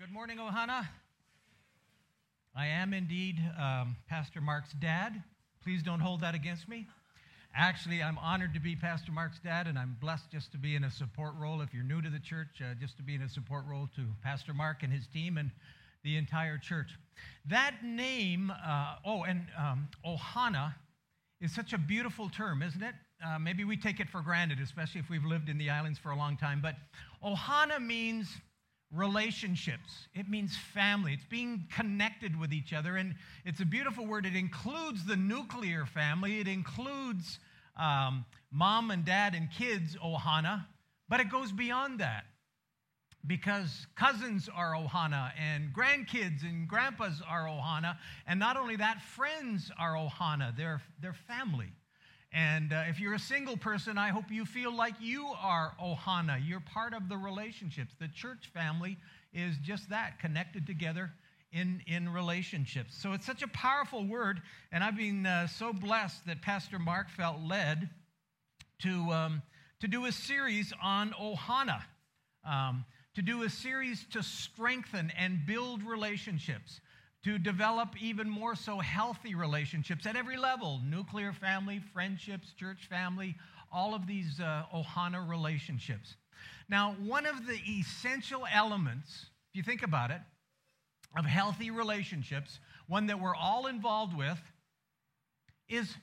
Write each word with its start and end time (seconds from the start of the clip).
Good 0.00 0.12
morning, 0.12 0.38
Ohana. 0.38 0.88
I 2.56 2.68
am 2.68 2.94
indeed 2.94 3.36
um, 3.60 3.96
Pastor 4.08 4.40
Mark's 4.40 4.72
dad. 4.80 5.22
Please 5.62 5.82
don't 5.82 6.00
hold 6.00 6.22
that 6.22 6.34
against 6.34 6.70
me. 6.70 6.86
Actually, 7.54 8.02
I'm 8.02 8.16
honored 8.16 8.54
to 8.54 8.60
be 8.60 8.74
Pastor 8.74 9.12
Mark's 9.12 9.38
dad, 9.40 9.66
and 9.66 9.78
I'm 9.78 9.98
blessed 10.00 10.30
just 10.32 10.52
to 10.52 10.58
be 10.58 10.74
in 10.74 10.84
a 10.84 10.90
support 10.90 11.34
role. 11.38 11.60
If 11.60 11.74
you're 11.74 11.84
new 11.84 12.00
to 12.00 12.08
the 12.08 12.18
church, 12.18 12.62
uh, 12.62 12.72
just 12.80 12.96
to 12.96 13.02
be 13.02 13.14
in 13.14 13.20
a 13.20 13.28
support 13.28 13.66
role 13.68 13.90
to 13.94 14.06
Pastor 14.22 14.54
Mark 14.54 14.82
and 14.82 14.90
his 14.90 15.06
team 15.06 15.36
and 15.36 15.50
the 16.02 16.16
entire 16.16 16.56
church. 16.56 16.92
That 17.50 17.84
name, 17.84 18.50
uh, 18.50 18.94
oh, 19.04 19.24
and 19.24 19.48
um, 19.58 19.86
Ohana 20.06 20.76
is 21.42 21.54
such 21.54 21.74
a 21.74 21.78
beautiful 21.78 22.30
term, 22.30 22.62
isn't 22.62 22.82
it? 22.82 22.94
Uh, 23.22 23.38
maybe 23.38 23.64
we 23.64 23.76
take 23.76 24.00
it 24.00 24.08
for 24.08 24.22
granted, 24.22 24.60
especially 24.60 25.02
if 25.02 25.10
we've 25.10 25.26
lived 25.26 25.50
in 25.50 25.58
the 25.58 25.68
islands 25.68 25.98
for 25.98 26.10
a 26.10 26.16
long 26.16 26.38
time. 26.38 26.62
But 26.62 26.76
Ohana 27.22 27.78
means 27.84 28.28
relationships. 28.92 30.08
It 30.14 30.28
means 30.28 30.56
family. 30.74 31.12
It's 31.12 31.24
being 31.24 31.66
connected 31.74 32.38
with 32.38 32.52
each 32.52 32.72
other. 32.72 32.96
And 32.96 33.14
it's 33.44 33.60
a 33.60 33.64
beautiful 33.64 34.06
word. 34.06 34.26
It 34.26 34.34
includes 34.34 35.04
the 35.04 35.16
nuclear 35.16 35.86
family, 35.86 36.40
it 36.40 36.48
includes 36.48 37.38
um, 37.76 38.24
mom 38.50 38.90
and 38.90 39.04
dad 39.04 39.34
and 39.34 39.50
kids, 39.50 39.96
Ohana, 40.04 40.66
but 41.08 41.20
it 41.20 41.30
goes 41.30 41.52
beyond 41.52 42.00
that. 42.00 42.24
Because 43.26 43.86
cousins 43.96 44.48
are 44.54 44.72
Ohana, 44.72 45.32
and 45.38 45.74
grandkids 45.74 46.42
and 46.42 46.66
grandpas 46.66 47.20
are 47.28 47.46
Ohana, 47.46 47.98
and 48.26 48.40
not 48.40 48.56
only 48.56 48.76
that, 48.76 49.02
friends 49.02 49.70
are 49.78 49.94
Ohana. 49.94 50.56
They're, 50.56 50.80
they're 51.02 51.12
family. 51.28 51.70
And 52.32 52.72
uh, 52.72 52.84
if 52.88 53.00
you're 53.00 53.14
a 53.14 53.18
single 53.18 53.56
person, 53.56 53.98
I 53.98 54.10
hope 54.10 54.30
you 54.30 54.44
feel 54.44 54.74
like 54.74 54.94
you 55.00 55.26
are 55.40 55.74
Ohana. 55.82 56.40
You're 56.46 56.60
part 56.60 56.94
of 56.94 57.08
the 57.08 57.16
relationships. 57.16 57.94
The 57.98 58.08
church 58.08 58.50
family 58.54 58.98
is 59.32 59.56
just 59.62 59.90
that, 59.90 60.20
connected 60.20 60.66
together 60.66 61.10
in, 61.52 61.82
in 61.86 62.08
relationships. 62.08 62.96
So 62.96 63.12
it's 63.12 63.26
such 63.26 63.42
a 63.42 63.48
powerful 63.48 64.04
word, 64.04 64.40
and 64.70 64.84
I've 64.84 64.96
been 64.96 65.26
uh, 65.26 65.48
so 65.48 65.72
blessed 65.72 66.26
that 66.26 66.42
Pastor 66.42 66.78
Mark 66.78 67.10
felt 67.10 67.40
led 67.40 67.90
to, 68.82 69.10
um, 69.10 69.42
to 69.80 69.88
do 69.88 70.06
a 70.06 70.12
series 70.12 70.72
on 70.82 71.10
Ohana, 71.20 71.82
um, 72.48 72.84
to 73.14 73.22
do 73.22 73.42
a 73.42 73.50
series 73.50 74.06
to 74.12 74.22
strengthen 74.22 75.10
and 75.18 75.44
build 75.44 75.82
relationships 75.82 76.80
to 77.24 77.38
develop 77.38 78.00
even 78.02 78.28
more 78.28 78.54
so 78.54 78.78
healthy 78.78 79.34
relationships 79.34 80.06
at 80.06 80.16
every 80.16 80.36
level 80.36 80.80
nuclear 80.84 81.32
family, 81.32 81.80
friendships, 81.92 82.52
church 82.58 82.86
family, 82.88 83.34
all 83.72 83.94
of 83.94 84.06
these 84.06 84.40
uh, 84.40 84.62
Ohana 84.74 85.28
relationships. 85.28 86.16
Now, 86.68 86.96
one 87.04 87.26
of 87.26 87.46
the 87.46 87.58
essential 87.68 88.44
elements, 88.52 89.26
if 89.50 89.56
you 89.56 89.62
think 89.62 89.82
about 89.82 90.10
it, 90.10 90.20
of 91.16 91.24
healthy 91.24 91.70
relationships, 91.70 92.60
one 92.86 93.06
that 93.08 93.20
we're 93.20 93.34
all 93.34 93.66
involved 93.66 94.16
with, 94.16 94.38
is 95.68 95.94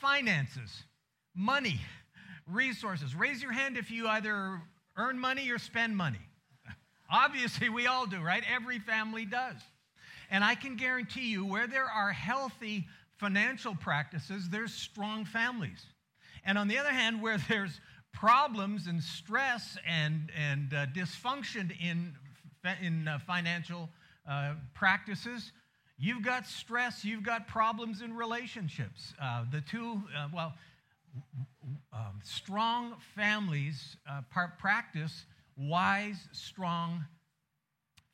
finances, 0.00 0.84
money, 1.34 1.80
resources. 2.46 3.14
Raise 3.14 3.42
your 3.42 3.52
hand 3.52 3.76
if 3.76 3.90
you 3.90 4.08
either 4.08 4.60
earn 4.96 5.18
money 5.18 5.50
or 5.50 5.58
spend 5.58 5.96
money. 5.96 6.20
Obviously, 7.10 7.68
we 7.68 7.86
all 7.86 8.06
do, 8.06 8.20
right? 8.20 8.42
Every 8.52 8.78
family 8.78 9.24
does. 9.24 9.56
And 10.30 10.42
I 10.44 10.54
can 10.54 10.76
guarantee 10.76 11.28
you, 11.28 11.44
where 11.44 11.66
there 11.66 11.88
are 11.88 12.12
healthy 12.12 12.86
financial 13.18 13.74
practices, 13.74 14.48
there's 14.48 14.72
strong 14.72 15.24
families. 15.24 15.86
And 16.44 16.58
on 16.58 16.68
the 16.68 16.78
other 16.78 16.90
hand, 16.90 17.22
where 17.22 17.38
there's 17.48 17.80
problems 18.12 18.86
and 18.86 19.02
stress 19.02 19.76
and, 19.86 20.30
and 20.36 20.72
uh, 20.72 20.86
dysfunction 20.86 21.72
in, 21.80 22.14
in 22.82 23.08
uh, 23.08 23.18
financial 23.26 23.90
uh, 24.28 24.54
practices, 24.74 25.52
you've 25.98 26.22
got 26.22 26.46
stress, 26.46 27.04
you've 27.04 27.22
got 27.22 27.46
problems 27.46 28.02
in 28.02 28.14
relationships. 28.14 29.14
Uh, 29.20 29.44
the 29.50 29.60
two, 29.60 30.02
uh, 30.16 30.28
well, 30.34 30.54
um, 31.92 32.20
strong 32.22 32.94
families 33.14 33.96
uh, 34.10 34.20
practice 34.58 35.24
wise, 35.56 36.28
strong 36.32 37.04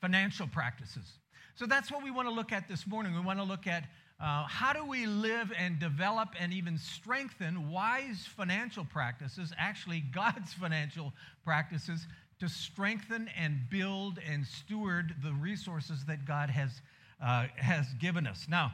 financial 0.01 0.47
practices. 0.47 1.19
So 1.55 1.67
that's 1.67 1.91
what 1.91 2.03
we 2.03 2.09
want 2.09 2.27
to 2.27 2.33
look 2.33 2.51
at 2.51 2.67
this 2.67 2.87
morning. 2.87 3.13
We 3.13 3.21
want 3.21 3.37
to 3.37 3.45
look 3.45 3.67
at 3.67 3.83
uh, 4.19 4.45
how 4.47 4.73
do 4.73 4.83
we 4.85 5.05
live 5.05 5.51
and 5.57 5.79
develop 5.79 6.29
and 6.39 6.51
even 6.51 6.77
strengthen 6.77 7.69
wise 7.69 8.25
financial 8.25 8.85
practices, 8.85 9.53
actually, 9.57 9.99
God's 9.99 10.53
financial 10.59 11.13
practices, 11.45 12.07
to 12.39 12.49
strengthen 12.49 13.29
and 13.37 13.59
build 13.69 14.19
and 14.27 14.45
steward 14.45 15.13
the 15.23 15.33
resources 15.33 16.05
that 16.05 16.25
God 16.25 16.49
has, 16.49 16.81
uh, 17.23 17.45
has 17.57 17.85
given 17.99 18.25
us. 18.25 18.47
Now, 18.49 18.73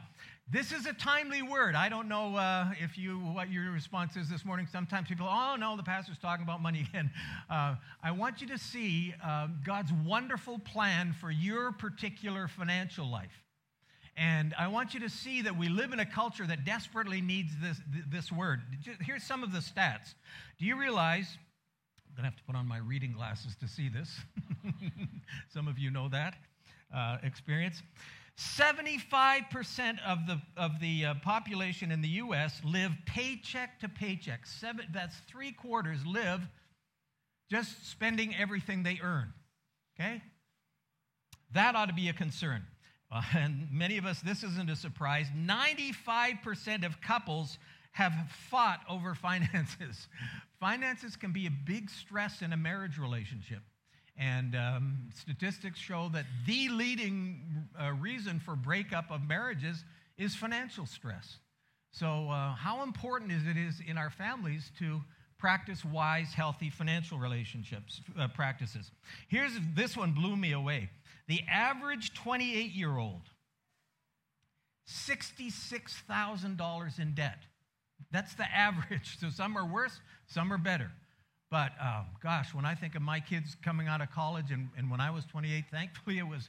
this 0.52 0.72
is 0.72 0.86
a 0.86 0.92
timely 0.92 1.42
word. 1.42 1.76
I 1.76 1.88
don't 1.88 2.08
know 2.08 2.34
uh, 2.34 2.72
if 2.80 2.98
you 2.98 3.18
what 3.18 3.52
your 3.52 3.70
response 3.70 4.16
is 4.16 4.28
this 4.28 4.44
morning. 4.44 4.66
Sometimes 4.70 5.06
people, 5.08 5.28
oh 5.30 5.54
no, 5.56 5.76
the 5.76 5.82
pastor's 5.84 6.18
talking 6.18 6.42
about 6.42 6.60
money 6.60 6.86
again. 6.88 7.10
Uh, 7.50 7.74
I 8.00 8.12
want 8.12 8.40
you 8.40 8.46
to 8.48 8.58
see 8.58 9.12
uh, 9.24 9.48
God's 9.64 9.92
wonderful 10.06 10.60
plan 10.60 11.12
for 11.20 11.28
your 11.28 11.72
particular 11.72 12.46
financial 12.46 13.10
life, 13.10 13.42
and 14.16 14.54
I 14.56 14.68
want 14.68 14.94
you 14.94 15.00
to 15.00 15.08
see 15.08 15.42
that 15.42 15.58
we 15.58 15.68
live 15.68 15.92
in 15.92 15.98
a 15.98 16.06
culture 16.06 16.46
that 16.46 16.64
desperately 16.64 17.20
needs 17.20 17.50
this 17.60 17.80
this 18.08 18.30
word. 18.30 18.60
Here's 19.00 19.24
some 19.24 19.42
of 19.42 19.52
the 19.52 19.58
stats. 19.58 20.14
Do 20.60 20.64
you 20.66 20.78
realize? 20.78 21.38
I'm 22.08 22.14
gonna 22.14 22.28
have 22.28 22.36
to 22.36 22.44
put 22.44 22.54
on 22.54 22.68
my 22.68 22.78
reading 22.78 23.12
glasses 23.12 23.56
to 23.60 23.66
see 23.66 23.88
this. 23.88 24.16
some 25.52 25.66
of 25.66 25.76
you 25.76 25.90
know 25.90 26.08
that 26.08 26.34
uh, 26.94 27.18
experience. 27.24 27.82
75% 28.36 29.98
of 30.06 30.26
the, 30.26 30.40
of 30.56 30.80
the 30.80 31.06
uh, 31.06 31.14
population 31.22 31.90
in 31.90 32.00
the 32.00 32.08
US 32.08 32.60
live 32.64 32.92
paycheck 33.06 33.80
to 33.80 33.88
paycheck. 33.88 34.46
Seven, 34.46 34.86
that's 34.92 35.16
three 35.28 35.52
quarters 35.52 36.04
live 36.06 36.40
just 37.50 37.90
spending 37.90 38.34
everything 38.36 38.82
they 38.82 39.00
earn. 39.02 39.32
Okay? 39.98 40.22
That 41.52 41.74
ought 41.74 41.88
to 41.88 41.94
be 41.94 42.08
a 42.08 42.12
concern. 42.12 42.62
Uh, 43.12 43.22
and 43.34 43.68
many 43.72 43.98
of 43.98 44.06
us, 44.06 44.20
this 44.20 44.44
isn't 44.44 44.70
a 44.70 44.76
surprise. 44.76 45.26
95% 45.36 46.86
of 46.86 47.00
couples 47.00 47.58
have 47.92 48.12
fought 48.48 48.80
over 48.88 49.14
finances. 49.20 50.08
finances 50.60 51.16
can 51.16 51.32
be 51.32 51.46
a 51.46 51.50
big 51.50 51.90
stress 51.90 52.40
in 52.40 52.52
a 52.52 52.56
marriage 52.56 52.98
relationship. 52.98 53.60
And 54.20 54.54
um, 54.54 55.08
statistics 55.18 55.78
show 55.78 56.10
that 56.12 56.26
the 56.46 56.68
leading 56.68 57.40
uh, 57.80 57.92
reason 57.92 58.38
for 58.38 58.54
breakup 58.54 59.10
of 59.10 59.26
marriages 59.26 59.82
is 60.18 60.36
financial 60.36 60.84
stress. 60.84 61.38
So, 61.90 62.28
uh, 62.28 62.54
how 62.54 62.82
important 62.82 63.32
is 63.32 63.46
it 63.46 63.56
is 63.56 63.80
in 63.84 63.96
our 63.96 64.10
families 64.10 64.70
to 64.78 65.00
practice 65.38 65.86
wise, 65.86 66.34
healthy 66.34 66.68
financial 66.68 67.18
relationships 67.18 68.02
uh, 68.18 68.28
practices? 68.28 68.90
Here's 69.28 69.52
this 69.74 69.96
one 69.96 70.12
blew 70.12 70.36
me 70.36 70.52
away. 70.52 70.90
The 71.26 71.40
average 71.50 72.12
28 72.12 72.72
year 72.72 72.98
old, 72.98 73.22
$66,000 74.86 76.98
in 76.98 77.14
debt. 77.14 77.38
That's 78.10 78.34
the 78.34 78.44
average. 78.54 79.18
So 79.18 79.30
some 79.30 79.56
are 79.56 79.64
worse, 79.64 79.98
some 80.26 80.52
are 80.52 80.58
better. 80.58 80.92
But 81.50 81.72
um, 81.80 82.06
gosh, 82.22 82.54
when 82.54 82.64
I 82.64 82.74
think 82.74 82.94
of 82.94 83.02
my 83.02 83.18
kids 83.18 83.56
coming 83.62 83.88
out 83.88 84.00
of 84.00 84.10
college 84.10 84.52
and, 84.52 84.68
and 84.76 84.90
when 84.90 85.00
I 85.00 85.10
was 85.10 85.24
28, 85.24 85.64
thankfully 85.70 86.18
it 86.18 86.26
was, 86.26 86.48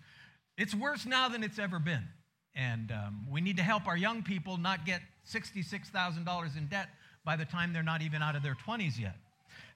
it's 0.58 0.76
worse 0.76 1.06
now 1.06 1.28
than 1.28 1.44
it's 1.44 1.58
ever 1.58 1.80
been. 1.80 2.08
And 2.56 2.92
um, 2.92 3.26
we 3.32 3.42
need 3.42 3.58
to 3.58 3.64
help 3.64 3.88
our 3.88 3.98
young 3.98 4.22
people 4.22 4.58
not 4.58 4.86
get 4.86 5.02
$66,000 5.32 6.58
in 6.58 6.68
debt 6.68 6.90
by 7.26 7.36
the 7.36 7.46
time 7.46 7.74
they're 7.74 7.82
not 7.82 8.02
even 8.02 8.22
out 8.22 8.36
of 8.36 8.44
their 8.44 8.58
20s 8.68 9.00
yet. 9.00 9.16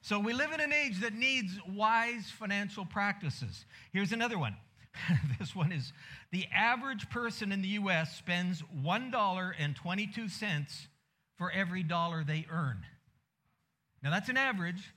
So 0.02 0.20
we 0.20 0.32
live 0.32 0.52
in 0.52 0.60
an 0.60 0.72
age 0.72 1.00
that 1.00 1.14
needs 1.14 1.58
wise 1.68 2.30
financial 2.38 2.84
practices. 2.84 3.64
Here's 3.92 4.12
another 4.12 4.38
one. 4.38 4.54
this 5.38 5.56
one 5.56 5.72
is 5.72 5.92
the 6.30 6.46
average 6.54 7.10
person 7.10 7.50
in 7.50 7.62
the 7.62 7.68
US 7.68 8.16
spends 8.16 8.62
$1.22 8.84 10.86
for 11.36 11.50
every 11.50 11.82
dollar 11.82 12.24
they 12.24 12.46
earn. 12.50 12.78
Now 14.02 14.10
that's 14.10 14.28
an 14.28 14.36
average, 14.36 14.92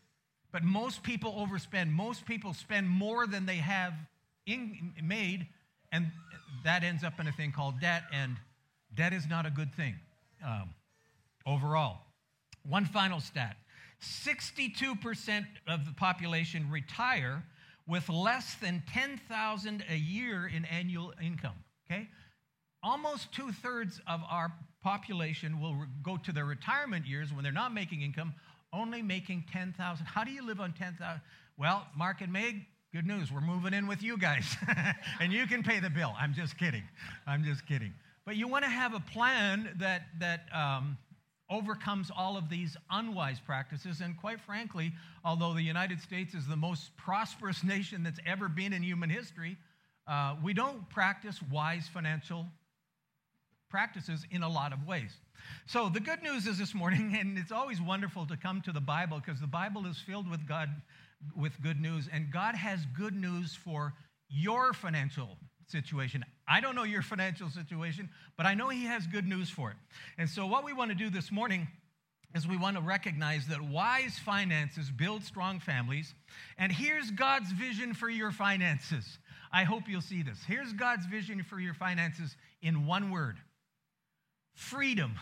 but 0.52 0.64
most 0.64 1.04
people 1.04 1.34
overspend. 1.34 1.92
Most 1.92 2.26
people 2.26 2.54
spend 2.54 2.90
more 2.90 3.28
than 3.28 3.46
they 3.46 3.58
have 3.58 3.94
in, 4.46 4.94
made, 5.04 5.48
and 5.92 6.08
that 6.64 6.84
ends 6.84 7.04
up 7.04 7.20
in 7.20 7.28
a 7.28 7.32
thing 7.32 7.52
called 7.52 7.80
debt, 7.80 8.04
and 8.12 8.38
debt 8.96 9.14
is 9.14 9.28
not 9.28 9.46
a 9.46 9.52
good 9.52 9.74
thing 9.74 9.96
um, 10.46 10.70
overall. 11.46 12.00
One 12.68 12.86
final 12.86 13.20
stat 13.20 13.58
62% 14.02 15.46
of 15.68 15.86
the 15.86 15.92
population 15.94 16.70
retire 16.70 17.44
with 17.88 18.08
less 18.08 18.56
than 18.56 18.84
10,000 18.94 19.84
a 19.90 19.96
year 19.96 20.48
in 20.48 20.64
annual 20.66 21.14
income. 21.22 21.56
Okay? 21.90 22.08
Almost 22.82 23.34
two 23.34 23.52
thirds 23.52 24.00
of 24.08 24.22
our 24.30 24.54
population 24.82 25.60
will 25.60 25.86
go 26.02 26.16
to 26.18 26.32
their 26.32 26.46
retirement 26.46 27.06
years 27.06 27.34
when 27.34 27.44
they're 27.44 27.52
not 27.52 27.74
making 27.74 28.02
income 28.02 28.34
only 28.74 29.02
making 29.02 29.46
10,000. 29.52 30.06
How 30.06 30.24
do 30.24 30.32
you 30.32 30.46
live 30.46 30.60
on 30.60 30.74
10,000? 30.74 31.22
Well, 31.58 31.88
Mark 31.96 32.22
and 32.22 32.32
Meg, 32.32 32.66
Good 32.92 33.06
news. 33.06 33.32
We're 33.32 33.40
moving 33.40 33.76
in 33.76 33.86
with 33.86 34.02
you 34.02 34.18
guys, 34.18 34.58
and 35.20 35.32
you 35.32 35.46
can 35.46 35.62
pay 35.62 35.80
the 35.80 35.92
bill. 35.92 36.16
I'm 36.18 36.34
just 36.34 36.58
kidding. 36.58 36.82
I'm 37.28 37.44
just 37.44 37.68
kidding. 37.68 37.94
But 38.26 38.36
you 38.36 38.48
want 38.48 38.64
to 38.64 38.70
have 38.70 38.96
a 38.96 39.00
plan 39.00 39.76
that, 39.78 40.08
that 40.20 40.48
um, 40.52 40.98
overcomes 41.52 42.10
all 42.10 42.36
of 42.36 42.50
these 42.50 42.76
unwise 42.90 43.40
practices. 43.40 44.02
And 44.02 44.18
quite 44.18 44.42
frankly, 44.42 44.92
although 45.24 45.54
the 45.54 45.62
United 45.62 46.02
States 46.02 46.34
is 46.34 46.48
the 46.48 46.56
most 46.56 46.98
prosperous 46.98 47.64
nation 47.64 48.02
that's 48.02 48.20
ever 48.26 48.50
been 48.50 48.74
in 48.74 48.82
human 48.82 49.12
history, 49.12 49.56
uh, 50.08 50.36
we 50.44 50.56
don't 50.56 50.90
practice 50.90 51.40
wise 51.52 51.88
financial 51.88 52.48
practices 53.70 54.26
in 54.32 54.44
a 54.44 54.50
lot 54.50 54.74
of 54.74 54.86
ways. 54.86 55.12
So 55.66 55.90
the 55.90 56.00
good 56.00 56.22
news 56.22 56.48
is 56.48 56.58
this 56.58 56.74
morning, 56.74 57.16
and 57.20 57.38
it's 57.38 57.52
always 57.52 57.82
wonderful 57.82 58.26
to 58.28 58.38
come 58.38 58.62
to 58.62 58.72
the 58.72 58.82
Bible 58.82 59.22
because 59.24 59.40
the 59.40 59.48
Bible 59.48 59.86
is 59.86 59.98
filled 60.00 60.30
with 60.30 60.48
God 60.48 60.70
with 61.36 61.62
good 61.62 61.82
news, 61.82 62.08
and 62.12 62.32
God 62.32 62.56
has 62.56 62.80
good 62.98 63.14
news 63.14 63.54
for 63.54 63.94
your 64.30 64.74
financial 64.74 65.38
situation. 65.68 66.24
I 66.48 66.62
don't 66.62 66.76
know 66.76 66.84
your 66.84 67.02
financial 67.14 67.50
situation, 67.50 68.10
but 68.38 68.46
I 68.46 68.54
know 68.54 68.70
He 68.70 68.86
has 68.86 69.06
good 69.08 69.28
news 69.28 69.50
for 69.50 69.72
it. 69.72 69.78
And 70.18 70.30
so, 70.30 70.46
what 70.48 70.64
we 70.64 70.74
want 70.74 70.92
to 70.92 70.96
do 70.96 71.10
this 71.10 71.32
morning 71.32 71.68
is 72.36 72.48
we 72.48 72.58
want 72.58 72.78
to 72.78 72.82
recognize 72.82 73.48
that 73.48 73.62
wise 73.62 74.20
finances 74.20 74.92
build 74.92 75.24
strong 75.24 75.60
families. 75.60 76.14
And 76.58 76.72
here's 76.72 77.10
God's 77.12 77.52
vision 77.52 77.94
for 77.94 78.08
your 78.08 78.32
finances. 78.32 79.18
I 79.52 79.64
hope 79.64 79.84
you'll 79.88 80.02
see 80.02 80.22
this. 80.22 80.38
Here's 80.48 80.72
God's 80.74 81.08
vision 81.08 81.44
for 81.44 81.60
your 81.60 81.74
finances 81.74 82.36
in 82.62 82.86
one 82.86 83.10
word 83.10 83.38
freedom. 84.60 85.16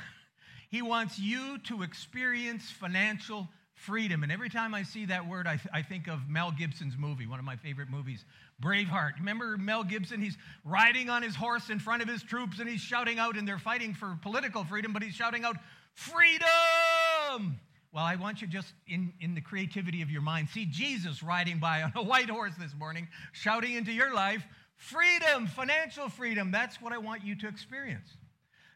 He 0.70 0.82
wants 0.82 1.20
you 1.20 1.60
to 1.60 1.84
experience 1.84 2.70
financial 2.72 3.48
freedom. 3.74 4.24
And 4.24 4.32
every 4.32 4.50
time 4.50 4.74
I 4.74 4.84
see 4.84 5.06
that 5.06 5.28
word, 5.28 5.46
I, 5.48 5.58
th- 5.58 5.70
I, 5.72 5.84
think 5.84 6.08
of 6.08 6.28
Mel 6.28 6.52
Gibson's 6.52 6.96
movie, 6.98 7.28
one 7.28 7.38
of 7.38 7.46
my 7.46 7.56
favorite 7.56 7.90
movies, 7.90 8.26
Braveheart. 8.62 9.20
Remember 9.20 9.56
Mel 9.56 9.84
Gibson? 9.84 10.20
He's 10.20 10.38
riding 10.66 11.10
on 11.10 11.22
his 11.22 11.36
horse 11.36 11.70
in 11.70 11.80
front 11.80 12.02
of 12.02 12.10
his 12.10 12.24
troops 12.24 12.60
and 12.60 12.68
he's 12.68 12.82
shouting 12.82 13.20
out, 13.20 13.38
and 13.38 13.48
they're 13.48 13.60
fighting 13.60 13.94
for 13.94 14.18
political 14.24 14.64
freedom, 14.64 14.92
but 14.92 15.04
he's 15.04 15.14
shouting 15.14 15.44
out, 15.44 15.56
Freedom! 15.94 17.60
Well, 17.94 18.04
I 18.04 18.16
want 18.16 18.42
you 18.42 18.48
just 18.48 18.74
in, 18.88 19.14
in 19.22 19.36
the 19.36 19.42
creativity 19.42 20.02
of 20.02 20.12
your 20.12 20.22
mind, 20.22 20.50
see 20.50 20.66
Jesus 20.66 21.24
riding 21.24 21.60
by 21.60 21.84
on 21.84 21.94
a 21.96 22.04
white 22.04 22.30
horse 22.30 22.54
this 22.60 22.74
morning, 22.78 23.08
shouting 23.32 23.74
into 23.74 23.92
your 23.92 24.14
life, 24.14 24.44
Freedom, 24.78 25.48
financial 25.48 26.08
freedom. 26.08 26.52
That's 26.52 26.80
what 26.80 26.94
I 26.94 27.00
want 27.00 27.24
you 27.24 27.36
to 27.38 27.48
experience. 27.48 28.10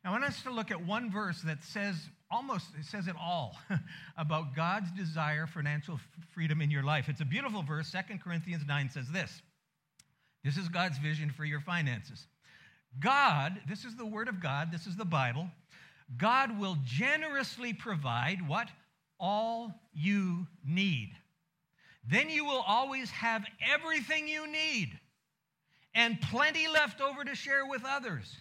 I 0.03 0.09
want 0.09 0.24
us 0.24 0.42
to 0.44 0.51
look 0.51 0.71
at 0.71 0.83
one 0.86 1.12
verse 1.12 1.42
that 1.44 1.63
says 1.63 1.95
almost 2.31 2.65
it 2.80 2.86
says 2.86 3.07
it 3.07 3.15
all 3.19 3.57
about 4.18 4.56
God's 4.56 4.89
desire 4.92 5.45
for 5.45 5.59
financial 5.59 6.00
freedom 6.33 6.62
in 6.62 6.71
your 6.71 6.83
life. 6.83 7.07
It's 7.07 7.21
a 7.21 7.25
beautiful 7.25 7.62
verse. 7.62 7.88
Second 7.88 8.21
Corinthians 8.21 8.63
9 8.68 8.89
says 8.89 9.07
this. 9.12 9.42
This 10.44 10.57
is 10.57 10.69
God's 10.69 10.98
vision 10.98 11.30
for 11.30 11.45
your 11.45 11.59
finances. 11.59 12.25
God, 13.00 13.62
this 13.69 13.86
is 13.86 13.95
the 13.95 14.06
word 14.06 14.27
of 14.27 14.42
God, 14.42 14.71
this 14.71 14.88
is 14.88 14.95
the 14.95 15.06
Bible. 15.06 15.48
God 16.18 16.59
will 16.59 16.77
generously 16.83 17.74
provide 17.74 18.48
what? 18.48 18.68
All 19.19 19.71
you 19.94 20.48
need. 20.65 21.12
Then 22.09 22.30
you 22.30 22.44
will 22.44 22.63
always 22.68 23.09
have 23.12 23.45
everything 23.71 24.27
you 24.27 24.51
need 24.51 25.00
and 25.94 26.19
plenty 26.21 26.68
left 26.68 27.01
over 27.01 27.24
to 27.24 27.36
share 27.36 27.65
with 27.65 27.83
others. 27.86 28.36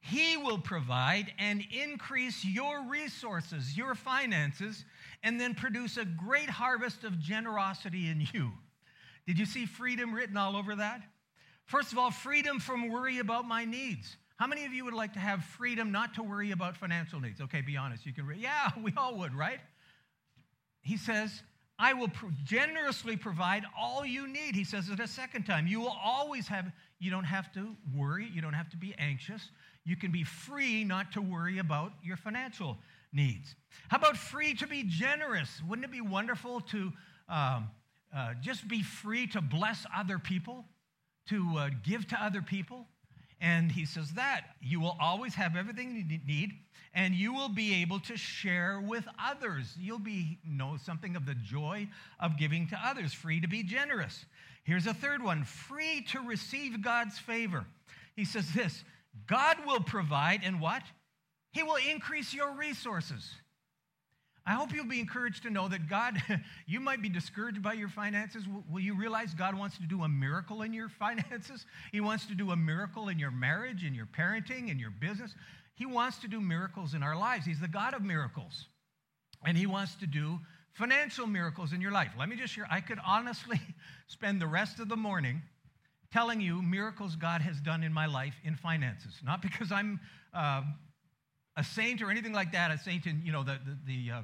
He 0.00 0.36
will 0.36 0.58
provide 0.58 1.32
and 1.38 1.62
increase 1.70 2.44
your 2.44 2.82
resources, 2.88 3.76
your 3.76 3.94
finances, 3.94 4.84
and 5.22 5.38
then 5.38 5.54
produce 5.54 5.98
a 5.98 6.04
great 6.04 6.48
harvest 6.48 7.04
of 7.04 7.18
generosity 7.18 8.08
in 8.08 8.26
you. 8.32 8.50
Did 9.26 9.38
you 9.38 9.44
see 9.44 9.66
freedom 9.66 10.14
written 10.14 10.36
all 10.36 10.56
over 10.56 10.76
that? 10.76 11.02
First 11.66 11.92
of 11.92 11.98
all, 11.98 12.10
freedom 12.10 12.58
from 12.58 12.88
worry 12.88 13.18
about 13.18 13.46
my 13.46 13.64
needs. 13.64 14.16
How 14.36 14.46
many 14.46 14.64
of 14.64 14.72
you 14.72 14.86
would 14.86 14.94
like 14.94 15.12
to 15.12 15.18
have 15.18 15.44
freedom 15.44 15.92
not 15.92 16.14
to 16.14 16.22
worry 16.22 16.50
about 16.50 16.76
financial 16.76 17.20
needs? 17.20 17.42
Okay, 17.42 17.60
be 17.60 17.76
honest. 17.76 18.06
You 18.06 18.14
can, 18.14 18.26
re- 18.26 18.38
yeah, 18.38 18.70
we 18.82 18.92
all 18.96 19.16
would, 19.18 19.34
right? 19.34 19.60
He 20.80 20.96
says, 20.96 21.42
I 21.78 21.92
will 21.92 22.10
generously 22.44 23.16
provide 23.16 23.64
all 23.78 24.04
you 24.04 24.26
need. 24.26 24.54
He 24.54 24.64
says 24.64 24.88
it 24.88 24.98
a 24.98 25.06
second 25.06 25.44
time. 25.44 25.66
You 25.66 25.80
will 25.80 25.96
always 26.02 26.48
have, 26.48 26.72
you 26.98 27.10
don't 27.10 27.24
have 27.24 27.52
to 27.52 27.76
worry, 27.94 28.28
you 28.32 28.40
don't 28.40 28.54
have 28.54 28.70
to 28.70 28.76
be 28.78 28.94
anxious. 28.98 29.50
You 29.90 29.96
can 29.96 30.12
be 30.12 30.22
free 30.22 30.84
not 30.84 31.10
to 31.14 31.20
worry 31.20 31.58
about 31.58 31.92
your 32.00 32.16
financial 32.16 32.78
needs. 33.12 33.56
How 33.88 33.96
about 33.96 34.16
free 34.16 34.54
to 34.54 34.68
be 34.68 34.84
generous? 34.84 35.60
Wouldn't 35.68 35.84
it 35.84 35.90
be 35.90 36.00
wonderful 36.00 36.60
to 36.60 36.92
um, 37.28 37.70
uh, 38.16 38.34
just 38.40 38.68
be 38.68 38.84
free 38.84 39.26
to 39.26 39.40
bless 39.40 39.84
other 39.92 40.20
people, 40.20 40.64
to 41.30 41.44
uh, 41.58 41.70
give 41.82 42.06
to 42.06 42.22
other 42.22 42.40
people? 42.40 42.86
And 43.40 43.72
he 43.72 43.84
says 43.84 44.12
that 44.12 44.42
you 44.62 44.78
will 44.78 44.96
always 45.00 45.34
have 45.34 45.56
everything 45.56 45.96
you 45.96 46.20
need, 46.24 46.52
and 46.94 47.12
you 47.12 47.34
will 47.34 47.48
be 47.48 47.82
able 47.82 47.98
to 48.00 48.16
share 48.16 48.80
with 48.80 49.06
others. 49.20 49.74
You'll 49.76 49.98
be 49.98 50.38
know 50.46 50.76
something 50.76 51.16
of 51.16 51.26
the 51.26 51.34
joy 51.34 51.88
of 52.20 52.38
giving 52.38 52.68
to 52.68 52.78
others, 52.80 53.12
free 53.12 53.40
to 53.40 53.48
be 53.48 53.64
generous. 53.64 54.24
Here's 54.62 54.86
a 54.86 54.94
third 54.94 55.20
one: 55.20 55.42
free 55.42 56.02
to 56.10 56.20
receive 56.20 56.80
God's 56.80 57.18
favor. 57.18 57.64
He 58.14 58.24
says 58.24 58.52
this: 58.52 58.84
God 59.26 59.58
will 59.66 59.80
provide, 59.80 60.40
and 60.44 60.60
what? 60.60 60.82
He 61.52 61.62
will 61.62 61.78
increase 61.90 62.32
your 62.32 62.52
resources. 62.52 63.28
I 64.46 64.54
hope 64.54 64.72
you'll 64.72 64.86
be 64.86 65.00
encouraged 65.00 65.42
to 65.42 65.50
know 65.50 65.68
that 65.68 65.88
God, 65.88 66.20
you 66.66 66.80
might 66.80 67.02
be 67.02 67.08
discouraged 67.08 67.62
by 67.62 67.74
your 67.74 67.88
finances. 67.88 68.44
Will 68.70 68.80
you 68.80 68.94
realize 68.94 69.34
God 69.34 69.56
wants 69.56 69.76
to 69.78 69.84
do 69.84 70.02
a 70.02 70.08
miracle 70.08 70.62
in 70.62 70.72
your 70.72 70.88
finances? 70.98 71.66
He 71.92 72.00
wants 72.00 72.26
to 72.26 72.34
do 72.34 72.50
a 72.50 72.56
miracle 72.56 73.08
in 73.08 73.18
your 73.18 73.30
marriage, 73.30 73.84
in 73.84 73.94
your 73.94 74.06
parenting, 74.06 74.70
in 74.70 74.78
your 74.78 74.90
business. 74.90 75.34
He 75.74 75.86
wants 75.86 76.18
to 76.18 76.28
do 76.28 76.40
miracles 76.40 76.94
in 76.94 77.02
our 77.02 77.16
lives. 77.16 77.46
He's 77.46 77.60
the 77.60 77.68
God 77.68 77.94
of 77.94 78.02
miracles. 78.02 78.66
And 79.44 79.56
He 79.56 79.66
wants 79.66 79.94
to 79.96 80.06
do 80.06 80.38
financial 80.72 81.26
miracles 81.26 81.72
in 81.72 81.80
your 81.80 81.92
life. 81.92 82.10
Let 82.18 82.28
me 82.28 82.36
just 82.36 82.52
share, 82.52 82.66
I 82.70 82.80
could 82.80 82.98
honestly 83.04 83.60
spend 84.06 84.40
the 84.40 84.46
rest 84.46 84.80
of 84.80 84.88
the 84.88 84.96
morning 84.96 85.42
telling 86.12 86.40
you 86.40 86.60
miracles 86.62 87.16
God 87.16 87.40
has 87.42 87.60
done 87.60 87.82
in 87.82 87.92
my 87.92 88.06
life 88.06 88.34
in 88.44 88.56
finances. 88.56 89.14
Not 89.24 89.42
because 89.42 89.70
I'm 89.70 90.00
uh, 90.34 90.62
a 91.56 91.64
saint 91.64 92.02
or 92.02 92.10
anything 92.10 92.32
like 92.32 92.52
that, 92.52 92.70
a 92.70 92.78
saint 92.78 93.06
in, 93.06 93.22
you 93.24 93.32
know, 93.32 93.42
the, 93.42 93.58
the, 93.64 94.06
the 94.06 94.12
uh, 94.12 94.20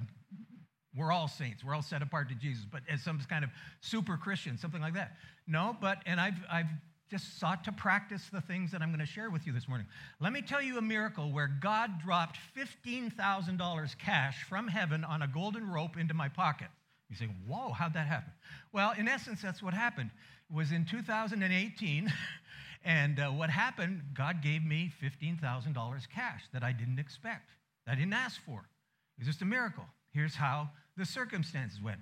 we're 0.96 1.12
all 1.12 1.28
saints. 1.28 1.62
We're 1.62 1.74
all 1.74 1.82
set 1.82 2.02
apart 2.02 2.28
to 2.30 2.34
Jesus, 2.34 2.64
but 2.70 2.80
as 2.90 3.02
some 3.02 3.20
kind 3.28 3.44
of 3.44 3.50
super 3.80 4.16
Christian, 4.16 4.56
something 4.56 4.80
like 4.80 4.94
that. 4.94 5.12
No, 5.46 5.76
but, 5.80 5.98
and 6.06 6.18
I've, 6.18 6.38
I've 6.50 6.66
just 7.10 7.38
sought 7.38 7.64
to 7.64 7.72
practice 7.72 8.22
the 8.32 8.40
things 8.40 8.72
that 8.72 8.80
I'm 8.80 8.88
going 8.88 9.00
to 9.00 9.06
share 9.06 9.30
with 9.30 9.46
you 9.46 9.52
this 9.52 9.68
morning. 9.68 9.86
Let 10.20 10.32
me 10.32 10.40
tell 10.40 10.62
you 10.62 10.78
a 10.78 10.82
miracle 10.82 11.30
where 11.30 11.48
God 11.48 12.00
dropped 12.00 12.38
$15,000 12.56 13.98
cash 13.98 14.42
from 14.44 14.68
heaven 14.68 15.04
on 15.04 15.22
a 15.22 15.28
golden 15.28 15.70
rope 15.70 15.98
into 15.98 16.14
my 16.14 16.28
pocket. 16.28 16.68
You 17.10 17.16
say, 17.16 17.28
whoa, 17.46 17.70
how'd 17.70 17.94
that 17.94 18.06
happen? 18.06 18.32
Well, 18.72 18.92
in 18.98 19.06
essence, 19.06 19.40
that's 19.42 19.62
what 19.62 19.74
happened 19.74 20.10
was 20.52 20.72
in 20.72 20.84
2018. 20.84 22.12
And 22.86 23.18
uh, 23.18 23.30
what 23.30 23.50
happened, 23.50 24.00
God 24.14 24.42
gave 24.42 24.64
me 24.64 24.92
$15,000 25.02 26.08
cash 26.08 26.44
that 26.52 26.62
I 26.62 26.70
didn't 26.70 27.00
expect, 27.00 27.50
I 27.84 27.96
didn't 27.96 28.12
ask 28.12 28.40
for. 28.46 28.60
It 29.18 29.22
was 29.22 29.26
just 29.26 29.42
a 29.42 29.44
miracle. 29.44 29.84
Here's 30.12 30.36
how 30.36 30.70
the 30.96 31.04
circumstances 31.04 31.80
went. 31.82 31.98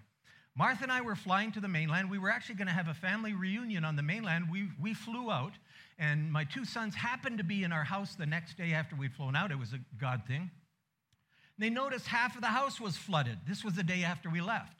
Martha 0.57 0.83
and 0.83 0.93
I 0.93 1.01
were 1.01 1.17
flying 1.17 1.53
to 1.53 1.61
the 1.61 1.69
mainland. 1.69 2.11
We 2.11 2.19
were 2.19 2.31
actually 2.31 2.57
going 2.57 2.69
to 2.69 2.75
have 2.75 2.89
a 2.89 2.95
family 2.95 3.33
reunion 3.33 3.85
on 3.85 3.97
the 3.97 4.03
mainland. 4.03 4.49
We, 4.51 4.69
we 4.81 4.95
flew 4.95 5.31
out, 5.31 5.53
and 5.99 6.31
my 6.31 6.45
two 6.45 6.65
sons 6.65 6.95
happened 6.95 7.39
to 7.39 7.45
be 7.45 7.65
in 7.65 7.73
our 7.73 7.85
house 7.85 8.15
the 8.15 8.27
next 8.27 8.57
day 8.57 8.73
after 8.73 8.95
we'd 8.95 9.15
flown 9.15 9.35
out. 9.35 9.51
It 9.51 9.59
was 9.59 9.73
a 9.73 9.81
God 9.99 10.23
thing. 10.29 10.51
They 11.59 11.71
noticed 11.71 12.07
half 12.07 12.37
of 12.37 12.43
the 12.43 12.49
house 12.49 12.81
was 12.81 12.97
flooded. 12.97 13.39
This 13.49 13.65
was 13.65 13.75
the 13.75 13.83
day 13.83 14.05
after 14.05 14.29
we 14.29 14.41
left, 14.41 14.77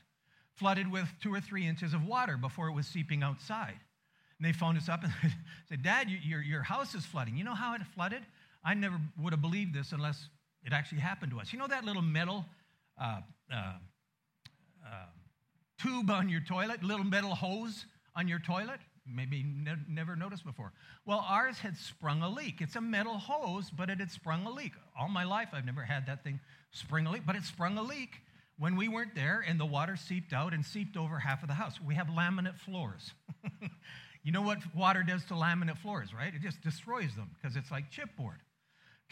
flooded 0.57 0.91
with 0.91 1.09
two 1.23 1.33
or 1.33 1.41
three 1.41 1.67
inches 1.67 1.95
of 1.95 2.05
water 2.07 2.37
before 2.37 2.69
it 2.69 2.73
was 2.73 2.87
seeping 2.87 3.23
outside. 3.23 3.79
And 4.39 4.47
they 4.47 4.53
phoned 4.53 4.79
us 4.79 4.89
up 4.89 5.03
and 5.03 5.13
said, 5.69 5.83
Dad, 5.83 6.09
your, 6.11 6.43
your 6.43 6.63
house 6.63 6.95
is 6.95 7.05
flooding. 7.05 7.37
You 7.37 7.45
know 7.45 7.55
how 7.55 7.75
it 7.75 7.83
flooded? 7.95 8.23
I 8.65 8.75
never 8.75 8.99
would 9.21 9.33
have 9.33 9.43
believed 9.43 9.75
this 9.75 9.93
unless 9.93 10.29
it 10.65 10.73
actually 10.73 11.01
happened 11.01 11.33
to 11.33 11.41
us. 11.41 11.53
You 11.53 11.59
know 11.59 11.67
that 11.67 11.85
little 11.85 12.03
metal 12.03 12.45
uh, 13.01 13.21
uh, 13.53 13.57
uh, 14.85 15.07
tube 15.81 16.11
on 16.11 16.29
your 16.29 16.41
toilet, 16.41 16.83
little 16.83 17.05
metal 17.05 17.35
hose 17.35 17.87
on 18.17 18.29
your 18.29 18.39
toilet? 18.39 18.81
Maybe 19.07 19.45
ne- 19.45 19.75
never 19.89 20.17
noticed 20.17 20.47
before. 20.47 20.73
Well, 21.05 21.25
ours 21.29 21.59
had 21.59 21.77
sprung 21.77 22.23
a 22.23 22.29
leak. 22.29 22.61
It's 22.61 22.77
a 22.77 22.81
metal 22.81 23.19
hose, 23.19 23.71
but 23.71 23.91
it 23.91 23.99
had 23.99 24.11
sprung 24.11 24.47
a 24.47 24.51
leak. 24.51 24.73
All 24.99 25.09
my 25.09 25.25
life, 25.25 25.49
I've 25.53 25.67
never 25.67 25.83
had 25.83 26.07
that 26.07 26.25
thing 26.25 26.41
spring 26.71 27.07
a 27.07 27.11
leak, 27.11 27.23
but 27.27 27.37
it 27.37 27.45
sprung 27.45 27.77
a 27.77 27.83
leak 27.83 28.23
when 28.59 28.77
we 28.77 28.89
weren't 28.89 29.15
there, 29.15 29.45
and 29.47 29.59
the 29.59 29.67
water 29.67 29.97
seeped 29.97 30.33
out 30.33 30.55
and 30.55 30.65
seeped 30.65 30.97
over 30.97 31.19
half 31.19 31.43
of 31.43 31.49
the 31.49 31.55
house. 31.55 31.81
We 31.81 31.95
have 31.95 32.07
laminate 32.09 32.59
floors. 32.59 33.13
You 34.25 34.33
know 34.33 34.41
what 34.41 34.59
water 34.75 35.03
does 35.03 35.23
to 35.27 35.35
laminate 35.35 35.77
floors, 35.79 36.15
right? 36.15 36.35
It 36.35 36.41
just 36.41 36.63
destroys 36.63 37.15
them 37.15 37.31
because 37.35 37.57
it's 37.57 37.71
like 37.71 37.93
chipboard. 37.93 38.39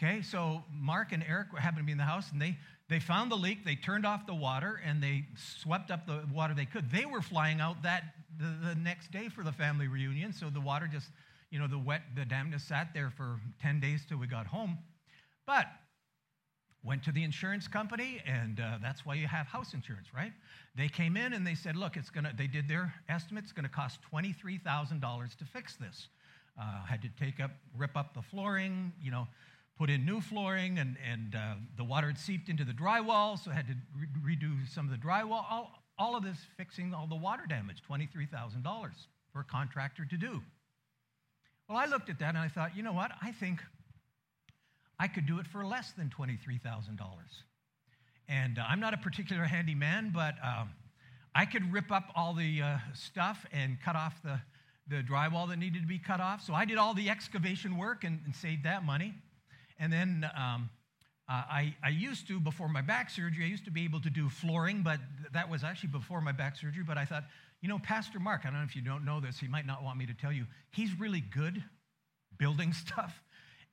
Okay, 0.01 0.23
so 0.23 0.63
Mark 0.73 1.11
and 1.11 1.23
Eric 1.29 1.55
happened 1.55 1.83
to 1.83 1.85
be 1.85 1.91
in 1.91 1.99
the 1.99 2.03
house 2.03 2.31
and 2.31 2.41
they, 2.41 2.57
they 2.89 2.99
found 2.99 3.31
the 3.31 3.35
leak, 3.35 3.63
they 3.63 3.75
turned 3.75 4.07
off 4.07 4.25
the 4.25 4.33
water, 4.33 4.81
and 4.83 5.01
they 5.01 5.25
swept 5.37 5.91
up 5.91 6.07
the 6.07 6.23
water 6.33 6.55
they 6.55 6.65
could. 6.65 6.91
They 6.91 7.05
were 7.05 7.21
flying 7.21 7.61
out 7.61 7.83
that 7.83 8.03
the, 8.39 8.69
the 8.69 8.75
next 8.75 9.11
day 9.11 9.29
for 9.29 9.43
the 9.43 9.51
family 9.51 9.87
reunion. 9.87 10.33
So 10.33 10.49
the 10.49 10.59
water 10.59 10.89
just, 10.91 11.09
you 11.51 11.59
know, 11.59 11.67
the 11.67 11.77
wet, 11.77 12.01
the 12.15 12.25
dampness 12.25 12.63
sat 12.63 12.89
there 12.95 13.11
for 13.15 13.39
10 13.61 13.79
days 13.79 14.01
till 14.09 14.17
we 14.17 14.25
got 14.25 14.47
home. 14.47 14.79
But 15.45 15.67
went 16.83 17.03
to 17.03 17.11
the 17.11 17.23
insurance 17.23 17.67
company, 17.67 18.21
and 18.25 18.59
uh, 18.59 18.77
that's 18.81 19.05
why 19.05 19.15
you 19.15 19.27
have 19.27 19.47
house 19.47 19.73
insurance, 19.73 20.07
right? 20.13 20.33
They 20.75 20.89
came 20.89 21.15
in 21.15 21.33
and 21.33 21.47
they 21.47 21.55
said, 21.55 21.75
look, 21.75 21.95
it's 21.95 22.09
gonna, 22.09 22.33
they 22.37 22.47
did 22.47 22.67
their 22.67 22.93
estimate, 23.07 23.45
it's 23.45 23.53
gonna 23.53 23.69
cost 23.69 23.99
$23,000 24.13 25.37
to 25.37 25.45
fix 25.45 25.75
this. 25.77 26.07
Uh, 26.59 26.83
had 26.85 27.01
to 27.01 27.09
take 27.19 27.39
up, 27.39 27.51
rip 27.75 27.95
up 27.95 28.13
the 28.13 28.21
flooring, 28.21 28.91
you 29.01 29.11
know, 29.11 29.27
put 29.77 29.89
in 29.89 30.05
new 30.05 30.21
flooring, 30.21 30.77
and, 30.77 30.97
and 31.09 31.35
uh, 31.35 31.55
the 31.77 31.83
water 31.83 32.07
had 32.07 32.17
seeped 32.17 32.49
into 32.49 32.63
the 32.63 32.73
drywall, 32.73 33.39
so 33.39 33.49
had 33.49 33.67
to 33.67 33.75
re- 33.97 34.35
redo 34.35 34.67
some 34.69 34.85
of 34.85 34.91
the 34.91 34.97
drywall. 34.97 35.43
All, 35.49 35.71
all 35.97 36.15
of 36.15 36.23
this 36.23 36.37
fixing 36.57 36.93
all 36.93 37.07
the 37.07 37.15
water 37.15 37.43
damage, 37.47 37.81
$23,000 37.89 38.63
for 39.31 39.39
a 39.39 39.43
contractor 39.43 40.05
to 40.05 40.17
do. 40.17 40.41
Well, 41.67 41.77
I 41.77 41.85
looked 41.85 42.09
at 42.09 42.19
that 42.19 42.29
and 42.29 42.37
I 42.37 42.49
thought, 42.49 42.75
you 42.75 42.83
know 42.83 42.93
what? 42.93 43.11
I 43.21 43.31
think 43.31 43.61
I 44.99 45.07
could 45.07 45.25
do 45.25 45.39
it 45.39 45.47
for 45.47 45.65
less 45.65 45.91
than 45.93 46.11
$23,000. 46.17 46.59
And 48.29 48.57
uh, 48.57 48.63
I'm 48.67 48.79
not 48.79 48.93
a 48.93 48.97
particular 48.97 49.43
handyman, 49.43 50.11
but 50.13 50.35
um, 50.43 50.69
I 51.35 51.45
could 51.45 51.73
rip 51.73 51.91
up 51.91 52.11
all 52.15 52.33
the 52.33 52.61
uh, 52.61 52.77
stuff 52.93 53.45
and 53.51 53.81
cut 53.81 53.95
off 53.95 54.21
the, 54.23 54.39
the 54.87 55.03
drywall 55.03 55.49
that 55.49 55.57
needed 55.57 55.81
to 55.81 55.87
be 55.87 55.99
cut 55.99 56.21
off. 56.21 56.41
So 56.41 56.53
I 56.53 56.65
did 56.65 56.77
all 56.77 56.93
the 56.93 57.09
excavation 57.09 57.77
work 57.77 58.03
and, 58.03 58.21
and 58.25 58.35
saved 58.35 58.63
that 58.63 58.85
money. 58.85 59.13
And 59.79 59.91
then 59.91 60.29
um, 60.37 60.69
uh, 61.27 61.43
I, 61.49 61.75
I 61.83 61.89
used 61.89 62.27
to, 62.27 62.39
before 62.39 62.69
my 62.69 62.81
back 62.81 63.09
surgery, 63.09 63.45
I 63.45 63.47
used 63.47 63.65
to 63.65 63.71
be 63.71 63.83
able 63.83 64.01
to 64.01 64.09
do 64.09 64.29
flooring, 64.29 64.83
but 64.83 64.99
that 65.33 65.49
was 65.49 65.63
actually 65.63 65.89
before 65.89 66.21
my 66.21 66.31
back 66.31 66.55
surgery. 66.57 66.83
But 66.85 66.97
I 66.97 67.05
thought, 67.05 67.23
you 67.61 67.69
know, 67.69 67.79
Pastor 67.79 68.19
Mark, 68.19 68.41
I 68.43 68.49
don't 68.49 68.59
know 68.59 68.65
if 68.65 68.75
you 68.75 68.81
don't 68.81 69.05
know 69.05 69.19
this, 69.19 69.39
he 69.39 69.47
might 69.47 69.65
not 69.65 69.83
want 69.83 69.97
me 69.97 70.05
to 70.05 70.13
tell 70.13 70.31
you, 70.31 70.45
he's 70.71 70.99
really 70.99 71.21
good 71.21 71.63
building 72.37 72.73
stuff. 72.87 73.21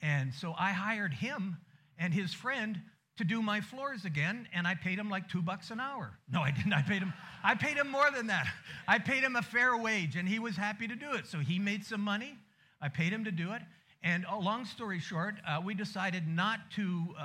And 0.03 0.33
so 0.33 0.55
I 0.59 0.71
hired 0.73 1.13
him 1.13 1.59
and 1.99 2.15
his 2.15 2.33
friend 2.33 2.81
to 3.17 3.25
do 3.25 3.43
my 3.43 3.61
floors 3.61 4.07
again, 4.07 4.49
and 4.55 4.67
I 4.67 4.75
paid 4.75 4.99
him 4.99 5.11
like 5.11 5.29
two 5.29 5.43
bucks 5.43 5.71
an 5.71 5.79
hour. 5.79 6.19
No, 6.33 6.41
I 6.41 6.51
didn't. 6.53 6.73
I 6.73 6.81
paid 6.81 7.03
him, 7.03 7.13
I 7.45 7.55
paid 7.55 7.77
him 7.77 7.89
more 7.91 8.11
than 8.11 8.29
that. 8.29 8.47
I 8.89 8.99
paid 8.99 9.23
him 9.23 9.37
a 9.37 9.43
fair 9.43 9.77
wage, 9.77 10.17
and 10.17 10.27
he 10.27 10.39
was 10.39 10.57
happy 10.57 10.89
to 10.89 10.97
do 10.97 11.13
it. 11.13 11.27
So 11.27 11.39
he 11.39 11.59
made 11.59 11.85
some 11.85 12.01
money. 12.01 12.39
I 12.81 12.89
paid 12.89 13.13
him 13.13 13.25
to 13.25 13.31
do 13.31 13.53
it. 13.53 13.61
And 14.03 14.25
oh, 14.33 14.39
long 14.39 14.65
story 14.65 14.99
short, 14.99 15.35
uh, 15.47 15.61
we 15.63 15.75
decided 15.75 16.27
not 16.27 16.61
to 16.77 17.05
uh, 17.21 17.23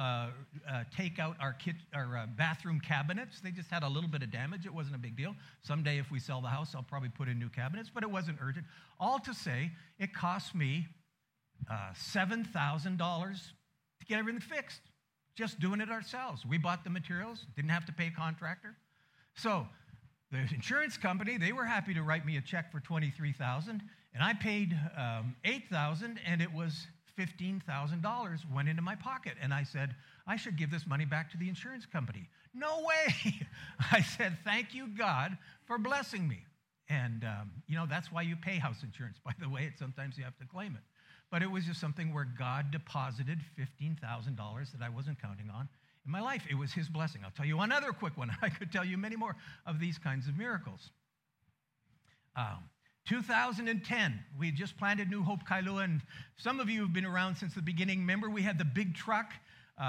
uh, 0.70 0.84
take 0.94 1.20
out 1.20 1.38
our, 1.40 1.54
kit, 1.54 1.76
our 1.94 2.18
uh, 2.18 2.26
bathroom 2.36 2.82
cabinets. 2.82 3.40
They 3.40 3.52
just 3.52 3.72
had 3.72 3.84
a 3.84 3.88
little 3.88 4.10
bit 4.10 4.22
of 4.22 4.30
damage. 4.30 4.66
It 4.66 4.74
wasn't 4.74 4.98
a 4.98 5.00
big 5.00 5.16
deal. 5.16 5.34
Someday, 5.62 5.98
if 6.00 6.12
we 6.12 6.20
sell 6.20 6.42
the 6.42 6.50
house, 6.50 6.76
I'll 6.76 6.84
probably 6.84 7.08
put 7.08 7.30
in 7.30 7.40
new 7.40 7.48
cabinets, 7.48 7.90
but 7.94 8.04
it 8.04 8.12
wasn't 8.12 8.40
urgent. 8.42 8.66
All 9.00 9.20
to 9.20 9.34
say, 9.34 9.72
it 10.00 10.14
cost 10.14 10.54
me 10.54 10.88
uh, 11.70 11.94
$7,000 11.94 12.98
to 13.00 14.06
get 14.08 14.20
everything 14.20 14.42
fixed, 14.42 14.82
just 15.36 15.60
doing 15.60 15.82
it 15.82 15.90
ourselves. 15.90 16.46
We 16.46 16.58
bought 16.58 16.84
the 16.84 16.90
materials, 16.90 17.46
didn't 17.56 17.72
have 17.72 17.86
to 17.86 17.94
pay 17.94 18.08
a 18.08 18.12
contractor. 18.12 18.76
So 19.36 19.68
the 20.32 20.40
insurance 20.54 20.98
company, 20.98 21.38
they 21.38 21.52
were 21.52 21.66
happy 21.66 21.94
to 21.94 22.04
write 22.04 22.26
me 22.26 22.38
a 22.38 22.42
check 22.42 22.72
for 22.72 22.80
23000 22.80 23.82
and 24.16 24.24
I 24.24 24.34
paid 24.34 24.74
um, 24.98 25.36
8000 25.44 26.20
and 26.26 26.42
it 26.42 26.52
was 26.54 26.88
$15,000 27.20 28.54
went 28.54 28.70
into 28.70 28.82
my 28.82 28.96
pocket. 28.96 29.34
And 29.42 29.54
I 29.54 29.64
said, 29.64 29.96
I 30.26 30.38
should 30.38 30.58
give 30.58 30.72
this 30.72 30.88
money 30.88 31.06
back 31.06 31.32
to 31.32 31.38
the 31.38 31.50
insurance 31.50 31.86
company. 31.86 32.30
No 32.54 32.80
way. 32.80 33.36
I 33.92 34.02
said, 34.02 34.38
thank 34.44 34.74
you, 34.74 34.88
God, 34.88 35.38
for 35.66 35.78
blessing 35.78 36.28
me. 36.28 36.46
And, 36.90 37.24
um, 37.24 37.52
you 37.68 37.76
know, 37.76 37.86
that's 37.90 38.12
why 38.12 38.22
you 38.22 38.36
pay 38.36 38.58
house 38.58 38.84
insurance, 38.84 39.18
by 39.24 39.34
the 39.40 39.50
way. 39.50 39.72
Sometimes 39.78 40.18
you 40.18 40.24
have 40.24 40.38
to 40.38 40.46
claim 40.46 40.76
it. 40.76 40.84
But 41.32 41.42
it 41.42 41.52
was 41.52 41.66
just 41.66 41.80
something 41.80 42.14
where 42.14 42.28
God 42.38 42.72
deposited 42.72 43.40
$15,000 43.60 44.72
that 44.72 44.82
I 44.82 44.90
wasn't 44.90 45.22
counting 45.22 45.50
on 45.50 45.68
in 46.06 46.12
my 46.12 46.22
life. 46.22 46.44
It 46.50 46.56
was 46.56 46.72
His 46.72 46.88
blessing. 46.88 47.22
I'll 47.26 47.32
tell 47.32 47.46
you 47.46 47.60
another 47.60 47.92
quick 47.92 48.18
one. 48.18 48.32
I 48.42 48.50
could 48.50 48.72
tell 48.72 48.86
you 48.86 48.98
many 48.98 49.16
more 49.16 49.36
of 49.66 49.80
these 49.80 49.98
kinds 49.98 50.28
of 50.28 50.38
miracles. 50.38 50.92
Um, 52.36 52.70
2010, 53.08 54.20
we 54.38 54.48
had 54.48 54.56
just 54.56 54.78
planted 54.78 55.10
New 55.10 55.24
Hope 55.24 55.48
Kailua, 55.48 55.84
and 55.84 56.02
some 56.38 56.60
of 56.60 56.70
you 56.70 56.82
have 56.82 56.94
been 56.94 57.06
around 57.06 57.36
since 57.36 57.54
the 57.54 57.62
beginning. 57.62 58.00
Remember, 58.00 58.30
we 58.30 58.42
had 58.42 58.58
the 58.58 58.66
big 58.66 58.96
truck 58.96 59.32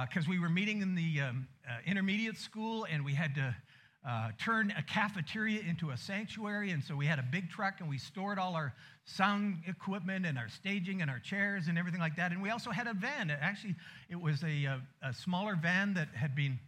because 0.08 0.26
uh, 0.26 0.30
we 0.30 0.38
were 0.38 0.48
meeting 0.48 0.82
in 0.82 0.94
the 0.94 1.20
um, 1.22 1.48
uh, 1.66 1.78
intermediate 1.86 2.36
school, 2.36 2.86
and 2.90 3.04
we 3.04 3.14
had 3.14 3.34
to 3.36 3.56
uh, 4.06 4.28
turn 4.38 4.72
a 4.78 4.82
cafeteria 4.82 5.60
into 5.68 5.90
a 5.90 5.96
sanctuary. 5.96 6.70
And 6.70 6.82
so 6.82 6.94
we 6.94 7.06
had 7.06 7.18
a 7.18 7.24
big 7.24 7.50
truck, 7.50 7.80
and 7.80 7.88
we 7.88 7.98
stored 7.98 8.38
all 8.38 8.54
our 8.54 8.72
sound 9.04 9.62
equipment 9.66 10.24
and 10.26 10.38
our 10.38 10.48
staging 10.48 11.02
and 11.02 11.10
our 11.10 11.18
chairs 11.18 11.66
and 11.68 11.76
everything 11.76 12.00
like 12.00 12.16
that. 12.16 12.30
And 12.30 12.40
we 12.40 12.50
also 12.50 12.70
had 12.70 12.86
a 12.86 12.94
van. 12.94 13.30
Actually, 13.30 13.74
it 14.08 14.20
was 14.20 14.42
a, 14.44 14.64
a, 14.64 14.80
a 15.02 15.12
smaller 15.12 15.56
van 15.60 15.94
that 15.94 16.08
had 16.14 16.36
been 16.36 16.58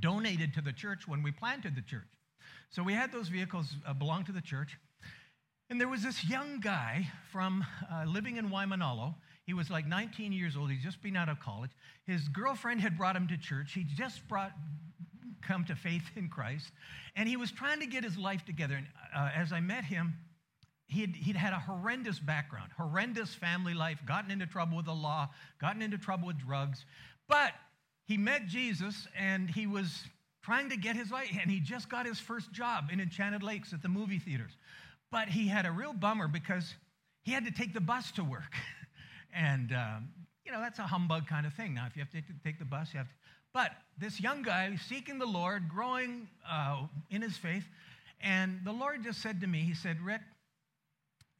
donated 0.00 0.54
to 0.54 0.60
the 0.60 0.72
church 0.72 1.06
when 1.06 1.22
we 1.22 1.30
planted 1.30 1.76
the 1.76 1.82
church. 1.82 2.08
So 2.70 2.82
we 2.82 2.94
had 2.94 3.12
those 3.12 3.28
vehicles 3.28 3.74
uh, 3.86 3.94
belong 3.94 4.24
to 4.24 4.32
the 4.32 4.40
church. 4.40 4.76
And 5.70 5.80
there 5.80 5.88
was 5.88 6.02
this 6.02 6.24
young 6.24 6.60
guy 6.60 7.08
from 7.30 7.64
uh, 7.92 8.04
living 8.04 8.36
in 8.36 8.50
Waimanalo. 8.50 9.14
He 9.46 9.54
was 9.54 9.70
like 9.70 9.86
19 9.86 10.32
years 10.32 10.56
old. 10.56 10.70
He'd 10.70 10.82
just 10.82 11.02
been 11.02 11.16
out 11.16 11.28
of 11.28 11.38
college. 11.38 11.70
His 12.06 12.26
girlfriend 12.28 12.80
had 12.80 12.98
brought 12.98 13.14
him 13.14 13.28
to 13.28 13.36
church. 13.36 13.72
He 13.72 13.84
just 13.84 14.26
brought 14.28 14.52
come 15.46 15.64
to 15.64 15.76
faith 15.76 16.04
in 16.16 16.28
Christ, 16.28 16.70
and 17.14 17.28
he 17.28 17.36
was 17.36 17.50
trying 17.50 17.80
to 17.80 17.86
get 17.86 18.04
his 18.04 18.16
life 18.16 18.44
together. 18.44 18.74
And 18.74 18.86
uh, 19.14 19.30
as 19.34 19.52
I 19.52 19.60
met 19.60 19.84
him, 19.84 20.14
he'd, 20.88 21.16
he'd 21.16 21.36
had 21.36 21.52
a 21.52 21.58
horrendous 21.58 22.18
background, 22.18 22.70
horrendous 22.76 23.34
family 23.34 23.74
life, 23.74 23.98
gotten 24.06 24.30
into 24.30 24.46
trouble 24.46 24.76
with 24.76 24.86
the 24.86 24.94
law, 24.94 25.28
gotten 25.60 25.82
into 25.82 25.98
trouble 25.98 26.26
with 26.26 26.38
drugs. 26.38 26.84
But 27.28 27.52
he 28.06 28.16
met 28.16 28.46
Jesus 28.46 29.06
and 29.18 29.50
he 29.50 29.66
was 29.66 30.04
trying 30.42 30.70
to 30.70 30.76
get 30.76 30.94
his 30.94 31.10
life, 31.10 31.28
and 31.40 31.50
he 31.50 31.58
just 31.58 31.88
got 31.88 32.06
his 32.06 32.20
first 32.20 32.52
job 32.52 32.90
in 32.92 33.00
Enchanted 33.00 33.42
Lakes 33.42 33.72
at 33.72 33.82
the 33.82 33.88
movie 33.88 34.20
theaters. 34.20 34.52
But 35.10 35.28
he 35.28 35.48
had 35.48 35.66
a 35.66 35.72
real 35.72 35.92
bummer 35.92 36.28
because 36.28 36.72
he 37.24 37.32
had 37.32 37.44
to 37.46 37.50
take 37.50 37.74
the 37.74 37.80
bus 37.80 38.12
to 38.12 38.22
work. 38.22 38.54
and, 39.34 39.72
um, 39.72 40.08
you 40.44 40.52
know, 40.52 40.60
that's 40.60 40.78
a 40.78 40.86
humbug 40.86 41.26
kind 41.26 41.46
of 41.46 41.54
thing. 41.54 41.74
Now, 41.74 41.86
if 41.86 41.96
you 41.96 42.02
have 42.02 42.10
to 42.12 42.22
take 42.44 42.60
the 42.60 42.64
bus, 42.64 42.90
you 42.92 42.98
have 42.98 43.08
to. 43.08 43.14
But 43.56 43.72
this 43.96 44.20
young 44.20 44.42
guy 44.42 44.76
seeking 44.86 45.18
the 45.18 45.24
Lord, 45.24 45.70
growing 45.70 46.28
uh, 46.46 46.82
in 47.08 47.22
his 47.22 47.38
faith, 47.38 47.64
and 48.20 48.60
the 48.64 48.70
Lord 48.70 49.02
just 49.02 49.22
said 49.22 49.40
to 49.40 49.46
me, 49.46 49.60
He 49.60 49.72
said, 49.72 49.98
Rick, 50.02 50.20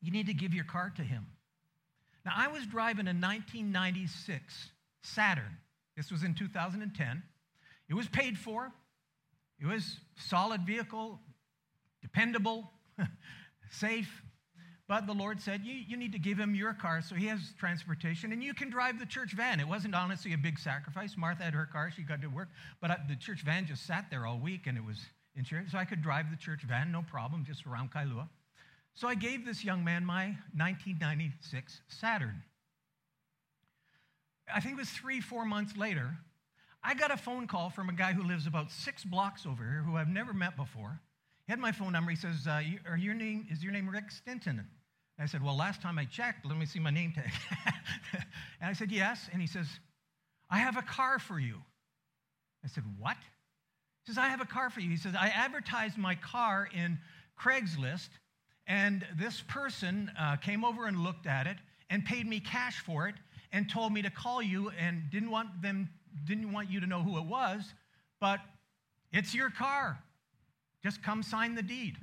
you 0.00 0.10
need 0.10 0.24
to 0.28 0.32
give 0.32 0.54
your 0.54 0.64
car 0.64 0.90
to 0.96 1.02
him. 1.02 1.26
Now, 2.24 2.32
I 2.34 2.48
was 2.48 2.64
driving 2.64 3.06
a 3.06 3.12
1996 3.12 4.70
Saturn. 5.02 5.58
This 5.94 6.10
was 6.10 6.22
in 6.22 6.32
2010. 6.32 7.22
It 7.90 7.94
was 7.94 8.08
paid 8.08 8.38
for, 8.38 8.72
it 9.60 9.66
was 9.66 9.98
solid 10.18 10.62
vehicle, 10.62 11.20
dependable, 12.00 12.70
safe. 13.70 14.22
But 14.88 15.08
the 15.08 15.12
Lord 15.12 15.40
said, 15.40 15.62
you, 15.64 15.74
you 15.74 15.96
need 15.96 16.12
to 16.12 16.18
give 16.18 16.38
him 16.38 16.54
your 16.54 16.72
car 16.72 17.02
so 17.02 17.16
he 17.16 17.26
has 17.26 17.40
transportation 17.58 18.32
and 18.32 18.42
you 18.42 18.54
can 18.54 18.70
drive 18.70 19.00
the 19.00 19.06
church 19.06 19.32
van. 19.32 19.58
It 19.58 19.66
wasn't 19.66 19.96
honestly 19.96 20.32
a 20.32 20.38
big 20.38 20.58
sacrifice. 20.60 21.16
Martha 21.16 21.42
had 21.42 21.54
her 21.54 21.66
car, 21.66 21.90
she 21.90 22.02
got 22.02 22.20
to 22.22 22.28
work, 22.28 22.48
but 22.80 22.92
I, 22.92 22.98
the 23.08 23.16
church 23.16 23.42
van 23.42 23.66
just 23.66 23.84
sat 23.84 24.06
there 24.10 24.26
all 24.26 24.38
week 24.38 24.68
and 24.68 24.78
it 24.78 24.84
was 24.84 25.00
insured. 25.34 25.70
So 25.70 25.78
I 25.78 25.84
could 25.84 26.02
drive 26.02 26.30
the 26.30 26.36
church 26.36 26.62
van, 26.62 26.92
no 26.92 27.02
problem, 27.02 27.44
just 27.44 27.66
around 27.66 27.90
Kailua. 27.90 28.28
So 28.94 29.08
I 29.08 29.16
gave 29.16 29.44
this 29.44 29.64
young 29.64 29.82
man 29.82 30.04
my 30.04 30.36
1996 30.54 31.80
Saturn. 31.88 32.42
I 34.52 34.60
think 34.60 34.74
it 34.74 34.78
was 34.78 34.90
three, 34.90 35.20
four 35.20 35.44
months 35.44 35.76
later, 35.76 36.16
I 36.82 36.94
got 36.94 37.10
a 37.10 37.16
phone 37.16 37.48
call 37.48 37.70
from 37.70 37.88
a 37.88 37.92
guy 37.92 38.12
who 38.12 38.22
lives 38.22 38.46
about 38.46 38.70
six 38.70 39.02
blocks 39.02 39.44
over 39.44 39.64
here 39.64 39.82
who 39.84 39.96
I've 39.96 40.08
never 40.08 40.32
met 40.32 40.56
before. 40.56 41.00
He 41.46 41.52
had 41.52 41.58
my 41.58 41.72
phone 41.72 41.92
number. 41.92 42.12
He 42.12 42.16
says, 42.16 42.46
uh, 42.46 42.62
your 42.96 43.14
name, 43.14 43.46
Is 43.50 43.62
your 43.64 43.72
name 43.72 43.88
Rick 43.88 44.12
Stinton? 44.12 44.64
And 45.18 45.24
I 45.24 45.26
said, 45.26 45.42
Well, 45.42 45.56
last 45.56 45.82
time 45.82 45.98
I 45.98 46.04
checked, 46.04 46.46
let 46.46 46.56
me 46.56 46.66
see 46.66 46.78
my 46.78 46.90
name 46.90 47.12
tag. 47.12 47.32
and 48.60 48.70
I 48.70 48.72
said, 48.72 48.90
Yes. 48.90 49.28
And 49.32 49.40
he 49.40 49.48
says, 49.48 49.66
I 50.50 50.58
have 50.58 50.76
a 50.76 50.82
car 50.82 51.18
for 51.18 51.38
you. 51.38 51.56
I 52.64 52.68
said, 52.68 52.84
What? 52.98 53.16
He 54.04 54.12
says, 54.12 54.18
I 54.18 54.28
have 54.28 54.40
a 54.40 54.46
car 54.46 54.70
for 54.70 54.80
you. 54.80 54.90
He 54.90 54.96
says, 54.96 55.14
I 55.18 55.28
advertised 55.28 55.98
my 55.98 56.14
car 56.14 56.68
in 56.72 56.98
Craigslist 57.40 58.08
and 58.66 59.06
this 59.16 59.42
person 59.42 60.10
uh, 60.18 60.36
came 60.36 60.64
over 60.64 60.86
and 60.86 60.98
looked 61.00 61.26
at 61.26 61.46
it 61.46 61.56
and 61.88 62.04
paid 62.04 62.26
me 62.26 62.40
cash 62.40 62.80
for 62.80 63.08
it 63.08 63.14
and 63.52 63.70
told 63.70 63.92
me 63.92 64.02
to 64.02 64.10
call 64.10 64.42
you 64.42 64.70
and 64.78 65.02
didn't 65.10 65.30
want 65.30 65.62
them 65.62 65.88
didn't 66.24 66.50
want 66.50 66.70
you 66.70 66.80
to 66.80 66.86
know 66.86 67.02
who 67.02 67.18
it 67.18 67.24
was, 67.24 67.74
but 68.20 68.40
it's 69.12 69.34
your 69.34 69.50
car. 69.50 69.98
Just 70.82 71.02
come 71.02 71.22
sign 71.22 71.54
the 71.54 71.62
deed. 71.62 71.96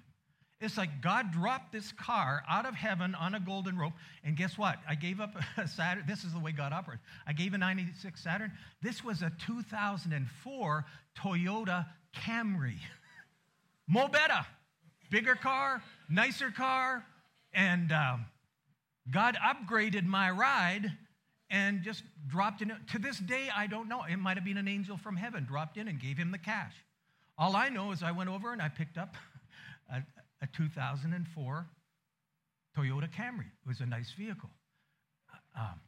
It's 0.64 0.78
like 0.78 1.02
God 1.02 1.34
dropped 1.34 1.74
this 1.74 1.92
car 1.92 2.42
out 2.50 2.66
of 2.66 2.74
heaven 2.74 3.16
on 3.16 3.36
a 3.36 3.40
golden 3.40 3.78
rope. 3.78 3.92
And 4.24 4.38
guess 4.38 4.58
what? 4.58 4.80
I 4.88 4.96
gave 4.96 5.20
up 5.20 5.36
a 5.58 5.68
Saturn. 5.68 6.06
This 6.08 6.24
is 6.24 6.32
the 6.32 6.40
way 6.40 6.54
God 6.54 6.72
operates. 6.72 7.04
I 7.28 7.34
gave 7.34 7.54
a 7.54 7.58
96 7.58 8.24
Saturn. 8.24 8.52
This 8.82 9.04
was 9.04 9.22
a 9.22 9.32
2004 9.46 10.86
Toyota 11.20 11.86
Camry. 12.16 12.78
Mo 13.88 14.08
better. 14.08 14.46
bigger 15.12 15.36
car, 15.36 15.84
nicer 16.10 16.50
car, 16.50 17.06
and 17.54 17.92
um, 17.92 18.26
God 19.12 19.38
upgraded 19.46 20.06
my 20.06 20.32
ride 20.32 20.90
and 21.50 21.84
just 21.84 22.04
dropped 22.28 22.62
in. 22.62 22.72
To 22.94 23.00
this 23.00 23.20
day, 23.20 23.50
I 23.54 23.68
don't 23.68 23.90
know. 23.90 24.04
It 24.04 24.16
might 24.16 24.38
have 24.38 24.46
been 24.46 24.58
an 24.58 24.70
angel 24.70 24.96
from 24.96 25.18
heaven 25.18 25.44
dropped 25.44 25.76
in 25.76 25.90
and 25.90 26.00
gave 26.00 26.18
him 26.18 26.32
the 26.32 26.38
cash. 26.38 26.74
All 27.38 27.58
I 27.58 27.68
know 27.68 27.92
is 27.92 28.02
I 28.02 28.12
went 28.12 28.30
over 28.30 28.54
and 28.54 28.62
I 28.62 28.70
picked 28.70 28.98
up 28.98 29.16
a, 29.94 30.02
a 30.44 30.48
2004 30.48 31.68
Toyota 32.78 33.10
Camry. 33.10 33.46
It 33.46 33.68
was 33.68 33.80
a 33.80 33.86
nice 33.86 34.12
vehicle. 34.12 34.50
Um, 35.58 35.80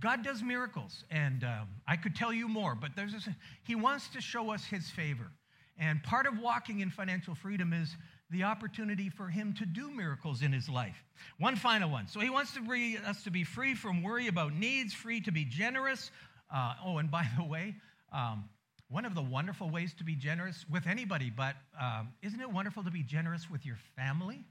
God 0.00 0.24
does 0.24 0.42
miracles, 0.42 1.04
and 1.10 1.44
um, 1.44 1.68
I 1.86 1.96
could 1.96 2.16
tell 2.16 2.32
you 2.32 2.48
more, 2.48 2.74
but 2.74 2.92
there's 2.96 3.12
this, 3.12 3.28
He 3.62 3.74
wants 3.74 4.08
to 4.08 4.20
show 4.20 4.50
us 4.50 4.64
His 4.64 4.90
favor. 4.90 5.30
And 5.78 6.02
part 6.02 6.26
of 6.26 6.38
walking 6.38 6.80
in 6.80 6.90
financial 6.90 7.34
freedom 7.34 7.72
is 7.72 7.96
the 8.30 8.42
opportunity 8.42 9.08
for 9.08 9.28
Him 9.28 9.54
to 9.58 9.66
do 9.66 9.90
miracles 9.90 10.42
in 10.42 10.52
His 10.52 10.68
life. 10.68 11.04
One 11.38 11.56
final 11.56 11.90
one. 11.90 12.08
So 12.08 12.20
He 12.20 12.30
wants 12.30 12.52
to 12.54 12.60
bring 12.60 12.96
us 12.98 13.22
to 13.24 13.30
be 13.30 13.44
free 13.44 13.74
from 13.74 14.02
worry 14.02 14.28
about 14.28 14.54
needs, 14.54 14.94
free 14.94 15.20
to 15.20 15.32
be 15.32 15.44
generous. 15.44 16.10
Uh, 16.52 16.74
oh, 16.84 16.98
and 16.98 17.10
by 17.10 17.26
the 17.36 17.44
way, 17.44 17.76
um, 18.12 18.48
one 18.92 19.06
of 19.06 19.14
the 19.14 19.22
wonderful 19.22 19.70
ways 19.70 19.94
to 19.94 20.04
be 20.04 20.14
generous 20.14 20.66
with 20.70 20.86
anybody, 20.86 21.32
but 21.34 21.56
um, 21.80 22.12
isn't 22.22 22.40
it 22.40 22.50
wonderful 22.50 22.84
to 22.84 22.90
be 22.90 23.02
generous 23.02 23.50
with 23.50 23.64
your 23.64 23.78
family? 23.96 24.44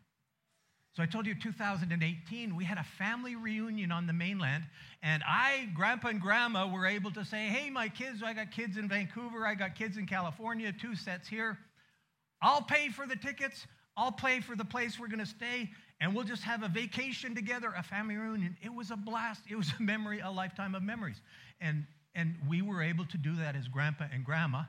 So 0.94 1.04
I 1.04 1.06
told 1.06 1.28
you 1.28 1.36
2018, 1.36 2.56
we 2.56 2.66
had 2.66 2.80
a 2.80 2.86
family 2.98 3.36
reunion 3.36 3.92
on 3.92 4.08
the 4.08 4.14
mainland, 4.14 4.64
and 5.04 5.22
I, 5.26 5.70
grandpa 5.76 6.10
and 6.10 6.20
grandma, 6.20 6.68
were 6.68 6.88
able 6.88 7.12
to 7.12 7.24
say, 7.24 7.48
Hey, 7.48 7.70
my 7.70 7.88
kids, 7.88 8.24
I 8.26 8.34
got 8.34 8.52
kids 8.52 8.78
in 8.78 8.90
Vancouver, 8.90 9.46
I 9.46 9.54
got 9.54 9.76
kids 9.76 9.98
in 9.98 10.08
California, 10.08 10.74
two 10.74 10.96
sets 10.96 11.28
here. 11.28 11.58
I'll 12.42 12.64
pay 12.64 12.90
for 12.90 13.06
the 13.06 13.16
tickets, 13.16 13.68
I'll 13.96 14.12
pay 14.12 14.42
for 14.42 14.56
the 14.56 14.66
place 14.66 15.00
we're 15.00 15.08
to 15.20 15.26
stay, 15.26 15.70
and 16.02 16.16
we'll 16.16 16.26
just 16.26 16.44
have 16.44 16.64
a 16.64 16.68
vacation 16.68 17.36
together, 17.36 17.72
a 17.78 17.84
family 17.84 18.16
reunion. 18.16 18.58
It 18.64 18.74
was 18.74 18.90
a 18.90 18.98
blast. 18.98 19.44
It 19.50 19.56
was 19.56 19.72
a 19.80 19.84
memory, 19.84 20.20
a 20.20 20.32
lifetime 20.32 20.74
of 20.74 20.82
memories. 20.82 21.22
And, 21.62 21.86
and 22.16 22.36
we 22.48 22.62
were 22.62 22.82
able 22.82 23.06
to 23.06 23.18
do 23.18 23.36
that 23.38 23.56
as 23.56 23.68
grandpa 23.68 24.06
and 24.14 24.24
grandma. 24.24 24.64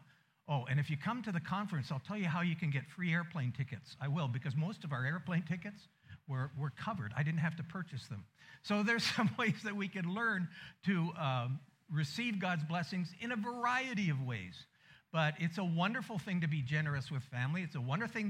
Oh, 0.48 0.64
and 0.68 0.80
if 0.80 0.90
you 0.90 0.96
come 0.96 1.22
to 1.22 1.32
the 1.32 1.40
conference, 1.40 1.90
I'll 1.90 2.02
tell 2.06 2.16
you 2.16 2.26
how 2.26 2.42
you 2.42 2.56
can 2.56 2.70
get 2.70 2.82
free 2.94 3.12
airplane 3.12 3.52
tickets. 3.56 3.96
I 4.00 4.08
will, 4.08 4.28
because 4.28 4.56
most 4.56 4.84
of 4.84 4.92
our 4.92 5.04
airplane 5.04 5.44
tickets, 5.48 5.88
were, 6.28 6.50
were 6.58 6.70
covered. 6.70 7.12
I 7.16 7.22
didn't 7.22 7.40
have 7.40 7.56
to 7.56 7.62
purchase 7.62 8.06
them. 8.06 8.24
So 8.62 8.82
there's 8.82 9.04
some 9.16 9.30
ways 9.38 9.62
that 9.64 9.74
we 9.74 9.88
can 9.88 10.12
learn 10.12 10.48
to 10.86 11.10
um, 11.18 11.60
receive 11.92 12.40
God's 12.40 12.64
blessings 12.64 13.12
in 13.20 13.32
a 13.32 13.36
variety 13.36 14.10
of 14.10 14.22
ways. 14.22 14.66
But 15.12 15.34
it's 15.38 15.58
a 15.58 15.64
wonderful 15.64 16.18
thing 16.18 16.40
to 16.40 16.48
be 16.48 16.62
generous 16.62 17.10
with 17.10 17.22
family. 17.24 17.62
It's 17.62 17.74
a 17.74 17.80
wonderful 17.80 18.22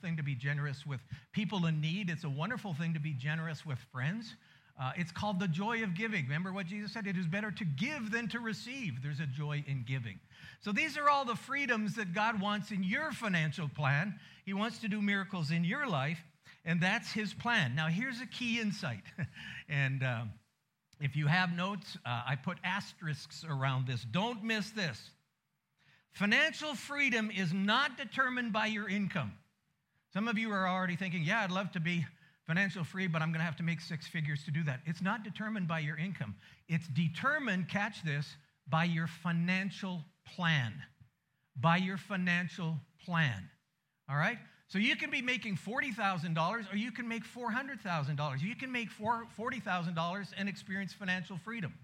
thing 0.00 0.16
to 0.16 0.22
be 0.22 0.36
generous 0.36 0.86
with 0.86 1.00
people 1.32 1.66
in 1.66 1.80
need. 1.80 2.10
It's 2.10 2.22
a 2.22 2.30
wonderful 2.30 2.74
thing 2.74 2.94
to 2.94 3.00
be 3.00 3.12
generous 3.12 3.66
with 3.66 3.78
friends. 3.90 4.36
Uh, 4.80 4.92
it's 4.96 5.10
called 5.10 5.40
the 5.40 5.48
joy 5.48 5.82
of 5.82 5.94
giving. 5.94 6.24
Remember 6.24 6.52
what 6.52 6.66
Jesus 6.66 6.92
said? 6.92 7.06
It 7.06 7.16
is 7.16 7.26
better 7.26 7.50
to 7.50 7.64
give 7.64 8.12
than 8.12 8.28
to 8.28 8.38
receive. 8.38 9.02
There's 9.02 9.18
a 9.18 9.26
joy 9.26 9.64
in 9.66 9.84
giving. 9.84 10.20
So 10.60 10.70
these 10.70 10.96
are 10.96 11.10
all 11.10 11.24
the 11.24 11.34
freedoms 11.34 11.96
that 11.96 12.14
God 12.14 12.40
wants 12.40 12.70
in 12.70 12.84
your 12.84 13.10
financial 13.12 13.68
plan. 13.68 14.14
He 14.44 14.52
wants 14.52 14.78
to 14.78 14.88
do 14.88 15.02
miracles 15.02 15.50
in 15.50 15.64
your 15.64 15.88
life. 15.88 16.22
And 16.64 16.80
that's 16.80 17.10
his 17.10 17.34
plan. 17.34 17.74
Now, 17.74 17.88
here's 17.88 18.20
a 18.20 18.26
key 18.26 18.60
insight. 18.60 19.02
and 19.68 20.04
um, 20.04 20.32
if 21.00 21.16
you 21.16 21.26
have 21.26 21.56
notes, 21.56 21.96
uh, 22.04 22.22
I 22.26 22.36
put 22.36 22.58
asterisks 22.62 23.44
around 23.48 23.86
this. 23.86 24.04
Don't 24.04 24.44
miss 24.44 24.70
this. 24.70 25.10
Financial 26.12 26.74
freedom 26.74 27.30
is 27.30 27.52
not 27.52 27.96
determined 27.96 28.52
by 28.52 28.66
your 28.66 28.88
income. 28.88 29.32
Some 30.12 30.28
of 30.28 30.38
you 30.38 30.50
are 30.50 30.68
already 30.68 30.96
thinking, 30.96 31.22
yeah, 31.22 31.40
I'd 31.40 31.50
love 31.50 31.72
to 31.72 31.80
be 31.80 32.06
financial 32.48 32.82
free, 32.82 33.06
but 33.06 33.20
I'm 33.20 33.28
going 33.28 33.40
to 33.40 33.44
have 33.44 33.56
to 33.56 33.62
make 33.62 33.80
six 33.80 34.08
figures 34.08 34.42
to 34.44 34.50
do 34.50 34.64
that. 34.64 34.80
It's 34.86 35.02
not 35.02 35.22
determined 35.22 35.68
by 35.68 35.80
your 35.80 35.98
income. 35.98 36.34
It's 36.66 36.88
determined, 36.88 37.68
catch 37.68 38.02
this, 38.02 38.26
by 38.66 38.84
your 38.84 39.06
financial 39.06 40.02
plan. 40.34 40.72
By 41.60 41.76
your 41.76 41.98
financial 41.98 42.78
plan. 43.04 43.50
All 44.08 44.16
right? 44.16 44.38
So 44.68 44.78
you 44.78 44.96
can 44.96 45.10
be 45.10 45.20
making 45.20 45.58
$40,000 45.58 46.72
or 46.72 46.76
you 46.76 46.90
can 46.90 47.06
make 47.06 47.24
$400,000. 47.24 48.42
You 48.42 48.56
can 48.56 48.72
make 48.72 48.88
$40,000 48.90 50.28
and 50.36 50.48
experience 50.48 50.94
financial 50.94 51.38
freedom. 51.44 51.74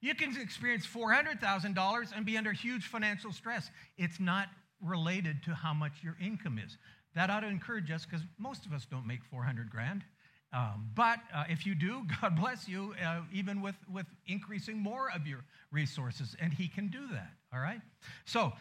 You 0.00 0.16
can 0.16 0.36
experience 0.40 0.86
$400,000 0.86 2.12
and 2.16 2.26
be 2.26 2.36
under 2.36 2.52
huge 2.52 2.86
financial 2.86 3.32
stress. 3.32 3.70
It's 3.96 4.18
not 4.18 4.48
related 4.82 5.44
to 5.44 5.54
how 5.54 5.74
much 5.74 5.92
your 6.02 6.16
income 6.20 6.58
is. 6.58 6.76
That 7.14 7.30
ought 7.30 7.40
to 7.40 7.48
encourage 7.48 7.90
us 7.90 8.04
because 8.04 8.24
most 8.38 8.66
of 8.66 8.72
us 8.72 8.86
don't 8.90 9.06
make 9.06 9.24
400 9.24 9.70
grand. 9.70 10.04
Um, 10.52 10.90
but 10.94 11.20
uh, 11.34 11.44
if 11.48 11.64
you 11.64 11.74
do, 11.74 12.02
God 12.20 12.36
bless 12.36 12.68
you, 12.68 12.94
uh, 13.04 13.20
even 13.32 13.60
with, 13.60 13.76
with 13.92 14.06
increasing 14.26 14.78
more 14.78 15.10
of 15.14 15.26
your 15.26 15.44
resources, 15.70 16.36
and 16.40 16.52
He 16.52 16.68
can 16.68 16.88
do 16.88 17.06
that, 17.12 17.30
all 17.52 17.60
right? 17.60 17.80
So 18.24 18.52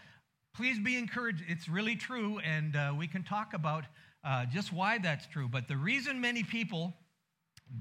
please 0.56 0.80
be 0.80 0.98
encouraged. 0.98 1.44
It's 1.48 1.68
really 1.68 1.96
true, 1.96 2.40
and 2.40 2.76
uh, 2.76 2.94
we 2.98 3.08
can 3.08 3.24
talk 3.24 3.54
about 3.54 3.86
uh, 4.24 4.46
just 4.46 4.74
why 4.74 4.98
that's 4.98 5.26
true. 5.28 5.48
But 5.48 5.68
the 5.68 5.78
reason 5.78 6.22
many 6.22 6.44
people 6.44 6.94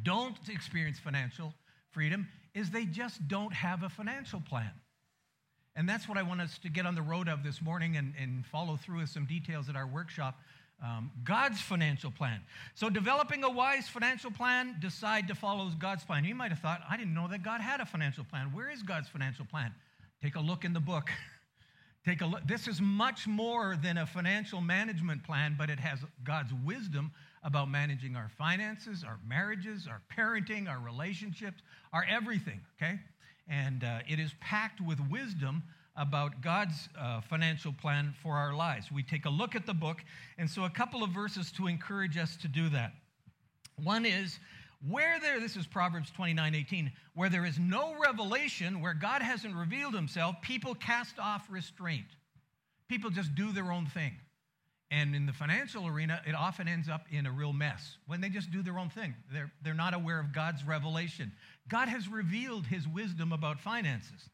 don't 0.03 0.37
experience 0.49 0.99
financial 0.99 1.55
freedom 1.91 2.29
is 2.55 2.71
they 2.71 2.85
just 2.85 3.27
don't 3.29 3.53
have 3.53 3.83
a 3.83 3.89
financial 3.89 4.41
plan. 4.41 4.71
And 5.77 5.89
that's 5.89 6.09
what 6.09 6.19
I 6.19 6.23
want 6.23 6.41
us 6.41 6.59
to 6.59 6.69
get 6.69 6.87
on 6.87 6.95
the 6.95 7.03
road 7.03 7.29
of 7.29 7.45
this 7.45 7.63
morning 7.63 7.97
and, 7.97 8.13
and 8.21 8.45
follow 8.47 8.77
through 8.77 8.99
with 8.99 9.11
some 9.11 9.27
details 9.27 9.69
at 9.69 9.77
our 9.77 9.87
workshop. 9.87 10.39
Um, 10.81 11.11
God's 11.25 11.61
financial 11.61 12.13
plan. 12.13 12.41
So, 12.75 12.89
developing 12.89 13.43
a 13.43 13.51
wise 13.51 13.89
financial 13.89 14.31
plan, 14.31 14.77
decide 14.81 15.27
to 15.27 15.35
follow 15.35 15.69
God's 15.77 16.05
plan. 16.05 16.25
You 16.25 16.37
might 16.37 16.53
have 16.53 16.61
thought, 16.61 16.83
I 16.89 16.97
didn't 16.97 17.15
know 17.15 17.27
that 17.29 17.43
God 17.43 17.61
had 17.61 17.81
a 17.81 17.87
financial 17.87 18.23
plan. 18.23 18.53
Where 18.53 18.71
is 18.71 18.83
God's 18.85 19.09
financial 19.09 19.45
plan? 19.45 19.75
Take 20.23 20.37
a 20.37 20.41
look 20.41 20.65
in 20.65 20.73
the 20.73 20.81
book. 20.81 21.11
Take 22.05 22.21
a 22.21 22.27
look. 22.27 22.47
This 22.47 22.69
is 22.69 22.81
much 22.81 23.27
more 23.27 23.77
than 23.83 23.99
a 23.99 24.07
financial 24.07 24.61
management 24.61 25.25
plan, 25.25 25.57
but 25.59 25.69
it 25.69 25.81
has 25.81 25.99
God's 26.23 26.53
wisdom 26.65 27.11
about 27.43 27.69
managing 27.69 28.17
our 28.17 28.31
finances, 28.39 29.05
our 29.05 29.19
marriages, 29.27 29.89
our 29.89 30.01
parenting, 30.17 30.69
our 30.69 30.79
relationships, 30.79 31.61
our 31.93 32.07
everything, 32.09 32.61
okay? 32.81 33.01
And 33.49 33.83
uh, 33.83 33.99
it 34.09 34.19
is 34.19 34.33
packed 34.41 34.81
with 34.81 35.01
wisdom 35.11 35.63
about 35.99 36.41
God's 36.41 36.89
uh, 36.99 37.21
financial 37.21 37.73
plan 37.73 38.15
for 38.23 38.35
our 38.35 38.55
lives. 38.55 38.91
We 38.91 39.03
take 39.03 39.27
a 39.27 39.31
look 39.31 39.57
at 39.57 39.67
the 39.67 39.75
book, 39.75 39.99
and 40.39 40.49
so 40.49 40.65
a 40.65 40.71
couple 40.71 41.03
of 41.03 41.11
verses 41.11 41.51
to 41.53 41.67
encourage 41.67 42.17
us 42.17 42.37
to 42.37 42.49
do 42.49 42.69
that. 42.71 42.93
One 43.83 44.07
is 44.07 44.39
where 44.89 45.19
there, 45.21 45.41
this 45.41 45.57
is 45.57 45.67
Proverbs 45.67 46.11
29 46.13 46.55
18, 46.55 46.93
where 47.15 47.29
there 47.29 47.45
is 47.45 47.59
no 47.59 47.97
revelation, 48.01 48.81
where 48.81 48.95
God 48.95 49.23
hasn't 49.23 49.55
revealed 49.55 49.95
himself, 49.95 50.37
people 50.41 50.75
cast 50.75 51.19
off 51.19 51.47
restraint. 51.51 52.07
People 52.89 53.11
just 53.11 53.35
do 53.35 53.53
their 53.53 53.73
own 53.73 53.87
thing. 53.87 54.13
And 54.91 55.15
in 55.15 55.27
the 55.27 55.33
financial 55.33 55.87
arena, 55.87 56.23
it 56.27 56.35
often 56.35 56.67
ends 56.67 56.89
up 56.89 57.03
in 57.11 57.27
a 57.27 57.31
real 57.31 57.53
mess 57.53 57.99
when 58.07 58.23
they 58.23 58.31
just 58.31 58.51
do 58.51 58.63
their 58.63 58.79
own 58.79 58.89
thing. 58.89 59.15
They're, 59.31 59.53
they're 59.63 59.75
not 59.75 59.93
aware 59.93 60.19
of 60.19 60.33
God's 60.33 60.65
revelation. 60.65 61.33
God 61.69 61.89
has 61.89 62.09
revealed 62.09 62.67
his 62.67 62.89
wisdom 62.89 63.33
about 63.33 63.61
finances. 63.61 64.31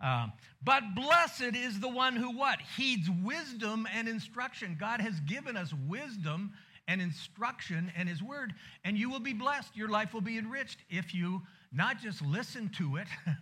Uh, 0.00 0.28
but 0.62 0.94
blessed 0.94 1.54
is 1.54 1.80
the 1.80 1.88
one 1.88 2.16
who 2.16 2.36
what? 2.36 2.60
Heeds 2.76 3.08
wisdom 3.22 3.86
and 3.94 4.08
instruction. 4.08 4.76
God 4.78 5.00
has 5.00 5.18
given 5.20 5.56
us 5.56 5.72
wisdom 5.86 6.52
and 6.86 7.00
instruction 7.00 7.90
and 7.96 8.08
His 8.08 8.22
Word, 8.22 8.54
and 8.84 8.98
you 8.98 9.08
will 9.10 9.20
be 9.20 9.32
blessed. 9.32 9.76
Your 9.76 9.88
life 9.88 10.12
will 10.12 10.20
be 10.20 10.38
enriched 10.38 10.78
if 10.90 11.14
you 11.14 11.42
not 11.72 12.00
just 12.00 12.22
listen 12.22 12.70
to 12.78 12.96
it, 12.96 13.08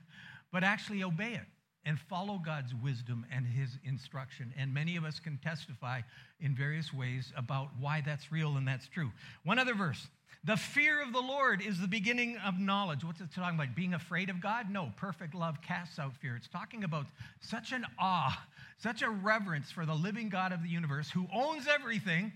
but 0.53 0.65
actually 0.65 1.03
obey 1.03 1.35
it 1.35 1.47
and 1.85 1.99
follow 1.99 2.39
God's 2.39 2.73
wisdom 2.75 3.27
and 3.33 3.45
His 3.45 3.79
instruction. 3.85 4.53
And 4.57 4.73
many 4.73 4.97
of 4.97 5.05
us 5.05 5.19
can 5.19 5.39
testify 5.39 6.03
in 6.41 6.55
various 6.55 6.93
ways 6.93 7.33
about 7.37 7.69
why 7.81 8.03
that's 8.05 8.31
real 8.31 8.57
and 8.57 8.67
that's 8.67 8.89
true. 8.89 9.11
One 9.45 9.59
other 9.59 9.75
verse. 9.75 10.07
The 10.45 10.57
fear 10.57 11.01
of 11.01 11.13
the 11.13 11.21
Lord 11.21 11.63
is 11.63 11.81
the 11.81 11.87
beginning 11.87 12.37
of 12.39 12.59
knowledge. 12.59 13.05
What's 13.05 13.21
it 13.21 13.29
talking 13.33 13.57
about? 13.57 13.77
Being 13.77 13.95
afraid 13.95 14.29
of 14.29 14.41
God? 14.41 14.71
No, 14.71 14.93
perfect 14.97 15.35
love 15.35 15.63
casts 15.63 15.99
out 15.99 16.17
fear. 16.17 16.35
It's 16.35 16.49
talking 16.49 16.83
about 16.83 17.07
such 17.41 17.73
an 17.73 17.87
awe, 17.99 18.45
such 18.79 19.03
a 19.03 19.11
reverence 19.11 19.71
for 19.71 19.87
the 19.87 19.95
living 19.95 20.29
God 20.29 20.53
of 20.53 20.63
the 20.63 20.69
universe 20.69 21.11
who 21.11 21.29
owns 21.33 21.69
everything 21.69 22.33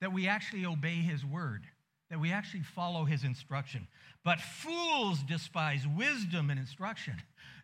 that 0.00 0.12
we 0.12 0.28
actually 0.28 0.64
obey 0.64 0.94
his 0.94 1.24
word, 1.24 1.62
that 2.10 2.20
we 2.20 2.30
actually 2.30 2.62
follow 2.62 3.04
his 3.04 3.24
instruction. 3.24 3.88
But 4.24 4.40
fools 4.40 5.18
despise 5.24 5.86
wisdom 5.96 6.50
and 6.50 6.60
instruction. 6.60 7.14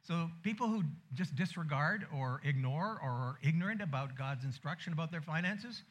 So 0.02 0.30
people 0.42 0.68
who 0.68 0.82
just 1.14 1.36
disregard 1.36 2.06
or 2.12 2.40
ignore 2.44 2.98
or 3.02 3.10
are 3.10 3.38
ignorant 3.42 3.82
about 3.82 4.16
God's 4.16 4.44
instruction 4.44 4.92
about 4.92 5.12
their 5.12 5.20
finances, 5.20 5.82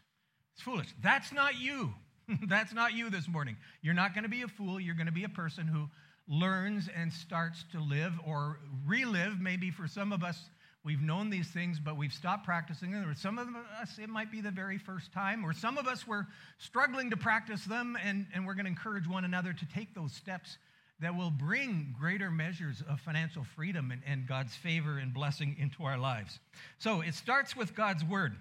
it's 0.53 0.63
foolish. 0.63 0.87
That's 1.01 1.31
not 1.31 1.59
you. 1.59 1.93
That's 2.47 2.73
not 2.73 2.93
you 2.93 3.09
this 3.09 3.27
morning. 3.27 3.57
You're 3.81 3.93
not 3.93 4.13
going 4.13 4.23
to 4.23 4.29
be 4.29 4.41
a 4.41 4.47
fool. 4.47 4.79
You're 4.79 4.95
going 4.95 5.07
to 5.07 5.11
be 5.11 5.23
a 5.23 5.29
person 5.29 5.67
who 5.67 5.89
learns 6.27 6.89
and 6.95 7.11
starts 7.11 7.63
to 7.71 7.79
live 7.79 8.13
or 8.25 8.59
relive, 8.85 9.39
maybe 9.39 9.71
for 9.71 9.87
some 9.87 10.11
of 10.11 10.23
us, 10.23 10.49
We've 10.87 11.01
known 11.01 11.29
these 11.29 11.49
things, 11.49 11.81
but 11.81 11.97
we've 11.97 12.13
stopped 12.13 12.45
practicing 12.45 12.91
them. 12.91 13.09
Or 13.09 13.13
some 13.13 13.37
of 13.37 13.49
us, 13.81 13.99
it 14.01 14.07
might 14.07 14.31
be 14.31 14.39
the 14.39 14.51
very 14.51 14.77
first 14.77 15.11
time. 15.11 15.43
Or 15.43 15.51
some 15.51 15.77
of 15.77 15.85
us, 15.85 16.07
we're 16.07 16.25
struggling 16.59 17.09
to 17.09 17.17
practice 17.17 17.65
them, 17.65 17.97
and, 18.01 18.25
and 18.33 18.47
we're 18.47 18.53
going 18.53 18.67
to 18.67 18.71
encourage 18.71 19.05
one 19.05 19.25
another 19.25 19.51
to 19.51 19.65
take 19.75 19.93
those 19.93 20.13
steps 20.13 20.57
that 21.01 21.13
will 21.13 21.29
bring 21.29 21.93
greater 21.99 22.31
measures 22.31 22.81
of 22.89 23.01
financial 23.01 23.43
freedom 23.43 23.91
and, 23.91 24.01
and 24.07 24.27
God's 24.27 24.55
favor 24.55 24.97
and 24.97 25.13
blessing 25.13 25.57
into 25.59 25.83
our 25.83 25.97
lives. 25.97 26.39
So 26.79 27.01
it 27.01 27.15
starts 27.15 27.53
with 27.53 27.75
God's 27.75 28.05
word. 28.05 28.37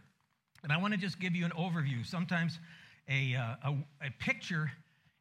And 0.63 0.71
I 0.71 0.77
want 0.77 0.95
to 0.95 1.01
just 1.01 1.19
give 1.19 1.35
you 1.35 1.47
an 1.47 1.53
overview. 1.59 2.07
Sometimes 2.07 2.61
a, 3.09 3.35
uh, 3.35 3.71
a, 3.71 4.07
a 4.07 4.11
picture 4.19 4.71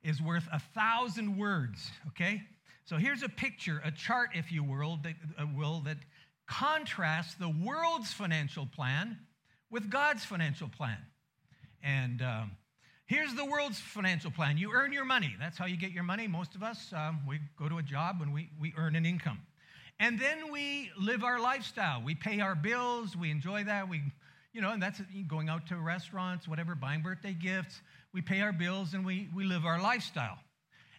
is 0.03 0.21
worth 0.21 0.47
a 0.51 0.59
thousand 0.59 1.37
words, 1.37 1.91
okay? 2.09 2.41
So 2.85 2.97
here's 2.97 3.23
a 3.23 3.29
picture, 3.29 3.81
a 3.83 3.91
chart, 3.91 4.29
if 4.35 4.51
you 4.51 4.63
will, 4.63 4.99
that, 5.03 5.15
uh, 5.39 5.45
will, 5.55 5.81
that 5.81 5.97
contrasts 6.47 7.33
the 7.35 7.49
world's 7.49 8.13
financial 8.13 8.67
plan 8.67 9.17
with 9.71 9.89
God's 9.89 10.23
financial 10.23 10.69
plan. 10.69 10.97
And 11.83 12.21
um, 12.21 12.51
here's 13.07 13.33
the 13.33 13.45
world's 13.45 13.79
financial 13.79 14.29
plan 14.29 14.57
you 14.57 14.71
earn 14.73 14.93
your 14.93 15.05
money. 15.05 15.35
That's 15.39 15.57
how 15.57 15.65
you 15.65 15.77
get 15.77 15.91
your 15.91 16.03
money. 16.03 16.27
Most 16.27 16.53
of 16.53 16.61
us, 16.61 16.93
um, 16.95 17.21
we 17.27 17.39
go 17.57 17.67
to 17.67 17.79
a 17.79 17.83
job 17.83 18.17
and 18.21 18.33
we, 18.33 18.49
we 18.59 18.73
earn 18.77 18.95
an 18.95 19.05
income. 19.05 19.39
And 19.99 20.19
then 20.19 20.51
we 20.51 20.91
live 20.99 21.23
our 21.23 21.39
lifestyle. 21.39 22.03
We 22.03 22.15
pay 22.15 22.41
our 22.41 22.55
bills, 22.55 23.15
we 23.15 23.31
enjoy 23.31 23.63
that. 23.63 23.89
We, 23.89 24.01
you 24.55 24.61
know, 24.61 24.71
and 24.71 24.81
that's 24.81 25.01
going 25.27 25.49
out 25.49 25.67
to 25.67 25.75
restaurants, 25.75 26.47
whatever, 26.47 26.75
buying 26.75 27.01
birthday 27.01 27.33
gifts. 27.33 27.81
We 28.13 28.21
pay 28.21 28.39
our 28.39 28.53
bills 28.53 28.93
and 28.93 29.05
we, 29.05 29.27
we 29.35 29.43
live 29.43 29.65
our 29.65 29.81
lifestyle. 29.81 30.37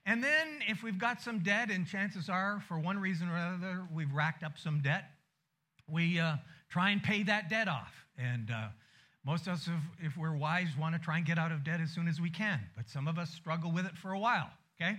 And 0.05 0.23
then 0.23 0.59
if 0.69 0.83
we've 0.83 0.99
got 0.99 1.23
some 1.23 1.39
debt, 1.39 1.71
and 1.71 1.87
chances 1.87 2.29
are, 2.29 2.63
for 2.69 2.79
one 2.79 2.99
reason 2.99 3.31
or 3.31 3.35
another, 3.35 3.83
we've 3.93 4.13
racked 4.13 4.45
up 4.45 4.59
some 4.59 4.83
debt, 4.83 5.07
we 5.89 6.21
uh, 6.21 6.37
try 6.69 6.91
and 6.91 7.03
pay 7.03 7.23
that 7.23 7.49
debt 7.49 7.67
off. 7.67 7.95
And 8.19 8.51
uh, 8.51 8.69
most 9.25 9.47
of 9.47 9.55
us, 9.55 9.69
if, 9.69 10.13
if, 10.13 10.17
we're 10.19 10.37
wise, 10.37 10.69
want 10.79 10.95
to 10.95 11.01
try 11.01 11.17
and 11.17 11.25
get 11.25 11.39
out 11.39 11.51
of 11.51 11.65
debt 11.65 11.81
as 11.81 11.91
soon 11.91 12.09
as 12.09 12.21
we 12.21 12.29
can. 12.29 12.61
But 12.77 12.91
some 12.91 13.09
of 13.09 13.19
us 13.19 13.31
struggle 13.31 13.73
with 13.73 13.87
it 13.87 13.97
for 13.97 14.13
a 14.13 14.19
while, 14.19 14.51
okay? 14.79 14.99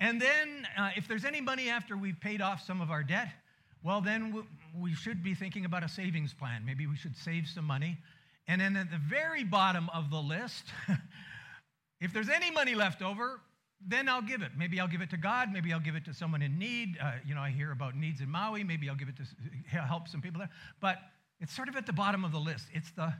And 0.00 0.20
then 0.20 0.66
uh, 0.78 0.90
if 0.96 1.06
there's 1.06 1.26
any 1.26 1.42
money 1.42 1.68
after 1.68 1.94
we've 1.94 2.18
paid 2.18 2.40
off 2.40 2.64
some 2.66 2.80
of 2.80 2.90
our 2.90 3.02
debt, 3.02 3.28
well, 3.84 4.00
then 4.00 4.44
we 4.78 4.94
should 4.94 5.22
be 5.22 5.34
thinking 5.34 5.64
about 5.64 5.82
a 5.82 5.88
savings 5.88 6.32
plan. 6.32 6.64
Maybe 6.64 6.86
we 6.86 6.96
should 6.96 7.16
save 7.16 7.46
some 7.48 7.64
money. 7.64 7.98
And 8.46 8.60
then 8.60 8.76
at 8.76 8.90
the 8.90 8.98
very 8.98 9.44
bottom 9.44 9.88
of 9.94 10.10
the 10.10 10.18
list, 10.18 10.64
if 12.00 12.12
there's 12.12 12.28
any 12.28 12.50
money 12.50 12.74
left 12.74 13.02
over, 13.02 13.40
then 13.86 14.08
I'll 14.08 14.22
give 14.22 14.42
it. 14.42 14.52
Maybe 14.56 14.78
I'll 14.78 14.88
give 14.88 15.00
it 15.00 15.10
to 15.10 15.16
God. 15.16 15.52
Maybe 15.52 15.72
I'll 15.72 15.80
give 15.80 15.96
it 15.96 16.04
to 16.04 16.14
someone 16.14 16.42
in 16.42 16.58
need. 16.58 16.96
Uh, 17.00 17.12
you 17.26 17.34
know, 17.34 17.40
I 17.40 17.50
hear 17.50 17.72
about 17.72 17.96
needs 17.96 18.20
in 18.20 18.30
Maui. 18.30 18.62
Maybe 18.62 18.88
I'll 18.88 18.96
give 18.96 19.08
it 19.08 19.16
to 19.16 19.78
help 19.78 20.08
some 20.08 20.20
people 20.20 20.38
there. 20.38 20.50
But 20.80 20.98
it's 21.40 21.52
sort 21.54 21.68
of 21.68 21.76
at 21.76 21.86
the 21.86 21.92
bottom 21.92 22.24
of 22.24 22.30
the 22.30 22.38
list. 22.38 22.66
It's 22.72 22.92
the, 22.92 23.12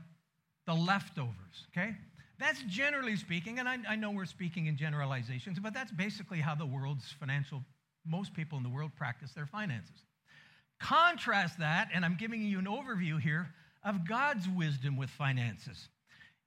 the 0.65 0.73
leftovers, 0.73 1.67
okay? 1.71 1.95
That's 2.39 2.61
generally 2.63 3.15
speaking, 3.17 3.59
and 3.59 3.67
I, 3.67 3.77
I 3.87 3.95
know 3.95 4.11
we're 4.11 4.25
speaking 4.25 4.65
in 4.67 4.77
generalizations, 4.77 5.59
but 5.59 5.73
that's 5.73 5.91
basically 5.91 6.39
how 6.39 6.55
the 6.55 6.65
world's 6.65 7.11
financial, 7.19 7.63
most 8.05 8.33
people 8.33 8.57
in 8.57 8.63
the 8.63 8.69
world 8.69 8.91
practice 8.95 9.33
their 9.33 9.45
finances. 9.45 10.05
Contrast 10.83 11.59
that, 11.59 11.89
and 11.93 12.03
I'm 12.03 12.15
giving 12.19 12.41
you 12.43 12.59
an 12.59 12.65
overview 12.65 13.19
here 13.19 13.47
of 13.83 14.07
God's 14.07 14.47
wisdom 14.49 14.97
with 14.97 15.09
finances. 15.09 15.87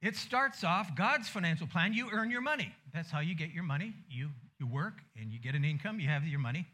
It 0.02 0.14
starts 0.14 0.62
off 0.62 0.94
God's 0.94 1.28
financial 1.28 1.66
plan. 1.66 1.94
You 1.94 2.08
earn 2.12 2.30
your 2.30 2.42
money. 2.42 2.72
That's 2.92 3.10
how 3.10 3.20
you 3.20 3.34
get 3.34 3.50
your 3.50 3.64
money. 3.64 3.94
You, 4.10 4.28
you 4.60 4.66
work 4.66 5.00
and 5.18 5.32
you 5.32 5.40
get 5.40 5.54
an 5.54 5.64
income, 5.64 6.00
you 6.00 6.08
have 6.08 6.26
your 6.26 6.38
money. 6.38 6.66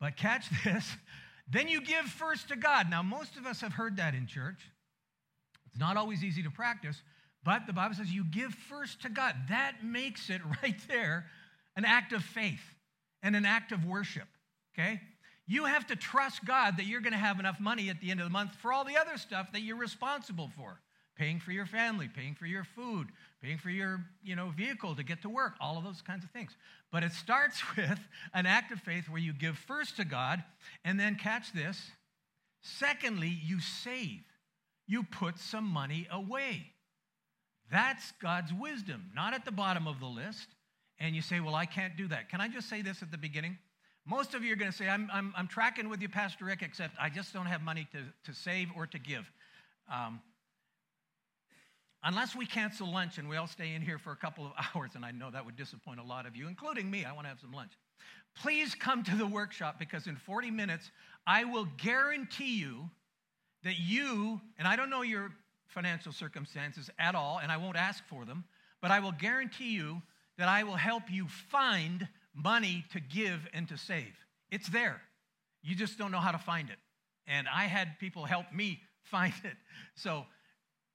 But 0.00 0.16
catch 0.16 0.46
this 0.64 0.96
then 1.50 1.68
you 1.68 1.80
give 1.80 2.04
first 2.04 2.48
to 2.48 2.56
God. 2.56 2.90
Now, 2.90 3.02
most 3.02 3.36
of 3.36 3.46
us 3.46 3.62
have 3.62 3.72
heard 3.72 3.96
that 3.96 4.14
in 4.14 4.26
church. 4.26 4.60
It's 5.66 5.80
not 5.80 5.96
always 5.96 6.22
easy 6.22 6.42
to 6.42 6.50
practice, 6.50 7.00
but 7.42 7.66
the 7.66 7.72
Bible 7.72 7.94
says 7.94 8.10
you 8.10 8.24
give 8.24 8.52
first 8.52 9.02
to 9.02 9.08
God. 9.08 9.34
That 9.48 9.82
makes 9.82 10.28
it 10.28 10.42
right 10.62 10.76
there 10.88 11.26
an 11.76 11.84
act 11.84 12.12
of 12.12 12.22
faith 12.22 12.60
and 13.22 13.34
an 13.34 13.46
act 13.46 13.72
of 13.72 13.84
worship, 13.84 14.28
okay? 14.74 15.00
You 15.48 15.64
have 15.64 15.86
to 15.88 15.96
trust 15.96 16.44
God 16.44 16.76
that 16.76 16.84
you're 16.84 17.00
going 17.00 17.14
to 17.14 17.18
have 17.18 17.40
enough 17.40 17.58
money 17.58 17.88
at 17.88 18.00
the 18.00 18.10
end 18.10 18.20
of 18.20 18.26
the 18.26 18.30
month 18.30 18.54
for 18.56 18.72
all 18.72 18.84
the 18.84 18.96
other 18.96 19.16
stuff 19.16 19.50
that 19.52 19.62
you're 19.62 19.76
responsible 19.76 20.50
for 20.56 20.78
paying 21.18 21.40
for 21.40 21.50
your 21.50 21.66
family, 21.66 22.08
paying 22.08 22.34
for 22.34 22.46
your 22.46 22.62
food, 22.62 23.08
paying 23.42 23.58
for 23.58 23.70
your 23.70 24.00
you 24.22 24.36
know, 24.36 24.50
vehicle 24.56 24.94
to 24.94 25.02
get 25.02 25.20
to 25.22 25.28
work, 25.28 25.54
all 25.60 25.76
of 25.76 25.84
those 25.84 26.00
kinds 26.00 26.22
of 26.22 26.30
things. 26.30 26.56
But 26.92 27.02
it 27.02 27.12
starts 27.12 27.60
with 27.76 27.98
an 28.32 28.46
act 28.46 28.70
of 28.70 28.80
faith 28.80 29.08
where 29.08 29.20
you 29.20 29.32
give 29.32 29.58
first 29.58 29.96
to 29.96 30.04
God, 30.04 30.42
and 30.84 30.98
then 30.98 31.16
catch 31.16 31.52
this. 31.52 31.90
Secondly, 32.62 33.36
you 33.44 33.60
save. 33.60 34.22
You 34.86 35.02
put 35.02 35.38
some 35.38 35.64
money 35.64 36.06
away. 36.10 36.72
That's 37.70 38.12
God's 38.22 38.52
wisdom, 38.54 39.10
not 39.14 39.34
at 39.34 39.44
the 39.44 39.52
bottom 39.52 39.86
of 39.86 40.00
the 40.00 40.06
list. 40.06 40.46
And 40.98 41.14
you 41.14 41.20
say, 41.20 41.40
Well, 41.40 41.54
I 41.54 41.66
can't 41.66 41.96
do 41.96 42.08
that. 42.08 42.30
Can 42.30 42.40
I 42.40 42.48
just 42.48 42.68
say 42.68 42.80
this 42.80 43.02
at 43.02 43.10
the 43.10 43.18
beginning? 43.18 43.58
Most 44.08 44.34
of 44.34 44.42
you 44.42 44.52
are 44.54 44.56
going 44.56 44.70
to 44.70 44.76
say, 44.76 44.88
I'm, 44.88 45.10
I'm, 45.12 45.34
I'm 45.36 45.46
tracking 45.46 45.88
with 45.88 46.00
you, 46.00 46.08
Pastor 46.08 46.46
Rick, 46.46 46.62
except 46.62 46.96
I 47.00 47.10
just 47.10 47.32
don't 47.32 47.46
have 47.46 47.62
money 47.62 47.86
to, 47.92 47.98
to 48.24 48.36
save 48.36 48.68
or 48.74 48.86
to 48.86 48.98
give. 48.98 49.30
Um, 49.92 50.20
Unless 52.04 52.36
we 52.36 52.46
cancel 52.46 52.90
lunch 52.90 53.18
and 53.18 53.28
we 53.28 53.36
all 53.36 53.48
stay 53.48 53.74
in 53.74 53.82
here 53.82 53.98
for 53.98 54.12
a 54.12 54.16
couple 54.16 54.46
of 54.46 54.52
hours, 54.74 54.92
and 54.94 55.04
I 55.04 55.10
know 55.10 55.30
that 55.30 55.44
would 55.44 55.56
disappoint 55.56 56.00
a 56.00 56.02
lot 56.02 56.26
of 56.26 56.36
you, 56.36 56.48
including 56.48 56.90
me, 56.90 57.04
I 57.04 57.12
want 57.12 57.24
to 57.24 57.28
have 57.28 57.40
some 57.40 57.52
lunch. 57.52 57.72
Please 58.40 58.74
come 58.74 59.02
to 59.04 59.16
the 59.16 59.26
workshop 59.26 59.78
because 59.78 60.06
in 60.06 60.16
40 60.16 60.50
minutes, 60.50 60.90
I 61.26 61.44
will 61.44 61.66
guarantee 61.76 62.56
you 62.58 62.88
that 63.64 63.78
you, 63.78 64.40
and 64.58 64.68
I 64.68 64.76
don't 64.76 64.90
know 64.90 65.02
your 65.02 65.32
financial 65.66 66.12
circumstances 66.12 66.88
at 66.98 67.14
all, 67.14 67.40
and 67.42 67.50
I 67.50 67.56
won't 67.56 67.76
ask 67.76 68.04
for 68.06 68.24
them, 68.24 68.44
but 68.80 68.92
I 68.92 69.00
will 69.00 69.12
guarantee 69.12 69.72
you 69.72 70.00
that 70.38 70.48
I 70.48 70.62
will 70.62 70.76
help 70.76 71.10
you 71.10 71.26
find 71.50 72.06
money 72.42 72.84
to 72.92 73.00
give 73.00 73.46
and 73.52 73.68
to 73.68 73.76
save. 73.76 74.14
It's 74.50 74.68
there. 74.68 75.00
You 75.62 75.74
just 75.74 75.98
don't 75.98 76.12
know 76.12 76.20
how 76.20 76.32
to 76.32 76.38
find 76.38 76.70
it. 76.70 76.78
And 77.26 77.46
I 77.52 77.64
had 77.64 77.98
people 77.98 78.24
help 78.24 78.46
me 78.52 78.80
find 79.02 79.34
it. 79.44 79.56
So 79.94 80.24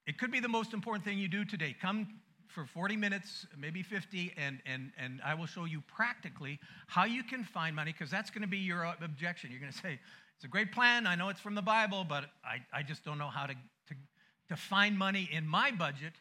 it 0.07 0.17
could 0.17 0.31
be 0.31 0.39
the 0.39 0.49
most 0.49 0.73
important 0.73 1.05
thing 1.05 1.17
you 1.17 1.27
do 1.27 1.45
today. 1.45 1.75
Come 1.79 2.07
for 2.47 2.65
40 2.65 2.95
minutes, 2.97 3.47
maybe 3.57 3.81
50, 3.81 4.33
and, 4.37 4.59
and, 4.65 4.91
and 4.97 5.19
I 5.25 5.33
will 5.33 5.47
show 5.47 5.65
you 5.65 5.81
practically 5.87 6.59
how 6.87 7.05
you 7.05 7.23
can 7.23 7.43
find 7.43 7.75
money, 7.75 7.91
because 7.91 8.11
that's 8.11 8.29
going 8.29 8.43
to 8.43 8.47
be 8.47 8.59
your 8.59 8.83
objection. 9.01 9.49
You're 9.49 9.59
going 9.59 9.71
to 9.71 9.77
say, 9.77 9.99
it's 10.35 10.45
a 10.45 10.47
great 10.47 10.71
plan. 10.71 11.07
I 11.07 11.15
know 11.15 11.29
it's 11.29 11.39
from 11.39 11.55
the 11.55 11.63
Bible, 11.63 12.05
but 12.07 12.25
I, 12.45 12.59
I 12.71 12.83
just 12.83 13.03
don't 13.03 13.17
know 13.17 13.29
how 13.29 13.47
to, 13.47 13.53
to, 13.53 13.95
to 14.49 14.55
find 14.55 14.97
money 14.97 15.27
in 15.31 15.47
my 15.47 15.71
budget 15.71 16.13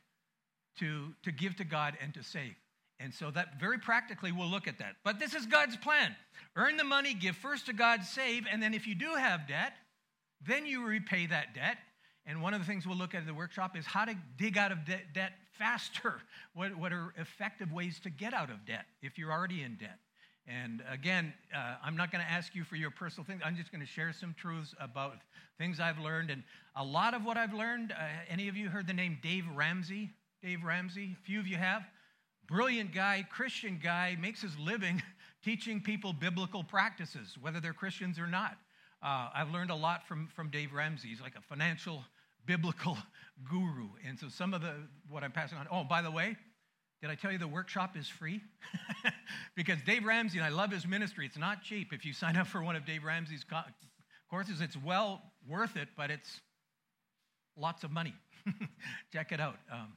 to, 0.79 1.09
to 1.23 1.33
give 1.33 1.57
to 1.57 1.65
God 1.65 1.99
and 2.03 2.15
to 2.15 2.23
save. 2.23 2.55
And 3.03 3.13
so 3.13 3.31
that 3.31 3.59
very 3.59 3.79
practically 3.79 4.33
we'll 4.33 4.51
look 4.51 4.69
at 4.69 4.79
that. 4.79 4.97
But 5.05 5.19
this 5.19 5.35
is 5.35 5.47
God's 5.47 5.77
plan. 5.77 6.15
Earn 6.57 6.77
the 6.77 6.85
money, 6.85 7.15
give 7.15 7.37
first 7.37 7.67
to 7.67 7.73
God, 7.73 8.05
save, 8.05 8.45
and 8.51 8.63
then 8.63 8.75
if 8.75 8.87
you 8.87 8.95
do 8.95 9.15
have 9.15 9.49
debt, 9.49 9.73
then 10.47 10.67
you 10.67 10.85
repay 10.85 11.27
that 11.27 11.55
debt 11.55 11.79
and 12.27 12.41
one 12.41 12.55
of 12.55 12.61
the 12.61 12.67
things 12.67 12.87
we'll 12.87 12.97
look 12.97 13.15
at 13.15 13.21
in 13.21 13.27
the 13.27 13.35
workshop 13.35 13.77
is 13.77 13.85
how 13.85 14.05
to 14.05 14.15
dig 14.39 14.57
out 14.57 14.71
of 14.71 14.85
de- 14.85 15.01
debt 15.13 15.33
faster. 15.59 16.21
What, 16.55 16.77
what 16.77 16.93
are 16.93 17.15
effective 17.17 17.73
ways 17.73 17.99
to 18.01 18.11
get 18.11 18.35
out 18.35 18.51
of 18.51 18.67
debt 18.67 18.85
if 19.01 19.17
you're 19.17 19.33
already 19.33 19.63
in 19.63 19.77
debt? 19.77 19.99
And 20.47 20.83
again, 20.91 21.33
uh, 21.57 21.77
I'm 21.83 21.97
not 21.97 22.13
going 22.13 22.23
to 22.23 22.31
ask 22.31 22.55
you 22.55 22.63
for 22.63 22.77
your 22.77 22.91
personal 22.91 23.25
things. 23.25 23.41
I'm 23.43 23.57
just 23.57 23.73
going 23.73 23.81
to 23.81 23.87
share 23.87 24.13
some 24.13 24.35
truths 24.39 24.75
about 24.79 25.15
things 25.57 25.81
I've 25.81 25.99
learned. 25.99 26.31
And 26.31 26.43
a 26.77 26.85
lot 26.85 27.15
of 27.15 27.25
what 27.25 27.39
I've 27.39 27.55
learned, 27.55 27.93
uh, 27.93 28.05
any 28.29 28.49
of 28.49 28.57
you 28.57 28.69
heard 28.69 28.87
the 28.87 28.93
name 28.93 29.17
Dave 29.23 29.45
Ramsey? 29.55 30.11
Dave 30.43 30.63
Ramsey? 30.63 31.17
A 31.19 31.25
few 31.25 31.41
of 31.41 31.47
you 31.47 31.57
have. 31.57 31.85
Brilliant 32.53 32.93
guy, 32.93 33.27
Christian 33.31 33.81
guy, 33.83 34.15
makes 34.21 34.43
his 34.43 34.59
living 34.59 35.03
teaching 35.43 35.81
people 35.81 36.13
biblical 36.13 36.63
practices, 36.63 37.39
whether 37.41 37.61
they're 37.61 37.73
Christians 37.73 38.19
or 38.19 38.27
not. 38.27 38.59
Uh, 39.03 39.31
I've 39.35 39.51
learned 39.51 39.71
a 39.71 39.75
lot 39.75 40.07
from, 40.07 40.29
from 40.37 40.51
Dave 40.51 40.75
Ramsey. 40.75 41.09
He's 41.09 41.23
like 41.23 41.35
a 41.35 41.41
financial 41.41 42.05
biblical 42.45 42.99
guru. 43.51 43.89
And 44.07 44.19
so 44.19 44.29
some 44.29 44.53
of 44.53 44.61
the 44.61 44.75
what 45.09 45.25
I'm 45.25 45.33
passing 45.33 45.57
on. 45.57 45.67
Oh, 45.73 45.83
by 45.83 46.03
the 46.03 46.11
way, 46.11 46.37
did 47.01 47.09
I 47.09 47.15
tell 47.15 47.33
you 47.33 47.39
the 47.39 47.49
workshop 47.49 47.97
is 47.97 48.07
free? 48.07 48.43
because 49.57 49.79
Dave 49.87 50.05
Ramsey, 50.05 50.37
and 50.37 50.45
I 50.45 50.51
love 50.51 50.71
his 50.71 50.87
ministry, 50.87 51.25
it's 51.25 51.39
not 51.39 51.63
cheap. 51.63 51.95
If 51.95 52.05
you 52.05 52.13
sign 52.13 52.37
up 52.37 52.49
for 52.49 52.63
one 52.63 52.77
of 52.77 52.85
Dave 52.85 53.03
Ramsey's 53.03 53.47
courses, 54.29 54.61
it's 54.61 54.77
well 54.77 55.23
worth 55.49 55.79
it, 55.79 55.89
but 55.97 56.11
it's 56.11 56.43
lots 57.57 57.83
of 57.83 57.91
money. 57.91 58.13
Check 59.11 59.33
it 59.33 59.41
out. 59.41 59.57
Um, 59.73 59.95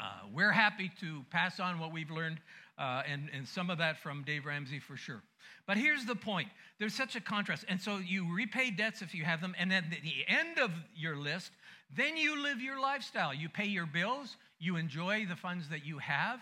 uh, 0.00 0.26
we're 0.32 0.52
happy 0.52 0.90
to 1.00 1.24
pass 1.30 1.60
on 1.60 1.78
what 1.78 1.92
we've 1.92 2.10
learned, 2.10 2.40
uh, 2.78 3.02
and, 3.06 3.28
and 3.34 3.46
some 3.46 3.68
of 3.68 3.78
that 3.78 3.98
from 4.02 4.22
Dave 4.24 4.46
Ramsey 4.46 4.80
for 4.80 4.96
sure. 4.96 5.22
But 5.66 5.76
here's 5.76 6.04
the 6.06 6.16
point 6.16 6.48
there's 6.78 6.94
such 6.94 7.16
a 7.16 7.20
contrast. 7.20 7.64
And 7.68 7.80
so 7.80 7.98
you 7.98 8.34
repay 8.34 8.70
debts 8.70 9.02
if 9.02 9.14
you 9.14 9.24
have 9.24 9.40
them, 9.40 9.54
and 9.58 9.72
at 9.72 9.84
the 9.90 10.24
end 10.26 10.58
of 10.58 10.70
your 10.96 11.16
list, 11.16 11.52
then 11.94 12.16
you 12.16 12.42
live 12.42 12.60
your 12.60 12.80
lifestyle. 12.80 13.34
You 13.34 13.48
pay 13.48 13.66
your 13.66 13.86
bills, 13.86 14.36
you 14.58 14.76
enjoy 14.76 15.26
the 15.28 15.36
funds 15.36 15.68
that 15.68 15.84
you 15.84 15.98
have, 15.98 16.40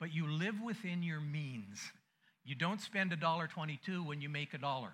but 0.00 0.12
you 0.12 0.26
live 0.26 0.60
within 0.60 1.02
your 1.02 1.20
means. 1.20 1.78
You 2.44 2.54
don't 2.54 2.80
spend 2.80 3.12
a 3.12 3.16
dollar 3.16 3.46
twenty-two 3.46 4.02
when 4.02 4.20
you 4.20 4.28
make 4.28 4.54
a 4.54 4.58
dollar. 4.58 4.92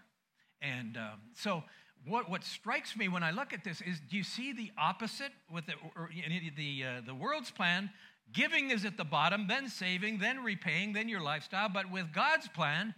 And 0.60 0.96
um, 0.96 1.20
so 1.34 1.62
what, 2.06 2.28
what 2.30 2.44
strikes 2.44 2.96
me 2.96 3.08
when 3.08 3.22
I 3.22 3.30
look 3.30 3.52
at 3.52 3.64
this 3.64 3.80
is 3.80 4.00
do 4.10 4.16
you 4.16 4.24
see 4.24 4.52
the 4.52 4.70
opposite 4.78 5.32
with 5.50 5.66
the, 5.66 5.74
or, 5.96 6.10
the, 6.56 6.84
uh, 6.84 7.00
the 7.06 7.14
world's 7.14 7.50
plan? 7.50 7.90
Giving 8.32 8.70
is 8.70 8.84
at 8.84 8.96
the 8.96 9.04
bottom, 9.04 9.46
then 9.48 9.68
saving, 9.68 10.18
then 10.18 10.42
repaying, 10.42 10.92
then 10.92 11.08
your 11.08 11.20
lifestyle. 11.20 11.68
But 11.68 11.90
with 11.90 12.12
God's 12.12 12.48
plan, 12.48 12.94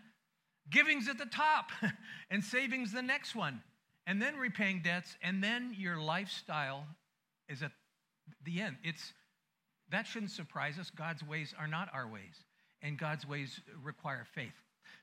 giving's 0.70 1.08
at 1.08 1.18
the 1.18 1.26
top 1.26 1.70
and 2.30 2.42
saving's 2.42 2.92
the 2.92 3.02
next 3.02 3.34
one. 3.34 3.62
And 4.06 4.22
then 4.22 4.36
repaying 4.36 4.82
debts, 4.84 5.16
and 5.20 5.42
then 5.42 5.74
your 5.76 6.00
lifestyle 6.00 6.86
is 7.48 7.62
at 7.62 7.72
the 8.44 8.60
end. 8.60 8.76
It's 8.84 9.12
that 9.90 10.06
shouldn't 10.06 10.30
surprise 10.30 10.78
us. 10.78 10.90
God's 10.90 11.24
ways 11.24 11.54
are 11.58 11.66
not 11.66 11.88
our 11.92 12.06
ways, 12.06 12.44
and 12.82 12.98
God's 12.98 13.26
ways 13.26 13.60
require 13.82 14.24
faith. 14.32 14.54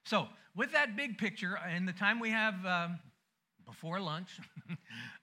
So, 0.06 0.28
with 0.56 0.72
that 0.72 0.96
big 0.96 1.18
picture, 1.18 1.58
in 1.76 1.86
the 1.86 1.94
time 1.94 2.20
we 2.20 2.30
have 2.30 2.66
um, 2.66 3.00
before 3.66 4.00
lunch, 4.00 4.30
um, 4.70 4.78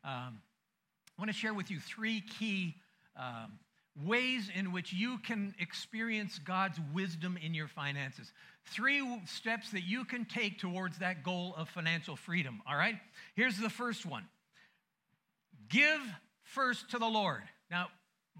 I 0.04 1.18
want 1.18 1.30
to 1.30 1.36
share 1.36 1.54
with 1.54 1.70
you 1.70 1.80
three 1.80 2.22
key 2.22 2.76
um, 3.16 3.58
ways 4.06 4.50
in 4.54 4.72
which 4.72 4.92
you 4.92 5.18
can 5.18 5.54
experience 5.58 6.38
God's 6.38 6.78
wisdom 6.94 7.36
in 7.36 7.54
your 7.54 7.68
finances. 7.68 8.32
Three 8.66 9.20
steps 9.26 9.70
that 9.70 9.82
you 9.82 10.04
can 10.04 10.24
take 10.24 10.58
towards 10.58 10.98
that 10.98 11.22
goal 11.22 11.54
of 11.56 11.68
financial 11.68 12.16
freedom. 12.16 12.62
All 12.68 12.76
right? 12.76 12.96
Here's 13.34 13.58
the 13.58 13.70
first 13.70 14.06
one 14.06 14.24
give 15.68 16.00
first 16.42 16.90
to 16.90 16.98
the 16.98 17.06
Lord. 17.06 17.42
Now, 17.70 17.88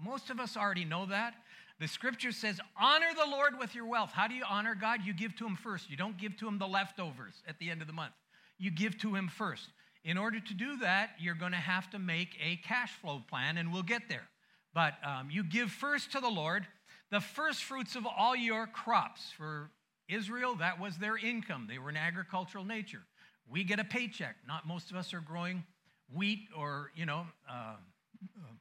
most 0.01 0.29
of 0.29 0.39
us 0.39 0.57
already 0.57 0.85
know 0.85 1.05
that. 1.07 1.33
The 1.79 1.87
scripture 1.87 2.31
says, 2.31 2.59
honor 2.79 3.07
the 3.15 3.29
Lord 3.29 3.57
with 3.57 3.73
your 3.73 3.87
wealth. 3.87 4.11
How 4.13 4.27
do 4.27 4.35
you 4.35 4.43
honor 4.47 4.75
God? 4.75 4.99
You 5.03 5.13
give 5.13 5.35
to 5.37 5.47
Him 5.47 5.55
first. 5.55 5.89
You 5.89 5.97
don't 5.97 6.17
give 6.17 6.37
to 6.37 6.47
Him 6.47 6.59
the 6.59 6.67
leftovers 6.67 7.33
at 7.47 7.57
the 7.57 7.71
end 7.71 7.81
of 7.81 7.87
the 7.87 7.93
month. 7.93 8.13
You 8.59 8.69
give 8.69 8.99
to 8.99 9.15
Him 9.15 9.29
first. 9.29 9.67
In 10.03 10.17
order 10.17 10.39
to 10.39 10.53
do 10.53 10.77
that, 10.77 11.11
you're 11.19 11.35
going 11.35 11.51
to 11.51 11.57
have 11.57 11.89
to 11.91 11.99
make 11.99 12.35
a 12.43 12.55
cash 12.57 12.91
flow 13.01 13.21
plan, 13.29 13.57
and 13.57 13.71
we'll 13.71 13.83
get 13.83 14.09
there. 14.09 14.27
But 14.73 14.93
um, 15.05 15.29
you 15.29 15.43
give 15.43 15.69
first 15.69 16.11
to 16.13 16.19
the 16.19 16.29
Lord 16.29 16.65
the 17.11 17.19
first 17.19 17.63
fruits 17.63 17.95
of 17.95 18.07
all 18.07 18.35
your 18.35 18.65
crops. 18.67 19.31
For 19.37 19.69
Israel, 20.07 20.55
that 20.55 20.79
was 20.79 20.97
their 20.97 21.17
income. 21.17 21.67
They 21.69 21.77
were 21.77 21.89
an 21.89 21.97
agricultural 21.97 22.65
nature. 22.65 23.01
We 23.47 23.63
get 23.63 23.79
a 23.79 23.83
paycheck. 23.83 24.37
Not 24.47 24.65
most 24.65 24.91
of 24.91 24.97
us 24.97 25.13
are 25.13 25.19
growing 25.21 25.63
wheat 26.13 26.47
or, 26.57 26.91
you 26.95 27.05
know, 27.05 27.27
uh, 27.49 27.75
uh, 28.37 28.53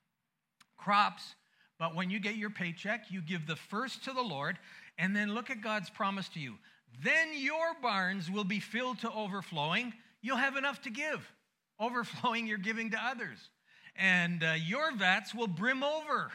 crops. 0.76 1.34
But 1.78 1.94
when 1.94 2.10
you 2.10 2.20
get 2.20 2.36
your 2.36 2.50
paycheck, 2.50 3.10
you 3.10 3.22
give 3.22 3.46
the 3.46 3.56
first 3.56 4.04
to 4.04 4.12
the 4.12 4.22
Lord, 4.22 4.58
and 4.98 5.16
then 5.16 5.32
look 5.32 5.48
at 5.48 5.62
God's 5.62 5.88
promise 5.88 6.28
to 6.30 6.40
you. 6.40 6.56
Then 7.02 7.28
your 7.34 7.74
barns 7.80 8.30
will 8.30 8.44
be 8.44 8.60
filled 8.60 8.98
to 9.00 9.10
overflowing. 9.12 9.94
You'll 10.22 10.36
have 10.36 10.56
enough 10.56 10.82
to 10.82 10.90
give. 10.90 11.26
Overflowing, 11.80 12.46
you're 12.46 12.58
giving 12.58 12.90
to 12.90 12.98
others 13.02 13.38
and 13.96 14.42
uh, 14.42 14.54
your 14.64 14.92
vats 14.96 15.34
will 15.34 15.46
brim 15.46 15.82
over. 15.82 16.30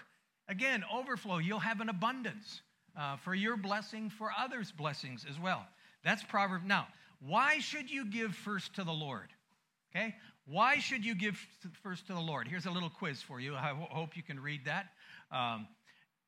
Again, 0.48 0.84
overflow. 0.94 1.40
You'll 1.40 1.60
have 1.60 1.82
an 1.82 1.90
abundance 1.90 2.62
uh, 2.98 3.18
for 3.18 3.34
your 3.34 3.58
blessing, 3.58 4.10
for 4.10 4.30
others' 4.38 4.72
blessings 4.72 5.26
as 5.30 5.40
well. 5.40 5.66
That's 6.04 6.24
proverb. 6.24 6.64
Now, 6.64 6.88
why 7.20 7.60
should 7.60 7.90
you 7.90 8.06
give 8.06 8.36
first 8.36 8.76
to 8.76 8.84
the 8.84 8.92
Lord? 8.92 9.30
Okay? 9.96 10.16
Why 10.46 10.78
should 10.78 11.04
you 11.04 11.16
give 11.16 11.36
first 11.82 12.06
to 12.08 12.14
the 12.14 12.20
Lord? 12.20 12.48
Here's 12.48 12.68
a 12.68 12.72
little 12.72 12.92
quiz 12.92 13.22
for 13.22 13.40
you. 13.40 13.56
I 13.56 13.74
hope 13.90 14.16
you 14.16 14.22
can 14.22 14.40
read 14.40 14.66
that. 14.66 14.88
Um, 15.32 15.68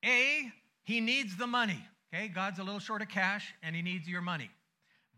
a, 0.04 0.52
he 0.84 1.00
needs 1.00 1.38
the 1.38 1.46
money. 1.46 1.86
Okay? 2.12 2.30
God's 2.30 2.58
a 2.58 2.64
little 2.64 2.80
short 2.80 3.04
of 3.04 3.10
cash 3.10 3.54
and 3.62 3.76
he 3.76 3.84
needs 3.84 4.08
your 4.08 4.22
money. 4.22 4.50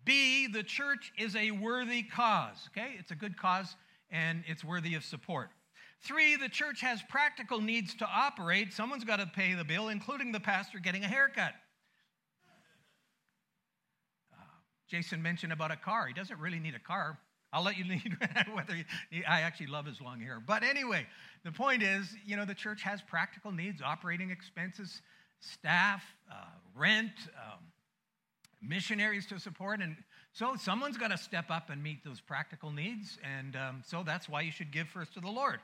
B, 0.09 0.47
the 0.47 0.63
church 0.63 1.13
is 1.19 1.35
a 1.35 1.51
worthy 1.51 2.01
cause. 2.01 2.67
Okay? 2.69 2.95
It's 2.97 3.11
a 3.11 3.15
good 3.15 3.37
cause 3.37 3.75
and 4.09 4.43
it's 4.47 4.63
worthy 4.63 4.95
of 4.95 5.03
support. 5.05 5.49
Three, 6.01 6.35
the 6.35 6.49
church 6.49 6.81
has 6.81 7.03
practical 7.03 7.61
needs 7.61 7.93
to 7.97 8.07
operate. 8.07 8.73
Someone's 8.73 9.03
got 9.03 9.17
to 9.17 9.27
pay 9.27 9.53
the 9.53 9.63
bill, 9.63 9.89
including 9.89 10.31
the 10.31 10.39
pastor 10.39 10.79
getting 10.79 11.03
a 11.03 11.07
haircut. 11.07 11.53
Uh, 14.33 14.37
Jason 14.89 15.21
mentioned 15.21 15.53
about 15.53 15.69
a 15.69 15.75
car. 15.75 16.07
He 16.07 16.13
doesn't 16.15 16.39
really 16.39 16.59
need 16.59 16.73
a 16.73 16.79
car. 16.79 17.19
I'll 17.53 17.63
let 17.63 17.77
you 17.77 17.83
need 17.87 18.17
whether 18.55 18.73
he, 19.11 19.23
I 19.25 19.41
actually 19.41 19.67
love 19.67 19.85
his 19.85 20.01
long 20.01 20.19
hair. 20.19 20.41
But 20.43 20.63
anyway, 20.63 21.05
the 21.45 21.51
point 21.51 21.83
is, 21.83 22.15
you 22.25 22.35
know, 22.35 22.45
the 22.45 22.55
church 22.55 22.81
has 22.81 22.99
practical 23.03 23.51
needs, 23.51 23.79
operating 23.83 24.31
expenses, 24.31 25.03
staff, 25.39 26.01
uh, 26.31 26.45
rent, 26.73 27.11
um, 27.35 27.59
missionaries 28.61 29.25
to 29.27 29.39
support, 29.39 29.81
and 29.81 29.95
so 30.33 30.55
someone's 30.55 30.97
got 30.97 31.11
to 31.11 31.17
step 31.17 31.49
up 31.49 31.69
and 31.69 31.81
meet 31.81 32.03
those 32.03 32.21
practical 32.21 32.71
needs, 32.71 33.17
and 33.23 33.55
um, 33.55 33.83
so 33.85 34.03
that's 34.03 34.27
why 34.27 34.41
you 34.41 34.51
should 34.51 34.71
give 34.71 34.87
first 34.87 35.13
to 35.13 35.19
the 35.19 35.29
Lord. 35.29 35.59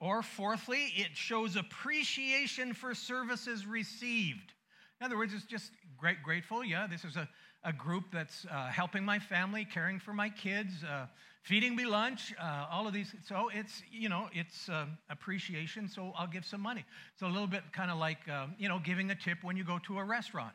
Or 0.00 0.22
fourthly, 0.22 0.92
it 0.96 1.16
shows 1.16 1.56
appreciation 1.56 2.74
for 2.74 2.94
services 2.94 3.66
received. 3.66 4.52
In 5.00 5.06
other 5.06 5.16
words, 5.16 5.32
it's 5.32 5.44
just 5.44 5.70
great, 5.96 6.22
grateful. 6.22 6.64
Yeah, 6.64 6.86
this 6.86 7.04
is 7.04 7.16
a, 7.16 7.28
a 7.64 7.72
group 7.72 8.04
that's 8.12 8.46
uh, 8.50 8.66
helping 8.66 9.04
my 9.04 9.18
family, 9.18 9.64
caring 9.64 9.98
for 9.98 10.12
my 10.12 10.28
kids, 10.28 10.84
uh, 10.84 11.06
feeding 11.42 11.74
me 11.74 11.86
lunch, 11.86 12.34
uh, 12.40 12.66
all 12.70 12.86
of 12.86 12.92
these. 12.92 13.14
So 13.26 13.48
it's, 13.54 13.82
you 13.90 14.08
know, 14.08 14.28
it's 14.32 14.68
uh, 14.68 14.86
appreciation, 15.08 15.88
so 15.88 16.12
I'll 16.18 16.26
give 16.26 16.44
some 16.44 16.60
money. 16.60 16.84
It's 17.14 17.22
a 17.22 17.26
little 17.26 17.46
bit 17.46 17.62
kind 17.72 17.90
of 17.90 17.98
like, 17.98 18.28
um, 18.28 18.54
you 18.58 18.68
know, 18.68 18.80
giving 18.84 19.10
a 19.10 19.14
tip 19.14 19.38
when 19.42 19.56
you 19.56 19.64
go 19.64 19.78
to 19.86 19.98
a 19.98 20.04
restaurant. 20.04 20.52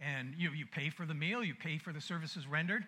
And 0.00 0.34
you, 0.36 0.50
you 0.50 0.66
pay 0.66 0.90
for 0.90 1.06
the 1.06 1.14
meal, 1.14 1.42
you 1.42 1.54
pay 1.54 1.78
for 1.78 1.92
the 1.92 2.00
services 2.00 2.46
rendered. 2.46 2.84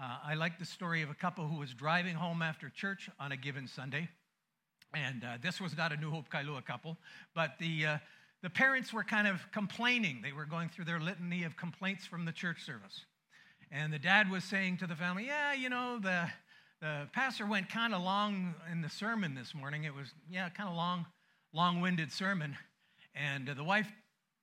Uh, 0.00 0.18
I 0.24 0.34
like 0.34 0.58
the 0.58 0.64
story 0.64 1.02
of 1.02 1.10
a 1.10 1.14
couple 1.14 1.46
who 1.48 1.58
was 1.58 1.72
driving 1.72 2.14
home 2.14 2.42
after 2.42 2.68
church 2.68 3.08
on 3.18 3.32
a 3.32 3.36
given 3.36 3.66
Sunday. 3.66 4.08
And 4.94 5.24
uh, 5.24 5.38
this 5.42 5.60
was 5.60 5.76
not 5.76 5.92
a 5.92 5.96
New 5.96 6.10
Hope 6.10 6.30
Kailua 6.30 6.64
couple, 6.64 6.96
but 7.34 7.52
the, 7.58 7.86
uh, 7.86 7.98
the 8.42 8.50
parents 8.50 8.92
were 8.92 9.04
kind 9.04 9.26
of 9.26 9.40
complaining. 9.52 10.20
They 10.22 10.32
were 10.32 10.44
going 10.44 10.68
through 10.68 10.84
their 10.86 11.00
litany 11.00 11.44
of 11.44 11.56
complaints 11.56 12.06
from 12.06 12.24
the 12.24 12.32
church 12.32 12.64
service. 12.64 13.04
And 13.70 13.92
the 13.92 13.98
dad 13.98 14.30
was 14.30 14.44
saying 14.44 14.78
to 14.78 14.86
the 14.86 14.94
family, 14.94 15.26
Yeah, 15.26 15.52
you 15.52 15.68
know, 15.68 15.98
the, 15.98 16.28
the 16.80 17.08
pastor 17.12 17.46
went 17.46 17.68
kind 17.68 17.94
of 17.94 18.02
long 18.02 18.54
in 18.70 18.80
the 18.80 18.90
sermon 18.90 19.34
this 19.34 19.54
morning. 19.54 19.84
It 19.84 19.94
was, 19.94 20.08
yeah, 20.30 20.48
kind 20.50 20.68
of 20.68 20.76
long, 20.76 21.06
long 21.52 21.80
winded 21.80 22.12
sermon. 22.12 22.56
And 23.14 23.48
the 23.48 23.64
wife 23.64 23.90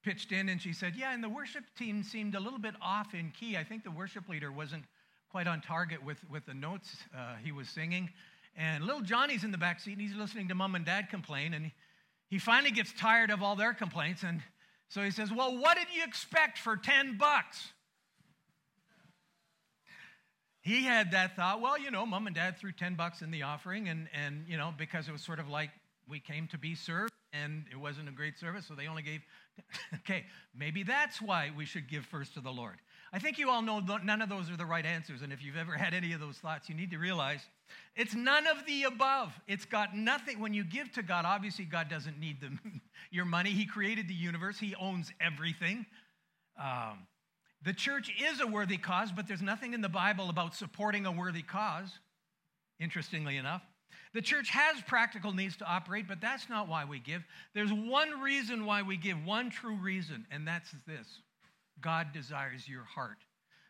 pitched 0.03 0.31
in 0.31 0.49
and 0.49 0.61
she 0.61 0.73
said, 0.73 0.95
Yeah, 0.95 1.13
and 1.13 1.23
the 1.23 1.29
worship 1.29 1.63
team 1.77 2.03
seemed 2.03 2.35
a 2.35 2.39
little 2.39 2.59
bit 2.59 2.75
off 2.81 3.13
in 3.13 3.31
key. 3.31 3.57
I 3.57 3.63
think 3.63 3.83
the 3.83 3.91
worship 3.91 4.27
leader 4.29 4.51
wasn't 4.51 4.83
quite 5.31 5.47
on 5.47 5.61
target 5.61 6.03
with, 6.03 6.17
with 6.29 6.45
the 6.45 6.53
notes 6.53 6.95
uh, 7.17 7.35
he 7.43 7.51
was 7.51 7.69
singing. 7.69 8.09
And 8.55 8.83
little 8.83 9.01
Johnny's 9.01 9.43
in 9.43 9.51
the 9.51 9.57
back 9.57 9.79
seat 9.79 9.93
and 9.93 10.01
he's 10.01 10.15
listening 10.15 10.47
to 10.49 10.55
mom 10.55 10.75
and 10.75 10.85
dad 10.85 11.09
complain. 11.09 11.53
And 11.53 11.71
he 12.29 12.37
finally 12.37 12.71
gets 12.71 12.93
tired 12.93 13.31
of 13.31 13.41
all 13.41 13.55
their 13.55 13.73
complaints. 13.73 14.23
And 14.23 14.41
so 14.89 15.01
he 15.01 15.11
says, 15.11 15.31
Well, 15.31 15.57
what 15.57 15.77
did 15.77 15.87
you 15.95 16.03
expect 16.03 16.57
for 16.57 16.77
10 16.77 17.17
bucks? 17.17 17.73
He 20.63 20.83
had 20.83 21.11
that 21.11 21.35
thought, 21.35 21.59
well, 21.59 21.77
you 21.77 21.91
know, 21.91 22.05
mom 22.05 22.25
and 22.25 22.33
dad 22.33 22.57
threw 22.57 22.71
10 22.71 22.95
bucks 22.95 23.21
in 23.21 23.31
the 23.31 23.43
offering, 23.43 23.89
and, 23.89 24.07
and 24.13 24.45
you 24.47 24.55
know, 24.55 24.73
because 24.77 25.09
it 25.09 25.11
was 25.11 25.21
sort 25.21 25.41
of 25.41 25.49
like 25.49 25.71
we 26.07 26.19
came 26.19 26.47
to 26.47 26.57
be 26.57 26.75
served 26.75 27.13
and 27.33 27.65
it 27.71 27.77
wasn't 27.77 28.07
a 28.07 28.11
great 28.11 28.37
service, 28.37 28.65
so 28.67 28.75
they 28.75 28.87
only 28.87 29.01
gave. 29.01 29.21
okay, 29.95 30.25
maybe 30.55 30.83
that's 30.83 31.21
why 31.21 31.51
we 31.57 31.65
should 31.65 31.89
give 31.89 32.05
first 32.05 32.35
to 32.35 32.41
the 32.41 32.51
Lord. 32.51 32.77
I 33.11 33.19
think 33.19 33.37
you 33.37 33.49
all 33.49 33.61
know 33.61 33.79
none 33.79 34.21
of 34.21 34.29
those 34.29 34.49
are 34.49 34.57
the 34.57 34.65
right 34.65 34.85
answers. 34.85 35.21
And 35.21 35.33
if 35.33 35.43
you've 35.43 35.57
ever 35.57 35.73
had 35.73 35.93
any 35.93 36.13
of 36.13 36.19
those 36.19 36.37
thoughts, 36.37 36.69
you 36.69 36.75
need 36.75 36.91
to 36.91 36.97
realize 36.97 37.41
it's 37.95 38.13
none 38.13 38.45
of 38.47 38.65
the 38.67 38.83
above. 38.83 39.33
It's 39.47 39.65
got 39.65 39.95
nothing. 39.95 40.39
When 40.39 40.53
you 40.53 40.63
give 40.63 40.91
to 40.93 41.03
God, 41.03 41.25
obviously, 41.25 41.65
God 41.65 41.89
doesn't 41.89 42.19
need 42.19 42.39
the, 42.41 42.49
your 43.11 43.25
money. 43.25 43.51
He 43.51 43.65
created 43.65 44.07
the 44.07 44.13
universe, 44.13 44.59
He 44.59 44.75
owns 44.75 45.11
everything. 45.19 45.85
Um, 46.59 47.07
the 47.63 47.73
church 47.73 48.11
is 48.21 48.41
a 48.41 48.47
worthy 48.47 48.77
cause, 48.77 49.11
but 49.11 49.27
there's 49.27 49.41
nothing 49.41 49.73
in 49.73 49.81
the 49.81 49.89
Bible 49.89 50.29
about 50.29 50.53
supporting 50.55 51.05
a 51.05 51.11
worthy 51.11 51.41
cause, 51.41 51.97
interestingly 52.79 53.37
enough. 53.37 53.63
The 54.13 54.21
church 54.21 54.49
has 54.49 54.81
practical 54.87 55.31
needs 55.31 55.57
to 55.57 55.65
operate, 55.65 56.07
but 56.07 56.21
that's 56.21 56.47
not 56.49 56.67
why 56.67 56.85
we 56.85 56.99
give. 56.99 57.23
There's 57.53 57.73
one 57.73 58.21
reason 58.21 58.65
why 58.65 58.83
we 58.83 58.95
give, 58.95 59.23
one 59.25 59.49
true 59.49 59.75
reason, 59.75 60.25
and 60.31 60.47
that's 60.47 60.71
this 60.87 61.07
God 61.81 62.13
desires 62.13 62.67
your 62.67 62.83
heart. 62.83 63.17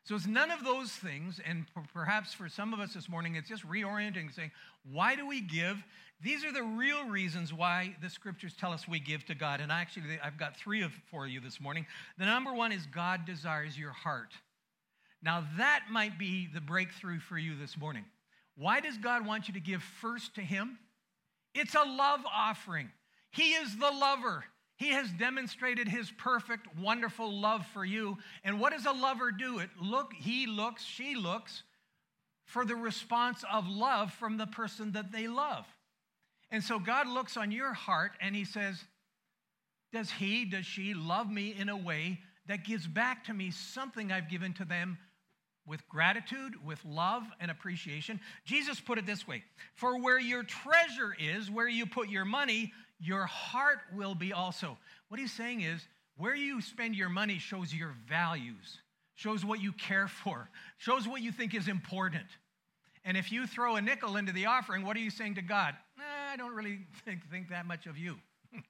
So 0.06 0.16
it's 0.16 0.28
none 0.28 0.52
of 0.52 0.66
those 0.66 0.92
things, 0.92 1.40
and 1.46 1.66
perhaps 1.94 2.34
for 2.34 2.50
some 2.50 2.74
of 2.74 2.82
us 2.82 2.94
this 2.94 3.08
morning, 3.08 3.36
it's 3.36 3.48
just 3.48 3.66
reorienting, 3.66 4.34
saying, 4.36 4.52
why 4.92 5.16
do 5.16 5.26
we 5.26 5.40
give? 5.40 5.82
These 6.22 6.44
are 6.44 6.52
the 6.52 6.64
real 6.64 7.08
reasons 7.08 7.54
why 7.54 7.96
the 8.02 8.10
scriptures 8.10 8.54
tell 8.54 8.74
us 8.74 8.86
we 8.86 9.00
give 9.00 9.26
to 9.28 9.36
God. 9.36 9.62
And 9.62 9.72
actually, 9.72 10.20
I've 10.22 10.38
got 10.38 10.58
three 10.58 10.82
of 10.82 10.92
for 11.10 11.26
you 11.26 11.40
this 11.40 11.62
morning. 11.62 11.86
The 12.18 12.26
number 12.26 12.54
one 12.54 12.74
is 12.74 12.86
God 12.86 13.26
desires 13.26 13.78
your 13.78 13.92
heart. 13.92 14.34
Now, 15.22 15.46
that 15.58 15.86
might 15.90 16.20
be 16.20 16.50
the 16.54 16.62
breakthrough 16.62 17.20
for 17.20 17.38
you 17.38 17.58
this 17.58 17.78
morning. 17.78 18.04
Why 18.56 18.80
does 18.80 18.98
God 18.98 19.26
want 19.26 19.48
you 19.48 19.54
to 19.56 19.60
give 19.60 19.82
first 19.82 20.36
to 20.36 20.42
Him? 20.42 20.78
It's 21.54 21.76
a 21.76 21.84
love 21.84 22.22
offering. 22.26 22.92
He 23.32 23.54
is 23.54 23.78
the 23.78 23.92
lover. 23.92 24.46
He 24.78 24.90
has 24.90 25.12
demonstrated 25.12 25.88
his 25.88 26.12
perfect, 26.12 26.68
wonderful 26.78 27.32
love 27.32 27.66
for 27.68 27.86
you. 27.86 28.18
And 28.44 28.60
what 28.60 28.74
does 28.74 28.86
a 28.86 28.92
lover 28.92 29.32
do? 29.32 29.60
It 29.60 29.70
look, 29.80 30.14
he 30.14 30.48
looks, 30.48 30.84
she 30.84 31.16
looks 31.16 31.64
for 32.46 32.66
the 32.66 32.76
response 32.76 33.44
of 33.52 33.68
love 33.68 34.12
from 34.14 34.38
the 34.38 34.48
person 34.48 34.92
that 34.94 35.12
they 35.12 35.28
love. 35.28 35.66
And 36.52 36.64
so 36.64 36.80
God 36.80 37.08
looks 37.08 37.38
on 37.38 37.52
your 37.52 37.74
heart 37.74 38.12
and 38.20 38.36
he 38.36 38.46
says, 38.46 38.84
Does 39.92 40.12
he, 40.12 40.46
does 40.46 40.66
she 40.66 40.94
love 40.94 41.32
me 41.32 41.56
in 41.58 41.70
a 41.70 41.78
way 41.78 42.20
that 42.48 42.66
gives 42.66 42.86
back 42.86 43.24
to 43.26 43.34
me 43.34 43.52
something 43.52 44.12
I've 44.12 44.30
given 44.30 44.54
to 44.54 44.66
them 44.66 44.98
with 45.66 45.88
gratitude, 45.88 46.54
with 46.66 46.84
love 46.86 47.24
and 47.40 47.50
appreciation? 47.50 48.20
Jesus 48.46 48.80
put 48.80 48.98
it 48.98 49.06
this 49.06 49.28
way 49.28 49.44
For 49.76 50.02
where 50.02 50.20
your 50.20 50.44
treasure 50.44 51.16
is, 51.20 51.50
where 51.50 51.68
you 51.68 51.86
put 51.86 52.10
your 52.10 52.26
money, 52.26 52.72
your 53.00 53.26
heart 53.26 53.80
will 53.94 54.16
be 54.16 54.34
also. 54.34 54.78
What 55.10 55.20
he's 55.20 55.34
saying 55.34 55.62
is, 55.62 55.86
where 56.18 56.36
you 56.36 56.62
spend 56.62 56.96
your 56.96 57.10
money 57.10 57.40
shows 57.40 57.74
your 57.74 57.96
values, 58.08 58.80
shows 59.16 59.44
what 59.44 59.62
you 59.62 59.72
care 59.74 60.08
for, 60.08 60.50
shows 60.78 61.08
what 61.08 61.22
you 61.22 61.32
think 61.32 61.56
is 61.56 61.68
important. 61.68 62.28
And 63.06 63.18
if 63.18 63.32
you 63.32 63.48
throw 63.48 63.76
a 63.76 63.82
nickel 63.82 64.16
into 64.16 64.32
the 64.32 64.46
offering, 64.46 64.86
what 64.86 64.96
are 64.96 65.02
you 65.02 65.10
saying 65.10 65.36
to 65.36 65.42
God? 65.42 65.76
I 66.32 66.38
don't 66.38 66.56
really 66.56 66.80
think, 67.06 67.30
think 67.30 67.50
that 67.50 67.66
much 67.66 67.86
of 67.86 67.98
you. 67.98 68.18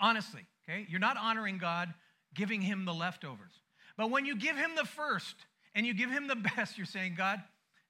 Honestly, 0.00 0.46
okay? 0.68 0.86
You're 0.88 1.00
not 1.00 1.16
honoring 1.16 1.58
God, 1.58 1.92
giving 2.34 2.62
him 2.62 2.84
the 2.84 2.94
leftovers. 2.94 3.52
But 3.96 4.10
when 4.10 4.24
you 4.24 4.36
give 4.36 4.56
him 4.56 4.72
the 4.76 4.84
first 4.84 5.34
and 5.76 5.86
you 5.86 5.94
give 5.94 6.10
him 6.10 6.26
the 6.26 6.34
best, 6.56 6.76
you're 6.76 6.86
saying, 6.86 7.14
God, 7.16 7.40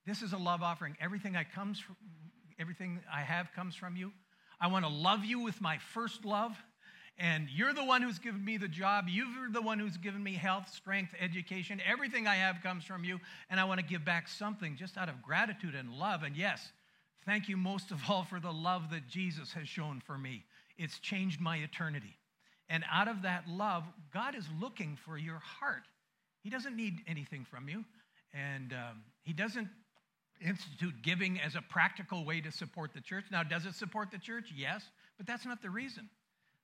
this 0.07 0.21
is 0.21 0.35
a 0.35 0.39
love 0.39 0.63
offering. 0.63 0.97
Everything 1.01 1.37
I 1.37 1.45
comes 1.45 1.81
from, 1.81 1.97
everything 2.59 3.01
I 3.11 3.23
have 3.23 3.53
comes 3.55 3.75
from 3.75 3.97
you. 3.97 4.13
I 4.61 4.67
want 4.67 4.85
to 4.85 4.91
love 4.91 5.25
you 5.25 5.41
with 5.41 5.61
my 5.61 5.79
first 5.79 6.25
love. 6.25 6.55
And 7.19 7.49
you're 7.49 7.73
the 7.73 7.85
one 7.85 8.03
who's 8.03 8.19
given 8.19 8.45
me 8.45 8.59
the 8.59 8.69
job. 8.69 9.07
You're 9.09 9.51
the 9.51 9.63
one 9.63 9.79
who's 9.79 9.97
given 9.97 10.23
me 10.23 10.35
health, 10.35 10.69
strength, 10.69 11.15
education. 11.19 11.81
Everything 11.91 12.27
I 12.27 12.35
have 12.35 12.63
comes 12.63 12.85
from 12.85 13.05
you. 13.05 13.21
And 13.49 13.59
I 13.59 13.65
want 13.65 13.81
to 13.81 13.87
give 13.87 14.05
back 14.05 14.29
something 14.29 14.77
just 14.77 14.99
out 14.99 15.09
of 15.09 15.23
gratitude 15.23 15.75
and 15.75 15.93
love. 15.93 16.25
And 16.25 16.37
yes, 16.37 16.73
thank 17.25 17.49
you 17.49 17.57
most 17.57 17.91
of 17.91 18.01
all 18.09 18.25
for 18.25 18.39
the 18.39 18.53
love 18.53 18.91
that 18.91 19.09
Jesus 19.09 19.53
has 19.53 19.67
shown 19.67 20.03
for 20.07 20.19
me. 20.19 20.45
It's 20.77 20.99
changed 20.99 21.41
my 21.41 21.57
eternity. 21.57 22.19
And 22.69 22.85
out 22.93 23.09
of 23.09 23.23
that 23.23 23.49
love, 23.49 23.85
God 24.13 24.35
is 24.35 24.45
looking 24.61 24.99
for 25.05 25.17
your 25.17 25.39
heart. 25.39 25.85
He 26.47 26.51
doesn't 26.51 26.77
need 26.77 27.01
anything 27.09 27.45
from 27.45 27.69
you. 27.69 27.85
And 28.33 28.73
um, 28.73 29.03
He 29.25 29.33
doesn't 29.33 29.67
institute 30.41 30.95
giving 31.03 31.41
as 31.41 31.57
a 31.57 31.61
practical 31.61 32.25
way 32.25 32.41
to 32.41 32.53
support 32.53 32.95
the 32.95 33.01
church. 33.01 33.25
Now, 33.33 33.43
does 33.43 33.67
it 33.67 33.75
support 33.75 34.13
the 34.13 34.19
church? 34.19 34.53
Yes, 34.55 34.85
but 35.17 35.27
that's 35.27 35.45
not 35.45 35.61
the 35.61 35.71
reason. 35.71 36.09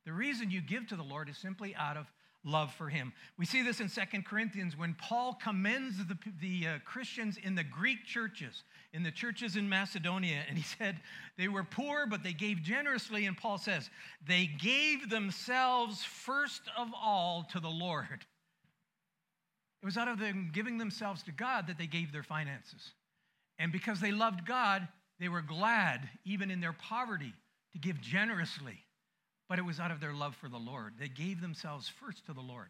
The 0.06 0.12
reason 0.12 0.52
you 0.52 0.60
give 0.60 0.86
to 0.90 0.94
the 0.94 1.02
Lord 1.02 1.28
is 1.28 1.36
simply 1.36 1.74
out 1.74 1.96
of 1.96 2.06
love 2.44 2.72
for 2.74 2.88
him. 2.88 3.12
We 3.36 3.44
see 3.44 3.62
this 3.62 3.80
in 3.80 3.88
Second 3.88 4.24
Corinthians 4.24 4.78
when 4.78 4.94
Paul 4.94 5.36
commends 5.42 5.98
the, 5.98 6.16
the 6.40 6.68
uh, 6.68 6.78
Christians 6.84 7.36
in 7.42 7.56
the 7.56 7.64
Greek 7.64 8.04
churches, 8.04 8.62
in 8.92 9.02
the 9.02 9.10
churches 9.10 9.56
in 9.56 9.68
Macedonia, 9.68 10.44
and 10.48 10.56
he 10.56 10.64
said 10.78 11.00
they 11.36 11.48
were 11.48 11.64
poor, 11.64 12.06
but 12.06 12.22
they 12.22 12.34
gave 12.34 12.62
generously. 12.62 13.26
And 13.26 13.36
Paul 13.36 13.58
says, 13.58 13.90
they 14.24 14.46
gave 14.46 15.10
themselves 15.10 16.04
first 16.04 16.62
of 16.78 16.86
all 16.94 17.48
to 17.50 17.58
the 17.58 17.68
Lord. 17.68 18.26
It 19.82 19.86
was 19.86 19.96
out 19.96 20.08
of 20.08 20.18
them 20.18 20.50
giving 20.52 20.78
themselves 20.78 21.22
to 21.24 21.32
God 21.32 21.66
that 21.66 21.78
they 21.78 21.86
gave 21.86 22.12
their 22.12 22.22
finances. 22.22 22.92
And 23.58 23.72
because 23.72 24.00
they 24.00 24.12
loved 24.12 24.46
God, 24.46 24.86
they 25.18 25.28
were 25.28 25.42
glad, 25.42 26.08
even 26.24 26.50
in 26.50 26.60
their 26.60 26.72
poverty, 26.72 27.34
to 27.72 27.78
give 27.78 28.00
generously 28.00 28.78
but 29.52 29.58
it 29.58 29.66
was 29.66 29.80
out 29.80 29.90
of 29.90 30.00
their 30.00 30.14
love 30.14 30.34
for 30.36 30.48
the 30.48 30.56
Lord. 30.56 30.94
They 30.98 31.08
gave 31.08 31.42
themselves 31.42 31.86
first 31.86 32.24
to 32.24 32.32
the 32.32 32.40
Lord. 32.40 32.68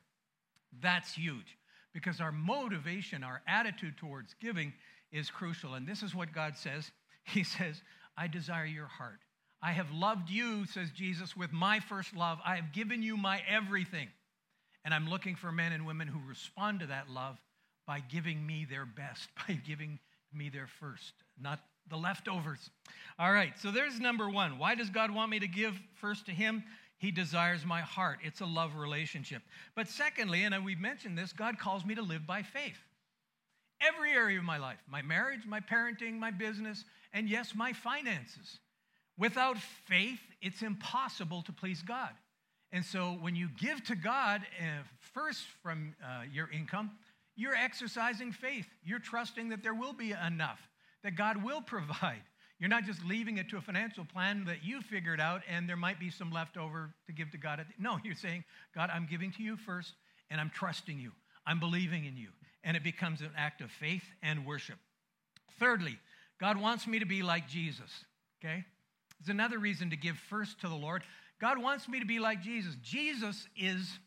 That's 0.81 1.14
huge 1.14 1.57
because 1.94 2.20
our 2.20 2.33
motivation, 2.33 3.22
our 3.22 3.40
attitude 3.46 3.96
towards 3.96 4.35
giving 4.40 4.72
is 5.12 5.31
crucial. 5.31 5.75
And 5.75 5.87
this 5.87 6.03
is 6.03 6.12
what 6.12 6.33
God 6.33 6.57
says 6.57 6.90
He 7.25 7.44
says, 7.44 7.81
I 8.16 8.27
desire 8.27 8.64
your 8.64 8.88
heart. 8.88 9.20
I 9.62 9.70
have 9.70 9.92
loved 9.92 10.29
you, 10.29 10.66
says 10.66 10.90
Jesus, 10.90 11.37
with 11.37 11.53
my 11.53 11.79
first 11.79 12.16
love. 12.16 12.38
I 12.44 12.57
have 12.57 12.72
given 12.72 13.01
you 13.01 13.16
my 13.16 13.40
everything. 13.48 14.09
And 14.85 14.92
I'm 14.92 15.09
looking 15.09 15.37
for 15.37 15.53
men 15.53 15.73
and 15.73 15.87
women 15.87 16.09
who 16.09 16.18
respond 16.29 16.81
to 16.81 16.87
that 16.87 17.09
love 17.09 17.38
by 17.87 18.01
giving 18.01 18.45
me 18.47 18.66
their 18.68 18.87
best, 18.87 19.29
by 19.49 19.55
giving 19.55 19.99
me 20.33 20.49
their 20.49 20.66
first, 20.66 21.12
not 21.40 21.61
the 21.88 21.97
leftovers. 21.97 22.71
All 23.18 23.33
right, 23.33 23.59
so 23.59 23.71
there's 23.71 24.01
number 24.01 24.29
one. 24.29 24.59
Why 24.59 24.75
does 24.75 24.90
God 24.90 25.11
want 25.11 25.31
me 25.31 25.40
to 25.40 25.49
give 25.49 25.79
first 25.95 26.27
to 26.27 26.33
Him? 26.33 26.64
He 26.99 27.11
desires 27.11 27.66
my 27.66 27.81
heart. 27.81 28.21
It's 28.23 28.40
a 28.40 28.47
love 28.47 28.77
relationship. 28.77 29.42
But 29.75 29.88
secondly, 29.88 30.45
and 30.45 30.64
we've 30.64 30.79
mentioned 30.79 31.18
this, 31.18 31.33
God 31.33 31.59
calls 31.59 31.85
me 31.85 31.97
to 31.97 32.03
live 32.03 32.27
by 32.27 32.42
faith. 32.42 32.79
Every 33.81 34.12
area 34.12 34.38
of 34.38 34.45
my 34.45 34.59
life 34.59 34.79
my 34.88 35.03
marriage, 35.03 35.40
my 35.47 35.61
parenting, 35.61 36.18
my 36.18 36.31
business, 36.31 36.85
and 37.12 37.29
yes, 37.29 37.55
my 37.55 37.73
finances. 37.73 38.61
Without 39.18 39.59
faith, 39.59 40.21
it's 40.40 40.62
impossible 40.62 41.42
to 41.42 41.53
please 41.53 41.83
God. 41.83 42.11
And 42.73 42.85
so 42.85 43.19
when 43.21 43.37
you 43.37 43.49
give 43.61 43.85
to 43.85 43.95
God 43.95 44.43
uh, 44.59 44.83
first 45.13 45.45
from 45.63 45.95
uh, 46.03 46.23
your 46.33 46.51
income, 46.51 46.93
you're 47.37 47.55
exercising 47.55 48.33
faith. 48.33 48.67
You're 48.83 48.99
trusting 48.99 49.51
that 49.51 49.63
there 49.63 49.75
will 49.75 49.93
be 49.93 50.13
enough 50.13 50.61
that 51.03 51.17
God 51.17 51.43
will 51.43 51.61
provide. 51.61 52.23
You're 52.59 52.69
not 52.69 52.85
just 52.85 53.05
leaving 53.05 53.39
it 53.39 53.49
to 53.51 53.57
a 53.57 53.61
financial 53.61 54.05
plan 54.05 54.45
that 54.45 54.63
you 54.63 54.83
figured 54.83 55.21
out 55.21 55.43
and 55.49 55.69
there 55.69 55.77
might 55.77 55.99
be 55.99 56.11
some 56.11 56.31
left 56.31 56.57
over 56.57 56.95
to 57.07 57.13
give 57.13 57.31
to 57.33 57.39
God. 57.39 57.65
no, 57.79 57.99
you're 58.05 58.15
saying, 58.15 58.45
God, 58.75 58.89
I'm 58.93 59.07
giving 59.11 59.33
to 59.33 59.43
you 59.43 59.57
first 59.57 59.95
and 60.31 60.41
I'm 60.41 60.51
trusting 60.51 60.99
you. 60.99 61.13
I'm 61.47 61.59
believing 61.59 62.05
in 62.05 62.17
you. 62.17 62.29
And 62.65 62.77
it 62.77 62.85
becomes 62.85 63.21
an 63.21 63.31
act 63.37 63.61
of 63.61 63.71
faith 63.71 64.05
and 64.23 64.47
worship. 64.47 64.77
Thirdly, 65.59 65.99
God 66.41 66.57
wants 66.61 66.87
me 66.87 67.01
to 67.01 67.07
be 67.07 67.23
like 67.23 67.49
Jesus, 67.49 67.91
okay? 68.41 68.65
There's 69.19 69.35
another 69.35 69.59
reason 69.59 69.91
to 69.91 69.97
give 69.97 70.17
first 70.17 70.61
to 70.61 70.69
the 70.69 70.75
Lord. 70.75 71.03
God 71.43 71.59
wants 71.61 71.89
me 71.89 72.01
to 72.01 72.07
be 72.07 72.19
like 72.19 72.41
Jesus. 72.41 72.75
Jesus 72.83 73.47
is 73.55 73.99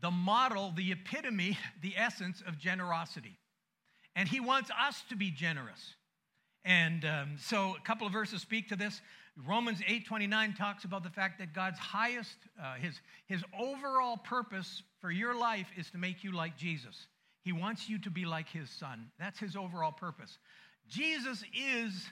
the 0.00 0.10
model, 0.10 0.72
the 0.74 0.90
epitome, 0.90 1.56
the 1.82 1.94
essence 1.96 2.42
of 2.44 2.58
generosity 2.58 3.38
and 4.16 4.28
he 4.28 4.40
wants 4.40 4.70
us 4.70 5.02
to 5.08 5.16
be 5.16 5.30
generous. 5.30 5.94
And 6.64 7.04
um, 7.04 7.36
so 7.38 7.74
a 7.76 7.80
couple 7.86 8.06
of 8.06 8.12
verses 8.12 8.42
speak 8.42 8.68
to 8.68 8.76
this. 8.76 9.00
Romans 9.46 9.80
8:29 9.80 10.56
talks 10.56 10.84
about 10.84 11.02
the 11.02 11.10
fact 11.10 11.38
that 11.38 11.54
God's 11.54 11.78
highest, 11.78 12.36
uh, 12.62 12.74
his, 12.74 13.00
his 13.26 13.42
overall 13.58 14.18
purpose 14.18 14.82
for 15.00 15.10
your 15.10 15.34
life 15.34 15.68
is 15.76 15.90
to 15.90 15.98
make 15.98 16.22
you 16.22 16.32
like 16.32 16.58
Jesus. 16.58 17.06
He 17.42 17.52
wants 17.52 17.88
you 17.88 17.98
to 18.00 18.10
be 18.10 18.26
like 18.26 18.48
his 18.48 18.68
son. 18.68 19.10
That's 19.18 19.38
his 19.38 19.56
overall 19.56 19.92
purpose. 19.92 20.36
Jesus 20.88 21.42
is 21.54 22.10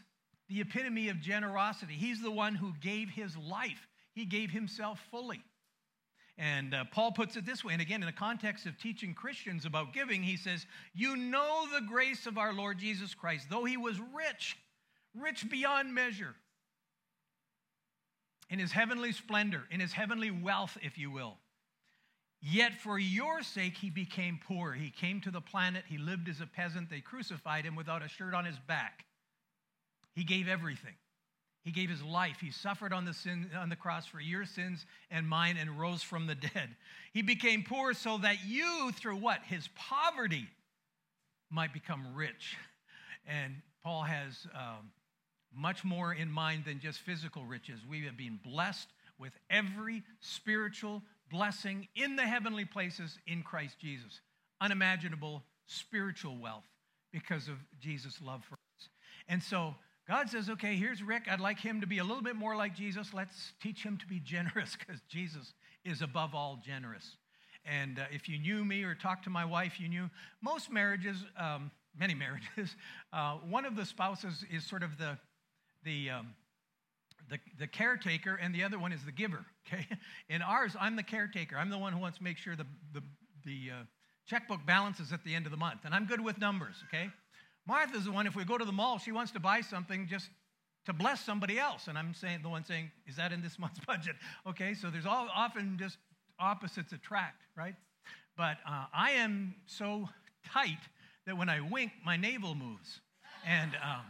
the 0.48 0.60
epitome 0.60 1.08
of 1.08 1.20
generosity. 1.20 1.94
He's 1.94 2.22
the 2.22 2.30
one 2.30 2.54
who 2.54 2.72
gave 2.80 3.10
his 3.10 3.36
life. 3.36 3.86
He 4.14 4.24
gave 4.24 4.50
himself 4.50 5.00
fully. 5.10 5.42
And 6.38 6.72
uh, 6.72 6.84
Paul 6.92 7.10
puts 7.12 7.36
it 7.36 7.44
this 7.44 7.64
way, 7.64 7.72
and 7.72 7.82
again, 7.82 8.00
in 8.00 8.06
the 8.06 8.12
context 8.12 8.64
of 8.64 8.78
teaching 8.78 9.12
Christians 9.12 9.64
about 9.64 9.92
giving, 9.92 10.22
he 10.22 10.36
says, 10.36 10.66
You 10.94 11.16
know 11.16 11.66
the 11.74 11.84
grace 11.84 12.26
of 12.26 12.38
our 12.38 12.52
Lord 12.52 12.78
Jesus 12.78 13.12
Christ, 13.12 13.48
though 13.50 13.64
he 13.64 13.76
was 13.76 13.98
rich, 14.14 14.56
rich 15.14 15.50
beyond 15.50 15.92
measure, 15.92 16.36
in 18.48 18.60
his 18.60 18.70
heavenly 18.70 19.12
splendor, 19.12 19.64
in 19.70 19.80
his 19.80 19.92
heavenly 19.92 20.30
wealth, 20.30 20.78
if 20.80 20.96
you 20.96 21.10
will. 21.10 21.38
Yet 22.40 22.80
for 22.80 23.00
your 23.00 23.42
sake 23.42 23.76
he 23.76 23.90
became 23.90 24.38
poor. 24.46 24.72
He 24.72 24.90
came 24.90 25.20
to 25.22 25.32
the 25.32 25.40
planet, 25.40 25.84
he 25.88 25.98
lived 25.98 26.28
as 26.28 26.40
a 26.40 26.46
peasant, 26.46 26.88
they 26.88 27.00
crucified 27.00 27.64
him 27.64 27.74
without 27.74 28.04
a 28.04 28.08
shirt 28.08 28.32
on 28.32 28.44
his 28.44 28.58
back. 28.60 29.04
He 30.18 30.24
gave 30.24 30.48
everything. 30.48 30.94
He 31.62 31.70
gave 31.70 31.88
his 31.88 32.02
life. 32.02 32.38
He 32.40 32.50
suffered 32.50 32.92
on 32.92 33.04
the, 33.04 33.14
sin, 33.14 33.48
on 33.56 33.68
the 33.68 33.76
cross 33.76 34.04
for 34.04 34.18
your 34.18 34.44
sins 34.44 34.84
and 35.12 35.28
mine 35.28 35.56
and 35.56 35.78
rose 35.78 36.02
from 36.02 36.26
the 36.26 36.34
dead. 36.34 36.70
He 37.12 37.22
became 37.22 37.62
poor 37.62 37.94
so 37.94 38.18
that 38.18 38.38
you, 38.44 38.90
through 38.96 39.18
what? 39.18 39.42
His 39.44 39.68
poverty, 39.76 40.48
might 41.50 41.72
become 41.72 42.16
rich. 42.16 42.56
And 43.28 43.54
Paul 43.84 44.02
has 44.02 44.44
um, 44.56 44.90
much 45.54 45.84
more 45.84 46.12
in 46.12 46.32
mind 46.32 46.64
than 46.64 46.80
just 46.80 46.98
physical 46.98 47.44
riches. 47.44 47.78
We 47.88 48.04
have 48.06 48.16
been 48.16 48.40
blessed 48.42 48.88
with 49.20 49.34
every 49.48 50.02
spiritual 50.18 51.00
blessing 51.30 51.86
in 51.94 52.16
the 52.16 52.26
heavenly 52.26 52.64
places 52.64 53.20
in 53.28 53.44
Christ 53.44 53.78
Jesus. 53.78 54.20
Unimaginable 54.60 55.44
spiritual 55.66 56.36
wealth 56.38 56.66
because 57.12 57.46
of 57.46 57.54
Jesus' 57.78 58.20
love 58.20 58.42
for 58.42 58.54
us. 58.54 58.88
And 59.28 59.40
so, 59.40 59.76
God 60.08 60.30
says, 60.30 60.48
okay, 60.48 60.74
here's 60.74 61.02
Rick. 61.02 61.24
I'd 61.30 61.38
like 61.38 61.60
him 61.60 61.82
to 61.82 61.86
be 61.86 61.98
a 61.98 62.04
little 62.04 62.22
bit 62.22 62.34
more 62.34 62.56
like 62.56 62.74
Jesus. 62.74 63.12
Let's 63.12 63.52
teach 63.62 63.82
him 63.82 63.98
to 63.98 64.06
be 64.06 64.20
generous 64.24 64.74
because 64.74 65.02
Jesus 65.08 65.52
is 65.84 66.00
above 66.00 66.34
all 66.34 66.58
generous. 66.64 67.16
And 67.66 67.98
uh, 67.98 68.04
if 68.10 68.26
you 68.26 68.38
knew 68.38 68.64
me 68.64 68.84
or 68.84 68.94
talked 68.94 69.24
to 69.24 69.30
my 69.30 69.44
wife, 69.44 69.78
you 69.78 69.88
knew 69.88 70.08
most 70.40 70.72
marriages, 70.72 71.24
um, 71.36 71.70
many 71.98 72.14
marriages, 72.14 72.74
uh, 73.12 73.34
one 73.34 73.66
of 73.66 73.76
the 73.76 73.84
spouses 73.84 74.44
is 74.50 74.64
sort 74.64 74.82
of 74.82 74.96
the, 74.96 75.18
the, 75.84 76.08
um, 76.08 76.34
the, 77.28 77.38
the 77.58 77.66
caretaker 77.66 78.36
and 78.36 78.54
the 78.54 78.64
other 78.64 78.78
one 78.78 78.92
is 78.92 79.04
the 79.04 79.12
giver. 79.12 79.44
Okay? 79.70 79.86
In 80.30 80.40
ours, 80.40 80.74
I'm 80.80 80.96
the 80.96 81.02
caretaker. 81.02 81.58
I'm 81.58 81.68
the 81.68 81.76
one 81.76 81.92
who 81.92 81.98
wants 81.98 82.16
to 82.16 82.24
make 82.24 82.38
sure 82.38 82.56
the, 82.56 82.64
the, 82.94 83.02
the 83.44 83.70
uh, 83.70 83.82
checkbook 84.26 84.64
balances 84.64 85.12
at 85.12 85.22
the 85.24 85.34
end 85.34 85.44
of 85.44 85.52
the 85.52 85.58
month. 85.58 85.80
And 85.84 85.94
I'm 85.94 86.06
good 86.06 86.22
with 86.22 86.38
numbers, 86.38 86.76
okay? 86.88 87.10
Martha's 87.68 88.06
the 88.06 88.12
one, 88.12 88.26
if 88.26 88.34
we 88.34 88.44
go 88.44 88.56
to 88.56 88.64
the 88.64 88.72
mall, 88.72 88.98
she 88.98 89.12
wants 89.12 89.30
to 89.32 89.40
buy 89.40 89.60
something 89.60 90.06
just 90.08 90.30
to 90.86 90.94
bless 90.94 91.20
somebody 91.20 91.58
else. 91.58 91.86
And 91.86 91.98
I'm 91.98 92.14
saying 92.14 92.40
the 92.42 92.48
one 92.48 92.64
saying, 92.64 92.90
is 93.06 93.16
that 93.16 93.30
in 93.30 93.42
this 93.42 93.58
month's 93.58 93.78
budget? 93.80 94.16
Okay, 94.46 94.72
so 94.72 94.88
there's 94.88 95.04
all, 95.04 95.28
often 95.34 95.76
just 95.78 95.98
opposites 96.40 96.92
attract, 96.92 97.42
right? 97.54 97.74
But 98.38 98.56
uh, 98.66 98.86
I 98.94 99.10
am 99.12 99.54
so 99.66 100.08
tight 100.46 100.78
that 101.26 101.36
when 101.36 101.50
I 101.50 101.60
wink, 101.60 101.92
my 102.04 102.16
navel 102.16 102.54
moves. 102.54 103.00
And 103.46 103.72
um, 103.84 104.00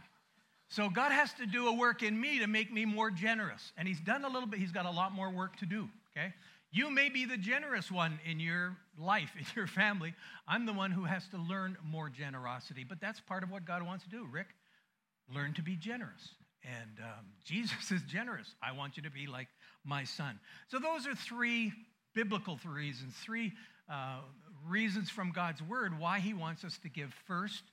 so 0.69 0.89
God 0.89 1.11
has 1.11 1.33
to 1.33 1.45
do 1.45 1.67
a 1.67 1.73
work 1.73 2.01
in 2.01 2.19
me 2.19 2.39
to 2.39 2.47
make 2.47 2.71
me 2.71 2.85
more 2.85 3.11
generous. 3.11 3.73
And 3.77 3.87
He's 3.87 3.99
done 3.99 4.23
a 4.23 4.29
little 4.29 4.47
bit, 4.47 4.59
He's 4.59 4.71
got 4.71 4.85
a 4.85 4.91
lot 4.91 5.13
more 5.13 5.29
work 5.29 5.57
to 5.57 5.65
do, 5.65 5.89
okay? 6.15 6.33
You 6.71 6.89
may 6.89 7.09
be 7.09 7.25
the 7.25 7.37
generous 7.37 7.91
one 7.91 8.19
in 8.25 8.39
your 8.39 8.77
life, 8.99 9.31
in 9.37 9.45
your 9.55 9.67
family. 9.67 10.13
I'm 10.47 10.65
the 10.65 10.73
one 10.73 10.91
who 10.91 11.05
has 11.05 11.27
to 11.29 11.37
learn 11.37 11.77
more 11.83 12.09
generosity. 12.09 12.85
But 12.87 12.99
that's 13.01 13.19
part 13.19 13.43
of 13.43 13.51
what 13.51 13.65
God 13.65 13.83
wants 13.83 14.03
to 14.03 14.09
do, 14.09 14.27
Rick. 14.31 14.47
Learn 15.33 15.53
to 15.53 15.61
be 15.61 15.75
generous. 15.75 16.29
And 16.63 16.99
um, 16.99 17.25
Jesus 17.45 17.91
is 17.91 18.01
generous. 18.03 18.55
I 18.61 18.71
want 18.73 18.97
you 18.97 19.03
to 19.03 19.11
be 19.11 19.27
like 19.27 19.47
my 19.85 20.03
son. 20.03 20.39
So, 20.67 20.79
those 20.79 21.07
are 21.07 21.15
three 21.15 21.71
biblical 22.13 22.59
reasons, 22.65 23.15
three 23.23 23.53
uh, 23.91 24.19
reasons 24.67 25.09
from 25.09 25.31
God's 25.31 25.61
word 25.61 25.99
why 25.99 26.19
he 26.19 26.33
wants 26.33 26.63
us 26.63 26.77
to 26.83 26.89
give 26.89 27.13
first 27.25 27.63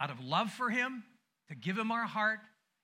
out 0.00 0.10
of 0.10 0.20
love 0.20 0.50
for 0.50 0.70
him, 0.70 1.04
to 1.48 1.54
give 1.54 1.78
him 1.78 1.90
our 1.90 2.06
heart. 2.06 2.40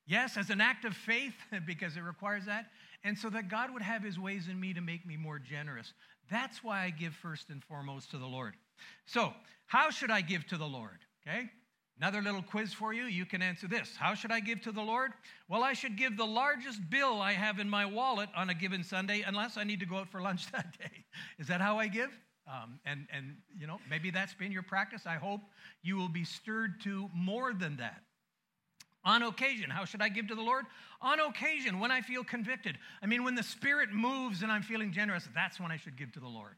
Yes, 0.06 0.36
as 0.36 0.50
an 0.50 0.60
act 0.60 0.84
of 0.84 0.94
faith, 0.94 1.34
because 1.66 1.96
it 1.96 2.00
requires 2.00 2.46
that. 2.46 2.66
And 3.02 3.18
so 3.18 3.28
that 3.30 3.48
God 3.48 3.72
would 3.72 3.82
have 3.82 4.02
his 4.02 4.18
ways 4.18 4.48
in 4.48 4.58
me 4.58 4.72
to 4.74 4.80
make 4.80 5.06
me 5.06 5.16
more 5.16 5.38
generous. 5.38 5.92
That's 6.30 6.62
why 6.64 6.84
I 6.84 6.90
give 6.90 7.14
first 7.14 7.50
and 7.50 7.62
foremost 7.62 8.10
to 8.10 8.18
the 8.18 8.26
Lord. 8.26 8.54
So, 9.06 9.32
how 9.66 9.90
should 9.90 10.10
I 10.10 10.20
give 10.20 10.46
to 10.48 10.56
the 10.56 10.66
Lord? 10.66 10.98
Okay? 11.26 11.50
Another 11.98 12.20
little 12.20 12.42
quiz 12.42 12.72
for 12.72 12.92
you. 12.92 13.04
You 13.04 13.24
can 13.24 13.40
answer 13.40 13.68
this. 13.68 13.94
How 13.96 14.14
should 14.14 14.32
I 14.32 14.40
give 14.40 14.60
to 14.62 14.72
the 14.72 14.82
Lord? 14.82 15.12
Well, 15.48 15.62
I 15.62 15.74
should 15.74 15.96
give 15.96 16.16
the 16.16 16.26
largest 16.26 16.80
bill 16.90 17.20
I 17.20 17.32
have 17.32 17.60
in 17.60 17.68
my 17.68 17.86
wallet 17.86 18.28
on 18.36 18.50
a 18.50 18.54
given 18.54 18.82
Sunday, 18.82 19.22
unless 19.26 19.56
I 19.56 19.64
need 19.64 19.80
to 19.80 19.86
go 19.86 19.98
out 19.98 20.08
for 20.08 20.20
lunch 20.20 20.50
that 20.52 20.76
day. 20.78 21.04
Is 21.38 21.46
that 21.48 21.60
how 21.60 21.78
I 21.78 21.86
give? 21.86 22.10
Um, 22.46 22.78
and, 22.84 23.06
and, 23.12 23.36
you 23.56 23.66
know, 23.66 23.78
maybe 23.88 24.10
that's 24.10 24.34
been 24.34 24.52
your 24.52 24.62
practice. 24.62 25.02
I 25.06 25.14
hope 25.14 25.40
you 25.82 25.96
will 25.96 26.08
be 26.08 26.24
stirred 26.24 26.80
to 26.82 27.08
more 27.14 27.54
than 27.54 27.76
that. 27.76 28.02
On 29.04 29.22
occasion, 29.22 29.68
how 29.68 29.84
should 29.84 30.00
I 30.00 30.08
give 30.08 30.28
to 30.28 30.34
the 30.34 30.42
Lord? 30.42 30.64
On 31.02 31.20
occasion, 31.20 31.78
when 31.78 31.90
I 31.90 32.00
feel 32.00 32.24
convicted. 32.24 32.78
I 33.02 33.06
mean, 33.06 33.22
when 33.22 33.34
the 33.34 33.42
Spirit 33.42 33.92
moves 33.92 34.42
and 34.42 34.50
I'm 34.50 34.62
feeling 34.62 34.92
generous, 34.92 35.28
that's 35.34 35.60
when 35.60 35.70
I 35.70 35.76
should 35.76 35.96
give 35.96 36.12
to 36.12 36.20
the 36.20 36.28
Lord. 36.28 36.56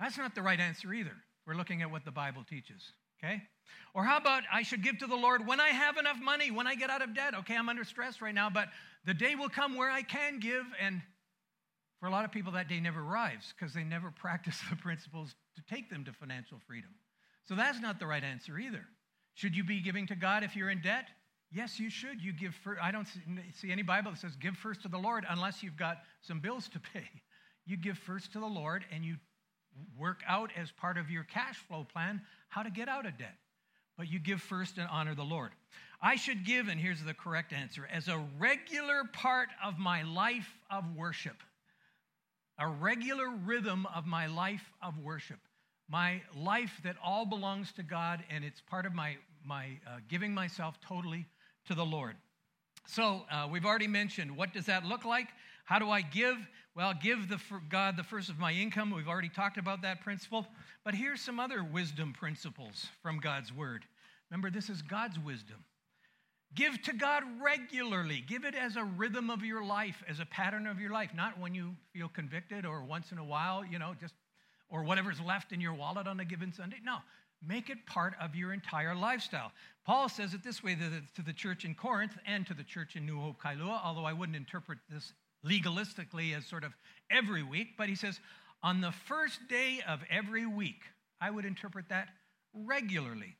That's 0.00 0.18
not 0.18 0.34
the 0.34 0.42
right 0.42 0.58
answer 0.58 0.92
either. 0.92 1.14
We're 1.46 1.54
looking 1.54 1.82
at 1.82 1.90
what 1.90 2.04
the 2.04 2.10
Bible 2.10 2.44
teaches, 2.48 2.92
okay? 3.22 3.42
Or 3.94 4.04
how 4.04 4.16
about 4.16 4.42
I 4.52 4.62
should 4.62 4.82
give 4.82 4.98
to 4.98 5.06
the 5.06 5.16
Lord 5.16 5.46
when 5.46 5.60
I 5.60 5.68
have 5.68 5.96
enough 5.96 6.18
money, 6.20 6.50
when 6.50 6.66
I 6.66 6.74
get 6.74 6.90
out 6.90 7.02
of 7.02 7.14
debt? 7.14 7.34
Okay, 7.34 7.56
I'm 7.56 7.68
under 7.68 7.84
stress 7.84 8.20
right 8.20 8.34
now, 8.34 8.50
but 8.50 8.68
the 9.04 9.14
day 9.14 9.36
will 9.36 9.48
come 9.48 9.76
where 9.76 9.90
I 9.90 10.02
can 10.02 10.40
give. 10.40 10.64
And 10.80 11.00
for 12.00 12.06
a 12.06 12.10
lot 12.10 12.24
of 12.24 12.32
people, 12.32 12.52
that 12.52 12.68
day 12.68 12.80
never 12.80 13.00
arrives 13.00 13.54
because 13.56 13.72
they 13.72 13.84
never 13.84 14.10
practice 14.16 14.60
the 14.68 14.76
principles 14.76 15.34
to 15.54 15.62
take 15.72 15.88
them 15.88 16.04
to 16.04 16.12
financial 16.12 16.58
freedom. 16.66 16.90
So 17.48 17.54
that's 17.54 17.80
not 17.80 18.00
the 18.00 18.06
right 18.06 18.24
answer 18.24 18.58
either. 18.58 18.84
Should 19.34 19.56
you 19.56 19.62
be 19.62 19.80
giving 19.80 20.06
to 20.08 20.16
God 20.16 20.42
if 20.42 20.56
you're 20.56 20.70
in 20.70 20.80
debt? 20.80 21.08
Yes, 21.52 21.78
you 21.78 21.90
should. 21.90 22.20
You 22.20 22.32
give 22.32 22.54
first. 22.54 22.80
I 22.82 22.90
don't 22.90 23.06
see 23.54 23.70
any 23.70 23.82
Bible 23.82 24.10
that 24.10 24.20
says 24.20 24.36
give 24.36 24.56
first 24.56 24.82
to 24.82 24.88
the 24.88 24.98
Lord 24.98 25.24
unless 25.28 25.62
you've 25.62 25.76
got 25.76 25.98
some 26.20 26.40
bills 26.40 26.68
to 26.68 26.80
pay. 26.80 27.08
You 27.68 27.76
give 27.76 27.98
first 27.98 28.32
to 28.34 28.38
the 28.38 28.46
Lord 28.46 28.84
and 28.92 29.04
you 29.04 29.16
work 29.98 30.20
out 30.28 30.52
as 30.56 30.70
part 30.70 30.98
of 30.98 31.10
your 31.10 31.24
cash 31.24 31.56
flow 31.66 31.82
plan 31.82 32.22
how 32.48 32.62
to 32.62 32.70
get 32.70 32.88
out 32.88 33.06
of 33.06 33.18
debt 33.18 33.34
but 33.96 34.10
you 34.10 34.18
give 34.18 34.40
first 34.40 34.78
and 34.78 34.88
honor 34.90 35.14
the 35.14 35.24
Lord. 35.24 35.52
I 36.00 36.16
should 36.16 36.44
give, 36.44 36.68
and 36.68 36.78
here's 36.78 37.02
the 37.02 37.14
correct 37.14 37.52
answer, 37.52 37.88
as 37.90 38.08
a 38.08 38.22
regular 38.38 39.04
part 39.12 39.48
of 39.64 39.78
my 39.78 40.02
life 40.02 40.48
of 40.70 40.84
worship, 40.94 41.42
a 42.58 42.68
regular 42.68 43.28
rhythm 43.28 43.86
of 43.94 44.06
my 44.06 44.26
life 44.26 44.70
of 44.82 44.98
worship, 44.98 45.38
my 45.88 46.20
life 46.36 46.80
that 46.84 46.96
all 47.02 47.24
belongs 47.24 47.72
to 47.72 47.82
God, 47.82 48.22
and 48.30 48.44
it's 48.44 48.60
part 48.60 48.84
of 48.84 48.94
my, 48.94 49.16
my 49.44 49.78
uh, 49.86 49.98
giving 50.08 50.34
myself 50.34 50.78
totally 50.86 51.24
to 51.66 51.74
the 51.74 51.84
Lord. 51.84 52.16
So 52.86 53.22
uh, 53.30 53.48
we've 53.50 53.64
already 53.64 53.88
mentioned 53.88 54.36
what 54.36 54.52
does 54.52 54.66
that 54.66 54.84
look 54.84 55.04
like? 55.04 55.28
How 55.64 55.78
do 55.78 55.90
I 55.90 56.00
give? 56.00 56.36
Well, 56.76 56.92
give 57.02 57.28
the, 57.28 57.40
God 57.68 57.96
the 57.96 58.04
first 58.04 58.28
of 58.28 58.38
my 58.38 58.52
income. 58.52 58.92
We've 58.94 59.08
already 59.08 59.28
talked 59.28 59.58
about 59.58 59.82
that 59.82 60.00
principle. 60.02 60.46
But 60.84 60.94
here's 60.94 61.20
some 61.20 61.40
other 61.40 61.64
wisdom 61.64 62.12
principles 62.12 62.86
from 63.02 63.18
God's 63.18 63.52
word. 63.52 63.84
Remember, 64.30 64.50
this 64.50 64.68
is 64.70 64.82
God's 64.82 65.18
wisdom. 65.18 65.64
Give 66.54 66.80
to 66.82 66.92
God 66.92 67.22
regularly. 67.42 68.22
Give 68.26 68.44
it 68.44 68.54
as 68.54 68.76
a 68.76 68.84
rhythm 68.84 69.30
of 69.30 69.44
your 69.44 69.64
life, 69.64 70.02
as 70.08 70.20
a 70.20 70.26
pattern 70.26 70.66
of 70.66 70.80
your 70.80 70.90
life, 70.90 71.10
not 71.14 71.38
when 71.38 71.54
you 71.54 71.74
feel 71.92 72.08
convicted 72.08 72.64
or 72.64 72.84
once 72.84 73.10
in 73.10 73.18
a 73.18 73.24
while, 73.24 73.64
you 73.64 73.78
know, 73.78 73.94
just 74.00 74.14
or 74.68 74.82
whatever's 74.82 75.20
left 75.20 75.52
in 75.52 75.60
your 75.60 75.74
wallet 75.74 76.06
on 76.06 76.18
a 76.20 76.24
given 76.24 76.52
Sunday. 76.52 76.78
No, 76.84 76.98
make 77.46 77.70
it 77.70 77.86
part 77.86 78.14
of 78.20 78.34
your 78.34 78.52
entire 78.52 78.94
lifestyle. 78.94 79.52
Paul 79.84 80.08
says 80.08 80.34
it 80.34 80.42
this 80.42 80.62
way 80.62 80.76
to 81.14 81.22
the 81.22 81.32
church 81.32 81.64
in 81.64 81.74
Corinth 81.74 82.16
and 82.26 82.46
to 82.46 82.54
the 82.54 82.64
church 82.64 82.96
in 82.96 83.06
New 83.06 83.20
Hope 83.20 83.40
Kailua, 83.40 83.80
although 83.84 84.04
I 84.04 84.12
wouldn't 84.12 84.36
interpret 84.36 84.78
this 84.88 85.12
legalistically 85.44 86.36
as 86.36 86.44
sort 86.46 86.64
of 86.64 86.72
every 87.10 87.42
week, 87.42 87.68
but 87.78 87.88
he 87.88 87.94
says, 87.94 88.20
on 88.62 88.80
the 88.80 88.92
first 88.92 89.38
day 89.48 89.80
of 89.86 90.00
every 90.10 90.46
week, 90.46 90.82
I 91.20 91.30
would 91.30 91.44
interpret 91.44 91.88
that 91.90 92.08
regularly. 92.52 93.36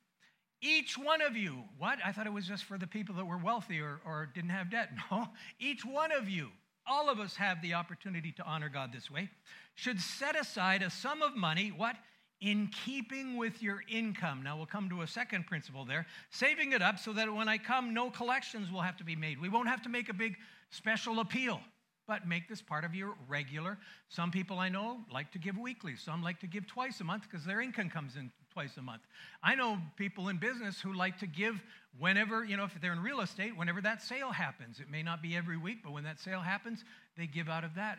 Each 0.62 0.96
one 0.96 1.20
of 1.20 1.36
you, 1.36 1.64
what? 1.78 1.98
I 2.04 2.12
thought 2.12 2.26
it 2.26 2.32
was 2.32 2.46
just 2.46 2.64
for 2.64 2.78
the 2.78 2.86
people 2.86 3.14
that 3.16 3.24
were 3.24 3.38
wealthy 3.38 3.80
or, 3.80 4.00
or 4.06 4.30
didn't 4.34 4.50
have 4.50 4.70
debt. 4.70 4.90
No, 5.10 5.28
each 5.58 5.84
one 5.84 6.12
of 6.12 6.28
you, 6.28 6.50
all 6.86 7.10
of 7.10 7.20
us 7.20 7.36
have 7.36 7.60
the 7.60 7.74
opportunity 7.74 8.32
to 8.32 8.44
honor 8.44 8.68
God 8.68 8.92
this 8.92 9.10
way, 9.10 9.28
should 9.74 10.00
set 10.00 10.38
aside 10.38 10.82
a 10.82 10.90
sum 10.90 11.22
of 11.22 11.36
money, 11.36 11.72
what? 11.76 11.96
In 12.40 12.68
keeping 12.84 13.36
with 13.36 13.62
your 13.62 13.82
income. 13.88 14.42
Now 14.42 14.56
we'll 14.56 14.66
come 14.66 14.90
to 14.90 15.02
a 15.02 15.06
second 15.06 15.46
principle 15.46 15.84
there, 15.84 16.06
saving 16.30 16.72
it 16.72 16.82
up 16.82 16.98
so 16.98 17.12
that 17.14 17.32
when 17.32 17.48
I 17.48 17.56
come, 17.56 17.94
no 17.94 18.10
collections 18.10 18.70
will 18.70 18.82
have 18.82 18.96
to 18.98 19.04
be 19.04 19.16
made. 19.16 19.40
We 19.40 19.48
won't 19.48 19.68
have 19.68 19.82
to 19.82 19.88
make 19.88 20.08
a 20.10 20.14
big 20.14 20.36
special 20.70 21.20
appeal 21.20 21.60
but 22.06 22.26
make 22.26 22.48
this 22.48 22.62
part 22.62 22.84
of 22.84 22.94
your 22.94 23.14
regular. 23.28 23.78
Some 24.08 24.30
people 24.30 24.58
I 24.58 24.68
know 24.68 25.00
like 25.12 25.32
to 25.32 25.38
give 25.38 25.58
weekly, 25.58 25.96
some 25.96 26.22
like 26.22 26.40
to 26.40 26.46
give 26.46 26.66
twice 26.66 27.00
a 27.00 27.04
month 27.04 27.24
because 27.28 27.44
their 27.44 27.60
income 27.60 27.90
comes 27.90 28.16
in 28.16 28.30
twice 28.52 28.76
a 28.76 28.82
month. 28.82 29.02
I 29.42 29.54
know 29.54 29.78
people 29.96 30.28
in 30.28 30.38
business 30.38 30.80
who 30.80 30.92
like 30.94 31.18
to 31.18 31.26
give 31.26 31.60
whenever, 31.98 32.44
you 32.44 32.56
know, 32.56 32.64
if 32.64 32.80
they're 32.80 32.92
in 32.92 33.02
real 33.02 33.20
estate, 33.20 33.56
whenever 33.56 33.80
that 33.80 34.02
sale 34.02 34.30
happens. 34.30 34.80
It 34.80 34.90
may 34.90 35.02
not 35.02 35.20
be 35.20 35.36
every 35.36 35.56
week, 35.56 35.78
but 35.82 35.92
when 35.92 36.04
that 36.04 36.20
sale 36.20 36.40
happens, 36.40 36.84
they 37.16 37.26
give 37.26 37.48
out 37.48 37.64
of 37.64 37.74
that. 37.74 37.98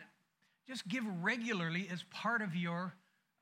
Just 0.66 0.88
give 0.88 1.04
regularly 1.22 1.88
as 1.92 2.02
part 2.10 2.42
of 2.42 2.54
your 2.54 2.94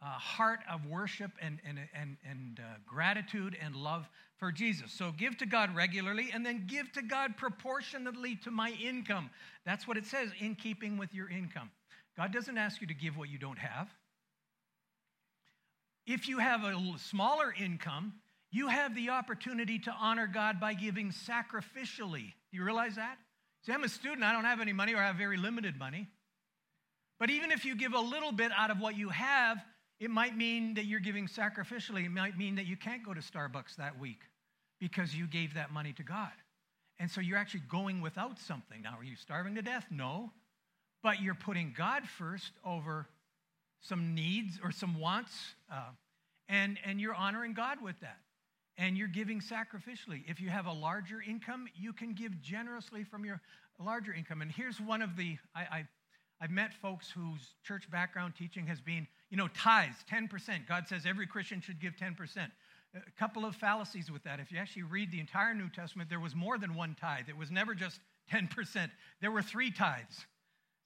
uh, 0.03 0.07
heart 0.07 0.61
of 0.71 0.87
worship 0.87 1.33
and, 1.41 1.59
and, 1.67 1.79
and, 1.95 2.17
and 2.29 2.61
uh, 2.61 2.77
gratitude 2.87 3.57
and 3.61 3.75
love 3.75 4.09
for 4.39 4.53
Jesus. 4.53 4.93
So 4.93 5.13
give 5.17 5.39
to 5.39 5.47
God 5.47 5.75
regularly 5.75 6.31
and 6.33 6.45
then 6.45 6.67
give 6.67 6.93
to 6.93 7.03
God 7.03 7.37
proportionately 7.37 8.37
to 8.45 8.51
my 8.51 8.71
income. 8.83 9.31
That's 9.65 9.89
what 9.89 9.97
it 9.97 10.07
says, 10.07 10.31
in 10.39 10.55
keeping 10.55 10.99
with 10.99 11.15
your 11.15 11.31
income. 11.31 11.71
God 12.17 12.33
doesn't 12.33 12.59
ask 12.59 12.81
you 12.81 12.87
to 12.87 12.95
give 12.95 13.17
what 13.17 13.31
you 13.31 13.39
don't 13.39 13.59
have. 13.59 13.89
If 16.07 16.29
you 16.29 16.39
have 16.39 16.63
a 16.63 16.77
smaller 16.99 17.53
income, 17.59 18.15
you 18.53 18.69
have 18.69 18.95
the 18.95 19.11
opportunity 19.11 19.79
to 19.81 19.93
honor 19.93 20.27
God 20.27 20.61
by 20.61 20.75
giving 20.75 21.11
sacrificially. 21.11 22.33
Do 22.51 22.57
you 22.57 22.65
realize 22.65 22.95
that? 22.97 23.17
See, 23.63 23.73
I'm 23.73 23.83
a 23.83 23.89
student, 23.89 24.23
I 24.23 24.33
don't 24.33 24.45
have 24.45 24.61
any 24.61 24.73
money 24.73 24.95
or 24.95 24.99
I 24.99 25.07
have 25.07 25.17
very 25.17 25.37
limited 25.37 25.77
money. 25.79 26.07
But 27.19 27.31
even 27.31 27.51
if 27.51 27.65
you 27.65 27.75
give 27.75 27.95
a 27.95 28.01
little 28.01 28.31
bit 28.31 28.53
out 28.57 28.71
of 28.71 28.79
what 28.79 28.97
you 28.97 29.09
have, 29.09 29.59
it 29.99 30.11
might 30.11 30.37
mean 30.37 30.75
that 30.75 30.85
you're 30.85 31.01
giving 31.01 31.27
sacrificially. 31.27 32.05
It 32.05 32.11
might 32.11 32.37
mean 32.37 32.57
that 32.57 32.67
you 32.67 32.77
can't 32.77 33.05
go 33.05 33.15
to 33.15 33.21
Starbucks 33.21 33.77
that 33.77 33.99
week 33.99 34.21
because 34.79 35.15
you 35.15 35.27
gave 35.27 35.55
that 35.55 35.73
money 35.73 35.93
to 35.95 36.03
God. 36.03 36.33
And 36.99 37.11
so 37.11 37.21
you're 37.21 37.39
actually 37.39 37.63
going 37.71 38.01
without 38.01 38.39
something. 38.39 38.83
Now, 38.83 38.97
are 38.99 39.05
you 39.05 39.17
starving 39.17 39.55
to 39.55 39.63
death? 39.63 39.87
No. 39.91 40.33
But 41.03 41.21
you're 41.21 41.35
putting 41.35 41.75
God 41.77 42.03
first 42.19 42.53
over 42.65 43.07
some 43.81 44.15
needs 44.15 44.59
or 44.63 44.73
some 44.73 44.99
wants, 44.99 45.33
uh, 45.73 45.91
and, 46.49 46.79
and 46.85 47.01
you're 47.01 47.15
honoring 47.15 47.53
God 47.53 47.83
with 47.83 47.99
that. 48.01 48.19
And 48.79 48.97
you're 48.97 49.09
giving 49.09 49.41
sacrificially. 49.41 50.23
If 50.29 50.41
you 50.41 50.51
have 50.51 50.67
a 50.67 50.73
larger 50.73 51.23
income, 51.27 51.67
you 51.75 51.93
can 51.93 52.13
give 52.13 52.41
generously 52.43 53.05
from 53.05 53.25
your 53.25 53.41
larger 53.79 54.13
income. 54.13 54.43
And 54.43 54.51
here's 54.51 54.81
one 54.81 55.01
of 55.03 55.17
the, 55.17 55.39
I, 55.55 55.61
I, 55.61 55.85
I've 56.41 56.51
met 56.51 56.75
folks 56.75 57.11
whose 57.11 57.55
church 57.63 57.91
background 57.91 58.35
teaching 58.39 58.67
has 58.67 58.81
been 58.81 59.07
you 59.31 59.37
know, 59.37 59.49
tithes, 59.49 59.97
10%. 60.11 60.69
God 60.69 60.87
says 60.89 61.03
every 61.07 61.27
Christian 61.27 61.61
should 61.61 61.81
give 61.81 61.95
10%. 61.97 62.17
A 62.95 63.01
couple 63.19 63.45
of 63.45 63.55
fallacies 63.55 64.11
with 64.11 64.23
that. 64.25 64.41
If 64.41 64.51
you 64.51 64.59
actually 64.59 64.85
read 64.85 65.11
the 65.11 65.21
entire 65.21 65.55
New 65.55 65.69
Testament, 65.69 66.09
there 66.09 66.21
was 66.21 66.35
more 66.35 66.57
than 66.59 66.75
one 66.75 66.97
tithe. 66.99 67.29
It 67.29 67.37
was 67.37 67.51
never 67.51 67.75
just 67.75 68.01
10%. 68.33 68.91
There 69.21 69.31
were 69.31 69.43
three 69.43 69.71
tithes. 69.71 70.25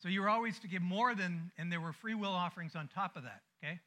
So 0.02 0.08
you 0.08 0.22
were 0.22 0.28
always 0.28 0.58
to 0.60 0.68
give 0.68 0.82
more 0.82 1.14
than, 1.14 1.52
and 1.58 1.70
there 1.70 1.80
were 1.80 1.92
free 1.92 2.14
will 2.14 2.32
offerings 2.32 2.74
on 2.74 2.88
top 2.88 3.16
of 3.16 3.24
that, 3.24 3.42
okay? 3.62 3.78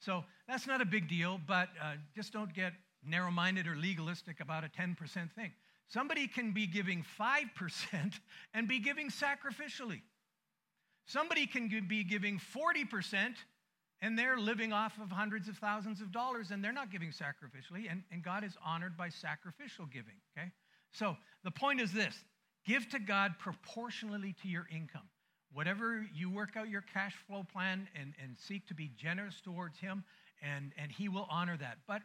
So 0.00 0.24
that's 0.48 0.66
not 0.66 0.80
a 0.80 0.84
big 0.84 1.08
deal, 1.08 1.40
but 1.46 1.68
uh, 1.80 1.94
just 2.14 2.32
don't 2.32 2.52
get 2.52 2.72
narrow 3.06 3.30
minded 3.30 3.66
or 3.66 3.76
legalistic 3.76 4.40
about 4.40 4.64
a 4.64 4.68
10% 4.68 4.96
thing. 5.32 5.52
Somebody 5.88 6.26
can 6.26 6.52
be 6.52 6.66
giving 6.66 7.04
5% 7.20 7.40
and 8.54 8.68
be 8.68 8.78
giving 8.78 9.10
sacrificially. 9.10 10.00
Somebody 11.06 11.46
can 11.46 11.68
be 11.88 12.04
giving 12.04 12.38
40% 12.38 13.34
and 14.02 14.18
they're 14.18 14.38
living 14.38 14.72
off 14.72 14.98
of 15.00 15.10
hundreds 15.10 15.48
of 15.48 15.56
thousands 15.58 16.00
of 16.00 16.12
dollars 16.12 16.50
and 16.50 16.64
they're 16.64 16.72
not 16.72 16.90
giving 16.90 17.10
sacrificially, 17.10 17.90
and, 17.90 18.02
and 18.10 18.22
God 18.22 18.44
is 18.44 18.56
honored 18.64 18.96
by 18.96 19.08
sacrificial 19.08 19.86
giving, 19.86 20.14
okay? 20.36 20.50
So 20.92 21.16
the 21.44 21.50
point 21.50 21.80
is 21.80 21.92
this 21.92 22.24
give 22.66 22.88
to 22.90 22.98
God 22.98 23.32
proportionally 23.38 24.34
to 24.42 24.48
your 24.48 24.66
income. 24.70 25.08
Whatever 25.52 26.06
you 26.14 26.30
work 26.30 26.56
out 26.56 26.68
your 26.68 26.82
cash 26.82 27.14
flow 27.26 27.44
plan 27.52 27.88
and, 28.00 28.14
and 28.22 28.36
seek 28.38 28.66
to 28.68 28.74
be 28.74 28.90
generous 28.96 29.40
towards 29.40 29.78
Him, 29.80 30.04
and, 30.42 30.72
and 30.80 30.92
He 30.92 31.08
will 31.08 31.26
honor 31.28 31.56
that. 31.56 31.78
But 31.88 32.02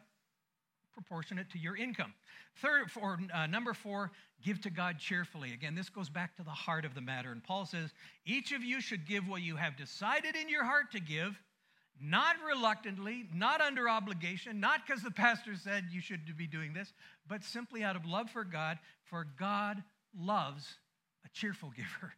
proportionate 0.96 1.50
to 1.50 1.58
your 1.58 1.76
income. 1.76 2.14
Third, 2.62 2.90
for 2.90 3.18
uh, 3.32 3.46
number 3.46 3.74
four, 3.74 4.10
give 4.42 4.62
to 4.62 4.70
God 4.70 4.98
cheerfully. 4.98 5.52
Again, 5.52 5.74
this 5.74 5.90
goes 5.90 6.08
back 6.08 6.34
to 6.36 6.42
the 6.42 6.50
heart 6.50 6.86
of 6.86 6.94
the 6.94 7.02
matter. 7.02 7.32
And 7.32 7.44
Paul 7.44 7.66
says, 7.66 7.90
each 8.24 8.52
of 8.52 8.64
you 8.64 8.80
should 8.80 9.06
give 9.06 9.28
what 9.28 9.42
you 9.42 9.56
have 9.56 9.76
decided 9.76 10.36
in 10.36 10.48
your 10.48 10.64
heart 10.64 10.92
to 10.92 11.00
give, 11.00 11.38
not 12.00 12.36
reluctantly, 12.46 13.24
not 13.34 13.60
under 13.60 13.88
obligation, 13.88 14.60
not 14.60 14.86
because 14.86 15.02
the 15.02 15.10
pastor 15.10 15.54
said 15.56 15.86
you 15.90 16.00
should 16.00 16.36
be 16.36 16.46
doing 16.46 16.72
this, 16.72 16.92
but 17.28 17.42
simply 17.42 17.82
out 17.82 17.96
of 17.96 18.04
love 18.04 18.30
for 18.30 18.44
God, 18.44 18.78
for 19.04 19.26
God 19.38 19.82
loves 20.18 20.78
a 21.24 21.28
cheerful 21.30 21.70
giver. 21.76 22.12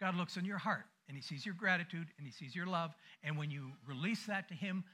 God 0.00 0.16
looks 0.16 0.36
in 0.36 0.44
your 0.44 0.58
heart 0.58 0.84
and 1.08 1.16
he 1.16 1.22
sees 1.22 1.44
your 1.44 1.54
gratitude 1.54 2.06
and 2.18 2.26
he 2.26 2.32
sees 2.32 2.54
your 2.54 2.66
love. 2.66 2.92
And 3.22 3.36
when 3.36 3.50
you 3.50 3.72
release 3.86 4.26
that 4.26 4.48
to 4.48 4.54
him 4.54 4.84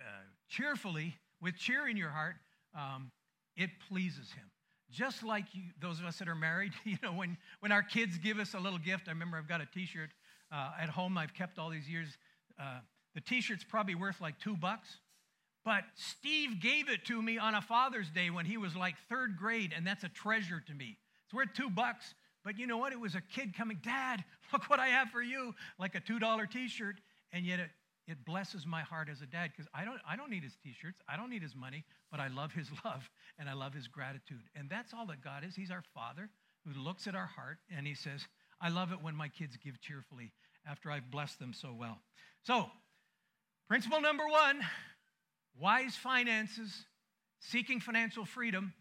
uh, 0.00 0.22
cheerfully, 0.48 1.16
with 1.40 1.56
cheer 1.56 1.88
in 1.88 1.96
your 1.96 2.10
heart, 2.10 2.36
um, 2.74 3.10
it 3.56 3.70
pleases 3.88 4.32
him. 4.32 4.50
Just 4.90 5.22
like 5.22 5.44
you, 5.52 5.64
those 5.80 6.00
of 6.00 6.06
us 6.06 6.18
that 6.18 6.28
are 6.28 6.34
married, 6.34 6.72
you 6.84 6.96
know, 7.02 7.12
when, 7.12 7.36
when 7.60 7.72
our 7.72 7.82
kids 7.82 8.18
give 8.18 8.38
us 8.38 8.54
a 8.54 8.58
little 8.58 8.78
gift, 8.78 9.08
I 9.08 9.10
remember 9.10 9.36
I've 9.36 9.48
got 9.48 9.60
a 9.60 9.66
t 9.66 9.86
shirt 9.86 10.10
uh, 10.50 10.70
at 10.80 10.88
home 10.88 11.18
I've 11.18 11.34
kept 11.34 11.58
all 11.58 11.68
these 11.68 11.88
years. 11.88 12.16
Uh, 12.58 12.78
the 13.14 13.20
t 13.20 13.40
shirt's 13.40 13.64
probably 13.64 13.94
worth 13.94 14.20
like 14.20 14.38
two 14.38 14.56
bucks. 14.56 14.88
But 15.64 15.84
Steve 15.94 16.60
gave 16.60 16.88
it 16.88 17.04
to 17.06 17.20
me 17.20 17.36
on 17.36 17.54
a 17.54 17.60
Father's 17.60 18.08
Day 18.10 18.30
when 18.30 18.46
he 18.46 18.56
was 18.56 18.74
like 18.74 18.94
third 19.08 19.36
grade, 19.36 19.74
and 19.76 19.86
that's 19.86 20.04
a 20.04 20.08
treasure 20.08 20.62
to 20.66 20.74
me. 20.74 20.96
It's 21.26 21.34
worth 21.34 21.52
two 21.54 21.68
bucks. 21.68 22.14
But 22.44 22.58
you 22.58 22.66
know 22.66 22.78
what? 22.78 22.92
It 22.92 23.00
was 23.00 23.14
a 23.14 23.20
kid 23.20 23.54
coming, 23.54 23.78
Dad, 23.82 24.24
look 24.52 24.70
what 24.70 24.80
I 24.80 24.86
have 24.86 25.10
for 25.10 25.20
you, 25.20 25.54
like 25.78 25.94
a 25.94 26.00
$2 26.00 26.50
t 26.50 26.68
shirt. 26.68 26.96
And 27.32 27.44
yet 27.44 27.60
it 27.60 27.68
it 28.08 28.24
blesses 28.24 28.66
my 28.66 28.80
heart 28.80 29.08
as 29.12 29.20
a 29.20 29.26
dad 29.26 29.50
because 29.54 29.70
I 29.74 29.84
don't, 29.84 30.00
I 30.08 30.16
don't 30.16 30.30
need 30.30 30.42
his 30.42 30.56
t 30.64 30.72
shirts, 30.72 30.98
I 31.06 31.16
don't 31.16 31.28
need 31.28 31.42
his 31.42 31.54
money, 31.54 31.84
but 32.10 32.20
I 32.20 32.28
love 32.28 32.52
his 32.52 32.68
love 32.84 33.08
and 33.38 33.48
I 33.48 33.52
love 33.52 33.74
his 33.74 33.86
gratitude. 33.86 34.40
And 34.56 34.70
that's 34.70 34.94
all 34.94 35.06
that 35.06 35.22
God 35.22 35.44
is. 35.44 35.54
He's 35.54 35.70
our 35.70 35.84
Father 35.94 36.30
who 36.64 36.80
looks 36.80 37.06
at 37.06 37.14
our 37.14 37.26
heart 37.26 37.58
and 37.70 37.86
he 37.86 37.94
says, 37.94 38.26
I 38.60 38.70
love 38.70 38.92
it 38.92 39.02
when 39.02 39.14
my 39.14 39.28
kids 39.28 39.58
give 39.62 39.80
cheerfully 39.80 40.32
after 40.66 40.90
I've 40.90 41.10
blessed 41.10 41.38
them 41.38 41.52
so 41.52 41.74
well. 41.78 41.98
So, 42.44 42.70
principle 43.68 44.00
number 44.00 44.26
one 44.26 44.60
wise 45.60 45.94
finances, 45.94 46.86
seeking 47.40 47.80
financial 47.80 48.24
freedom, 48.24 48.72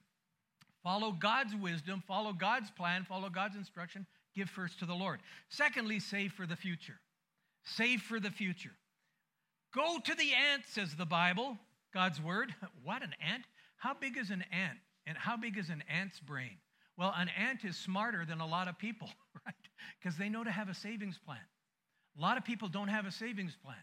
follow 0.84 1.12
God's 1.12 1.56
wisdom, 1.56 2.04
follow 2.08 2.34
God's 2.34 2.72
plan, 2.72 3.04
follow 3.04 3.30
God's 3.30 3.56
instruction, 3.56 4.06
give 4.36 4.50
first 4.50 4.80
to 4.80 4.86
the 4.86 4.94
Lord. 4.94 5.20
Secondly, 5.50 6.00
save 6.00 6.32
for 6.32 6.46
the 6.46 6.56
future. 6.56 7.00
Save 7.66 8.02
for 8.02 8.20
the 8.20 8.32
future. 8.32 8.72
Go 9.76 9.98
to 10.04 10.16
the 10.16 10.34
ant, 10.34 10.64
says 10.66 10.96
the 10.96 11.06
Bible, 11.06 11.58
God's 11.94 12.22
word. 12.22 12.54
What, 12.84 13.04
an 13.04 13.14
ant? 13.22 13.44
How 13.76 13.94
big 13.94 14.18
is 14.18 14.30
an 14.30 14.46
ant? 14.52 14.78
And 15.06 15.18
how 15.18 15.36
big 15.36 15.58
is 15.58 15.70
an 15.70 15.84
ant's 15.90 16.20
brain? 16.22 16.58
Well, 16.98 17.14
an 17.16 17.30
ant 17.38 17.66
is 17.66 17.76
smarter 17.76 18.26
than 18.26 18.40
a 18.40 18.48
lot 18.48 18.68
of 18.68 18.80
people, 18.80 19.10
right? 19.46 19.56
Because 20.00 20.18
they 20.18 20.30
know 20.30 20.44
to 20.44 20.52
have 20.52 20.70
a 20.70 20.74
savings 20.74 21.18
plan. 21.18 21.40
A 22.18 22.22
lot 22.22 22.38
of 22.38 22.46
people 22.46 22.70
don't 22.70 22.88
have 22.88 23.06
a 23.06 23.12
savings 23.12 23.58
plan. 23.62 23.76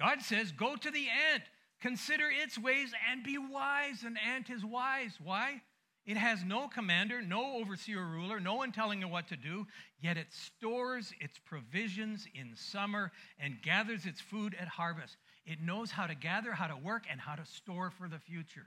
God 0.00 0.22
says, 0.22 0.50
Go 0.50 0.76
to 0.76 0.90
the 0.90 1.06
ant, 1.32 1.42
consider 1.80 2.28
its 2.30 2.58
ways, 2.58 2.92
and 3.10 3.22
be 3.22 3.36
wise. 3.38 4.02
An 4.02 4.16
ant 4.16 4.48
is 4.48 4.64
wise. 4.64 5.18
Why? 5.22 5.60
It 6.06 6.16
has 6.16 6.42
no 6.42 6.66
commander, 6.66 7.20
no 7.20 7.56
overseer 7.56 8.04
ruler, 8.04 8.40
no 8.40 8.54
one 8.54 8.72
telling 8.72 9.02
it 9.02 9.10
what 9.10 9.28
to 9.28 9.36
do, 9.36 9.66
yet 10.00 10.16
it 10.16 10.28
stores 10.32 11.12
its 11.20 11.38
provisions 11.38 12.26
in 12.34 12.56
summer 12.56 13.12
and 13.38 13.60
gathers 13.62 14.06
its 14.06 14.20
food 14.20 14.56
at 14.58 14.66
harvest. 14.66 15.18
It 15.44 15.60
knows 15.60 15.90
how 15.90 16.06
to 16.06 16.14
gather, 16.14 16.52
how 16.52 16.68
to 16.68 16.76
work, 16.76 17.04
and 17.10 17.20
how 17.20 17.34
to 17.34 17.44
store 17.44 17.90
for 17.90 18.08
the 18.08 18.18
future. 18.18 18.66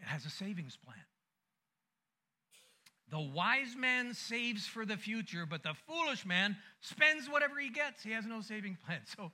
It 0.00 0.06
has 0.06 0.24
a 0.24 0.30
savings 0.30 0.78
plan. 0.82 0.96
The 3.10 3.20
wise 3.20 3.76
man 3.76 4.14
saves 4.14 4.66
for 4.66 4.86
the 4.86 4.96
future, 4.96 5.44
but 5.44 5.62
the 5.62 5.74
foolish 5.86 6.24
man 6.24 6.56
spends 6.80 7.28
whatever 7.28 7.60
he 7.60 7.68
gets. 7.68 8.02
He 8.02 8.12
has 8.12 8.24
no 8.24 8.40
saving 8.40 8.78
plan. 8.86 9.00
So, 9.16 9.30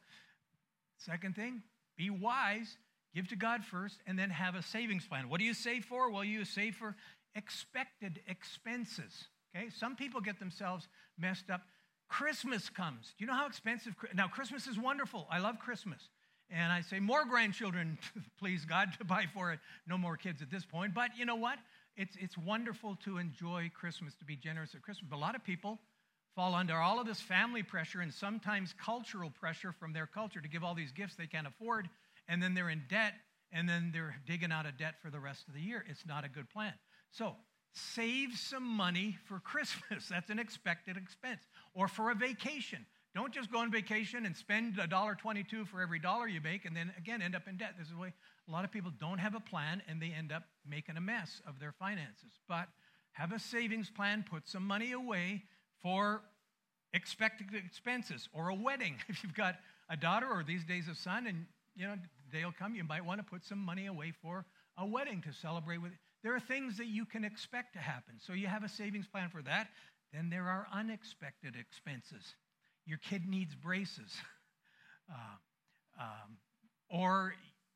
second 0.98 1.34
thing, 1.34 1.62
be 1.96 2.10
wise 2.10 2.76
Give 3.14 3.28
to 3.28 3.36
God 3.36 3.64
first 3.64 4.00
and 4.06 4.18
then 4.18 4.30
have 4.30 4.54
a 4.54 4.62
savings 4.62 5.06
plan. 5.06 5.28
What 5.28 5.40
do 5.40 5.44
you 5.44 5.54
save 5.54 5.84
for? 5.84 6.10
Well, 6.10 6.24
you 6.24 6.44
save 6.44 6.76
for 6.76 6.94
expected 7.34 8.20
expenses. 8.28 9.28
Okay? 9.54 9.70
Some 9.70 9.96
people 9.96 10.20
get 10.20 10.38
themselves 10.38 10.88
messed 11.18 11.50
up. 11.50 11.62
Christmas 12.08 12.68
comes. 12.70 13.14
Do 13.18 13.24
you 13.24 13.26
know 13.26 13.34
how 13.34 13.46
expensive? 13.46 13.94
Now, 14.14 14.28
Christmas 14.28 14.66
is 14.66 14.78
wonderful. 14.78 15.26
I 15.30 15.38
love 15.38 15.58
Christmas. 15.58 16.00
And 16.50 16.72
I 16.72 16.80
say, 16.80 17.00
more 17.00 17.24
grandchildren, 17.24 17.98
please 18.38 18.64
God, 18.64 18.90
to 18.98 19.04
buy 19.04 19.26
for 19.34 19.52
it. 19.52 19.58
No 19.86 19.98
more 19.98 20.16
kids 20.16 20.40
at 20.40 20.50
this 20.50 20.64
point. 20.64 20.94
But 20.94 21.10
you 21.16 21.24
know 21.24 21.36
what? 21.36 21.58
It's, 21.96 22.16
it's 22.20 22.38
wonderful 22.38 22.96
to 23.04 23.18
enjoy 23.18 23.70
Christmas, 23.74 24.14
to 24.16 24.24
be 24.24 24.36
generous 24.36 24.74
at 24.74 24.82
Christmas. 24.82 25.08
But 25.10 25.16
a 25.16 25.18
lot 25.18 25.34
of 25.34 25.44
people 25.44 25.80
fall 26.38 26.54
under 26.54 26.76
all 26.76 27.00
of 27.00 27.06
this 27.08 27.20
family 27.20 27.64
pressure 27.64 28.00
and 28.00 28.14
sometimes 28.14 28.72
cultural 28.80 29.28
pressure 29.28 29.72
from 29.72 29.92
their 29.92 30.06
culture 30.06 30.40
to 30.40 30.46
give 30.46 30.62
all 30.62 30.72
these 30.72 30.92
gifts 30.92 31.16
they 31.16 31.26
can't 31.26 31.48
afford 31.48 31.88
and 32.28 32.40
then 32.40 32.54
they're 32.54 32.70
in 32.70 32.82
debt, 32.88 33.14
and 33.50 33.68
then 33.68 33.90
they're 33.92 34.14
digging 34.24 34.52
out 34.52 34.64
of 34.64 34.76
debt 34.76 34.94
for 35.02 35.10
the 35.10 35.18
rest 35.18 35.48
of 35.48 35.54
the 35.54 35.60
year. 35.60 35.84
It's 35.88 36.06
not 36.06 36.24
a 36.24 36.28
good 36.28 36.48
plan. 36.50 36.74
So, 37.10 37.34
save 37.72 38.36
some 38.36 38.62
money 38.62 39.18
for 39.24 39.40
Christmas. 39.44 40.06
That's 40.08 40.30
an 40.30 40.38
expected 40.38 40.96
expense. 40.96 41.40
Or 41.74 41.88
for 41.88 42.10
a 42.12 42.14
vacation. 42.14 42.86
Don't 43.16 43.32
just 43.32 43.50
go 43.50 43.58
on 43.58 43.72
vacation 43.72 44.26
and 44.26 44.36
spend 44.36 44.76
$1.22 44.76 45.66
for 45.66 45.80
every 45.80 45.98
dollar 45.98 46.28
you 46.28 46.40
make 46.40 46.66
and 46.66 46.76
then 46.76 46.92
again 46.96 47.20
end 47.20 47.34
up 47.34 47.48
in 47.48 47.56
debt. 47.56 47.74
This 47.76 47.88
is 47.88 47.94
the 47.94 47.98
way 47.98 48.12
a 48.46 48.52
lot 48.52 48.64
of 48.64 48.70
people 48.70 48.92
don't 49.00 49.18
have 49.18 49.34
a 49.34 49.40
plan 49.40 49.82
and 49.88 50.00
they 50.00 50.12
end 50.16 50.30
up 50.30 50.44
making 50.68 50.96
a 50.98 51.00
mess 51.00 51.40
of 51.48 51.58
their 51.58 51.72
finances. 51.72 52.38
But 52.46 52.68
have 53.12 53.32
a 53.32 53.38
savings 53.38 53.90
plan, 53.90 54.24
put 54.30 54.46
some 54.46 54.64
money 54.64 54.92
away 54.92 55.42
for 55.82 56.22
expected 56.92 57.48
expenses 57.54 58.28
or 58.32 58.48
a 58.48 58.54
wedding. 58.54 58.96
If 59.08 59.22
you've 59.22 59.34
got 59.34 59.56
a 59.88 59.96
daughter 59.96 60.26
or 60.26 60.42
these 60.42 60.64
days 60.64 60.88
a 60.88 60.94
son 60.94 61.26
and 61.26 61.46
you 61.76 61.86
know 61.86 61.94
will 62.32 62.52
come, 62.58 62.74
you 62.74 62.84
might 62.84 63.04
want 63.04 63.20
to 63.20 63.24
put 63.24 63.44
some 63.44 63.58
money 63.58 63.86
away 63.86 64.12
for 64.22 64.44
a 64.76 64.86
wedding 64.86 65.22
to 65.22 65.32
celebrate 65.32 65.78
with. 65.78 65.92
There 66.22 66.34
are 66.34 66.40
things 66.40 66.76
that 66.78 66.86
you 66.86 67.04
can 67.04 67.24
expect 67.24 67.74
to 67.74 67.78
happen. 67.78 68.14
So 68.18 68.32
you 68.32 68.48
have 68.48 68.64
a 68.64 68.68
savings 68.68 69.06
plan 69.06 69.30
for 69.30 69.42
that. 69.42 69.68
Then 70.12 70.30
there 70.30 70.48
are 70.48 70.66
unexpected 70.72 71.54
expenses. 71.56 72.34
Your 72.86 72.98
kid 72.98 73.26
needs 73.26 73.54
braces. 73.54 74.12
Uh, 75.10 76.02
um, 76.02 76.36
or 76.90 77.32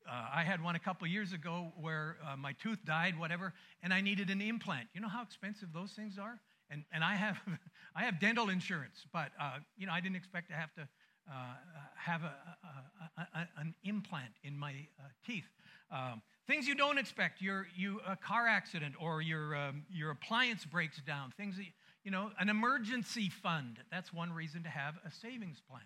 uh, 0.07 0.26
I 0.34 0.42
had 0.42 0.62
one 0.62 0.76
a 0.76 0.78
couple 0.78 1.07
years 1.07 1.32
ago 1.32 1.72
where 1.80 2.16
uh, 2.26 2.36
my 2.36 2.53
tooth 2.62 2.78
died, 2.84 3.18
whatever, 3.18 3.55
and 3.82 3.92
I 3.92 4.03
needed 4.03 4.28
an 4.28 4.42
implant. 4.42 4.88
You 4.92 5.00
know 5.00 5.09
how 5.09 5.22
expensive 5.22 5.72
those 5.72 5.92
things 5.92 6.18
are? 6.18 6.38
And, 6.70 6.84
and 6.92 7.05
I, 7.05 7.14
have, 7.14 7.38
I 7.95 8.05
have 8.05 8.20
dental 8.20 8.49
insurance, 8.49 9.05
but 9.12 9.30
uh, 9.40 9.59
you 9.76 9.86
know 9.86 9.93
I 9.93 10.01
didn't 10.01 10.16
expect 10.16 10.49
to 10.49 10.55
have 10.55 10.72
to 10.74 10.88
uh, 11.30 11.34
have 11.95 12.22
a, 12.22 12.34
a, 13.16 13.22
a, 13.34 13.49
an 13.59 13.74
implant 13.84 14.32
in 14.43 14.59
my 14.59 14.72
uh, 14.99 15.05
teeth. 15.24 15.45
Um, 15.90 16.22
things 16.47 16.66
you 16.66 16.74
don't 16.74 16.99
expect, 16.99 17.40
your 17.40 17.66
you, 17.76 18.01
a 18.07 18.16
car 18.16 18.49
accident 18.49 18.95
or 19.01 19.22
your, 19.22 19.55
um, 19.55 19.84
your 19.90 20.11
appliance 20.11 20.64
breaks 20.64 21.01
down, 21.03 21.32
things 21.36 21.57
that, 21.57 21.66
you 22.05 22.11
know, 22.11 22.30
an 22.38 22.49
emergency 22.49 23.28
fund. 23.28 23.78
That's 23.90 24.12
one 24.12 24.32
reason 24.32 24.62
to 24.64 24.68
have 24.68 24.95
a 25.07 25.11
savings 25.11 25.61
plan. 25.68 25.82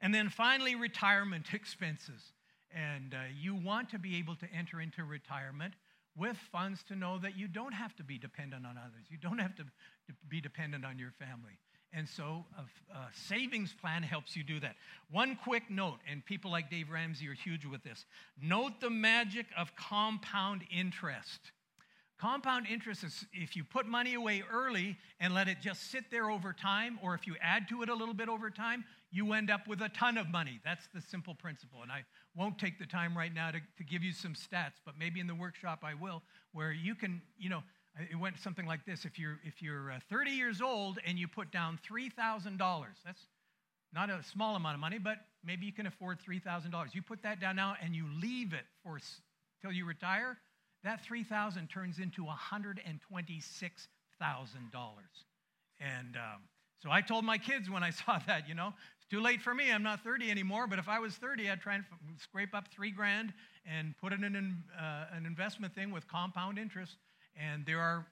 And 0.00 0.14
then 0.14 0.28
finally, 0.28 0.74
retirement 0.74 1.46
expenses. 1.52 2.32
And 2.74 3.14
uh, 3.14 3.18
you 3.40 3.54
want 3.54 3.88
to 3.90 3.98
be 3.98 4.16
able 4.18 4.34
to 4.36 4.46
enter 4.52 4.80
into 4.80 5.04
retirement 5.04 5.74
with 6.16 6.36
funds 6.50 6.82
to 6.88 6.96
know 6.96 7.18
that 7.18 7.36
you 7.38 7.46
don't 7.46 7.72
have 7.72 7.94
to 7.96 8.02
be 8.02 8.18
dependent 8.18 8.66
on 8.66 8.76
others. 8.76 9.06
You 9.08 9.18
don't 9.18 9.38
have 9.38 9.54
to 9.56 9.64
be 10.28 10.40
dependent 10.40 10.84
on 10.84 10.98
your 10.98 11.12
family. 11.12 11.58
And 11.92 12.08
so 12.08 12.44
a, 12.58 12.94
a, 12.94 13.08
savings 13.14 13.72
plan 13.72 14.02
helps 14.02 14.36
you 14.36 14.44
do 14.44 14.60
that. 14.60 14.76
One 15.10 15.38
quick 15.42 15.70
note, 15.70 15.98
and 16.10 16.24
people 16.24 16.50
like 16.50 16.70
Dave 16.70 16.90
Ramsey 16.90 17.28
are 17.28 17.34
huge 17.34 17.64
with 17.64 17.82
this 17.82 18.04
note 18.42 18.80
the 18.80 18.90
magic 18.90 19.46
of 19.56 19.74
compound 19.76 20.62
interest. 20.70 21.52
Compound 22.18 22.66
interest 22.70 23.04
is 23.04 23.26
if 23.32 23.54
you 23.56 23.62
put 23.62 23.86
money 23.86 24.14
away 24.14 24.42
early 24.50 24.96
and 25.20 25.34
let 25.34 25.48
it 25.48 25.58
just 25.60 25.90
sit 25.90 26.04
there 26.10 26.30
over 26.30 26.54
time, 26.54 26.98
or 27.02 27.14
if 27.14 27.26
you 27.26 27.36
add 27.42 27.68
to 27.68 27.82
it 27.82 27.90
a 27.90 27.94
little 27.94 28.14
bit 28.14 28.28
over 28.28 28.50
time, 28.50 28.84
you 29.10 29.34
end 29.34 29.50
up 29.50 29.68
with 29.68 29.82
a 29.82 29.90
ton 29.90 30.16
of 30.16 30.28
money. 30.28 30.58
That's 30.64 30.88
the 30.94 31.00
simple 31.00 31.34
principle. 31.34 31.82
And 31.82 31.92
I 31.92 32.04
won't 32.34 32.58
take 32.58 32.78
the 32.78 32.86
time 32.86 33.16
right 33.16 33.32
now 33.32 33.50
to, 33.50 33.58
to 33.58 33.84
give 33.84 34.02
you 34.02 34.12
some 34.12 34.34
stats, 34.34 34.80
but 34.84 34.94
maybe 34.98 35.20
in 35.20 35.26
the 35.26 35.34
workshop 35.34 35.80
I 35.82 35.92
will, 35.92 36.22
where 36.52 36.72
you 36.72 36.94
can, 36.94 37.20
you 37.38 37.50
know, 37.50 37.62
it 37.98 38.16
went 38.16 38.38
something 38.38 38.66
like 38.66 38.84
this. 38.84 39.04
If 39.04 39.18
you're, 39.18 39.38
if 39.44 39.62
you're 39.62 39.92
uh, 39.92 39.98
30 40.10 40.30
years 40.32 40.60
old 40.60 40.98
and 41.06 41.18
you 41.18 41.28
put 41.28 41.50
down 41.50 41.78
$3,000, 41.90 42.58
that's 43.04 43.22
not 43.92 44.10
a 44.10 44.22
small 44.22 44.56
amount 44.56 44.74
of 44.74 44.80
money, 44.80 44.98
but 44.98 45.18
maybe 45.44 45.64
you 45.66 45.72
can 45.72 45.86
afford 45.86 46.18
$3,000. 46.20 46.94
You 46.94 47.02
put 47.02 47.22
that 47.22 47.40
down 47.40 47.56
now 47.56 47.76
and 47.82 47.94
you 47.94 48.06
leave 48.20 48.52
it 48.52 48.64
for 48.82 48.98
till 49.62 49.72
you 49.72 49.86
retire, 49.86 50.36
that 50.84 51.02
3000 51.04 51.68
turns 51.68 51.98
into 51.98 52.24
$126,000. 52.24 52.78
And 55.80 56.16
um, 56.16 56.42
so 56.82 56.90
I 56.90 57.00
told 57.00 57.24
my 57.24 57.38
kids 57.38 57.70
when 57.70 57.82
I 57.82 57.90
saw 58.06 58.18
that, 58.26 58.48
you 58.48 58.54
know, 58.54 58.74
it's 58.98 59.06
too 59.10 59.20
late 59.20 59.40
for 59.40 59.54
me. 59.54 59.72
I'm 59.72 59.82
not 59.82 60.04
30 60.04 60.30
anymore, 60.30 60.66
but 60.66 60.78
if 60.78 60.88
I 60.88 60.98
was 60.98 61.14
30, 61.14 61.50
I'd 61.50 61.60
try 61.60 61.76
and 61.76 61.84
scrape 62.20 62.54
up 62.54 62.68
three 62.68 62.90
grand 62.90 63.32
and 63.64 63.96
put 63.98 64.12
it 64.12 64.22
in 64.22 64.36
an, 64.36 64.62
uh, 64.78 65.06
an 65.12 65.26
investment 65.26 65.74
thing 65.74 65.90
with 65.90 66.06
compound 66.06 66.58
interest. 66.58 66.96
And 67.36 67.64
there 67.66 67.80
are, 67.80 68.06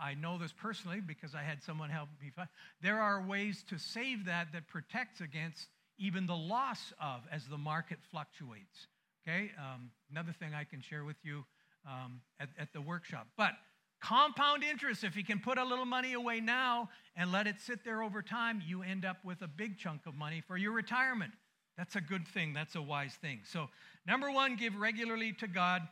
I 0.00 0.14
know 0.14 0.38
this 0.38 0.52
personally 0.52 1.00
because 1.00 1.34
I 1.34 1.42
had 1.42 1.62
someone 1.62 1.90
help 1.90 2.08
me. 2.20 2.30
find, 2.34 2.48
There 2.80 3.00
are 3.00 3.22
ways 3.22 3.64
to 3.68 3.78
save 3.78 4.26
that 4.26 4.52
that 4.52 4.68
protects 4.68 5.20
against 5.20 5.68
even 5.98 6.26
the 6.26 6.36
loss 6.36 6.92
of 7.00 7.22
as 7.30 7.46
the 7.46 7.58
market 7.58 7.98
fluctuates. 8.10 8.88
Okay, 9.26 9.52
um, 9.56 9.90
another 10.10 10.32
thing 10.32 10.52
I 10.52 10.64
can 10.64 10.80
share 10.80 11.04
with 11.04 11.16
you 11.22 11.44
um, 11.86 12.20
at, 12.40 12.48
at 12.58 12.72
the 12.72 12.80
workshop. 12.80 13.28
But 13.36 13.52
compound 14.00 14.64
interest, 14.64 15.04
if 15.04 15.16
you 15.16 15.24
can 15.24 15.38
put 15.38 15.58
a 15.58 15.64
little 15.64 15.84
money 15.84 16.14
away 16.14 16.40
now 16.40 16.88
and 17.14 17.30
let 17.30 17.46
it 17.46 17.60
sit 17.60 17.84
there 17.84 18.02
over 18.02 18.20
time, 18.20 18.60
you 18.66 18.82
end 18.82 19.04
up 19.04 19.18
with 19.24 19.42
a 19.42 19.46
big 19.46 19.78
chunk 19.78 20.06
of 20.06 20.16
money 20.16 20.42
for 20.46 20.56
your 20.56 20.72
retirement. 20.72 21.32
That's 21.76 21.94
a 21.96 22.00
good 22.00 22.26
thing. 22.26 22.52
That's 22.52 22.74
a 22.74 22.82
wise 22.82 23.14
thing. 23.14 23.40
So, 23.44 23.68
number 24.06 24.30
one, 24.30 24.56
give 24.56 24.74
regularly 24.76 25.32
to 25.34 25.46
God 25.46 25.82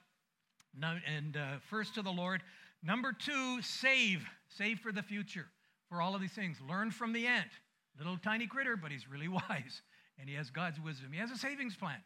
and 1.07 1.37
uh, 1.37 1.59
first 1.69 1.95
to 1.95 2.03
the 2.03 2.11
Lord. 2.11 2.43
Number 2.83 3.13
two, 3.13 3.61
save. 3.63 4.25
Save 4.49 4.81
for 4.81 4.93
the 4.93 5.03
future. 5.03 5.47
For 5.89 6.01
all 6.01 6.15
of 6.15 6.21
these 6.21 6.33
things. 6.33 6.59
Learn 6.69 6.91
from 6.91 7.13
the 7.13 7.27
ant. 7.27 7.51
Little 7.99 8.17
tiny 8.17 8.47
critter, 8.47 8.77
but 8.77 8.91
he's 8.91 9.09
really 9.09 9.29
wise. 9.29 9.83
And 10.19 10.29
he 10.29 10.35
has 10.35 10.51
God's 10.51 10.81
wisdom. 10.81 11.13
He 11.13 11.19
has 11.19 11.31
a 11.31 11.37
savings 11.37 11.77
plan. 11.77 11.99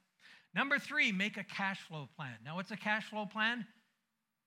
Number 0.55 0.79
three, 0.79 1.11
make 1.11 1.37
a 1.37 1.45
cash 1.45 1.81
flow 1.81 2.09
plan. 2.16 2.37
Now, 2.45 2.57
what's 2.57 2.70
a 2.70 2.77
cash 2.77 3.11
flow 3.11 3.27
plan? 3.27 3.66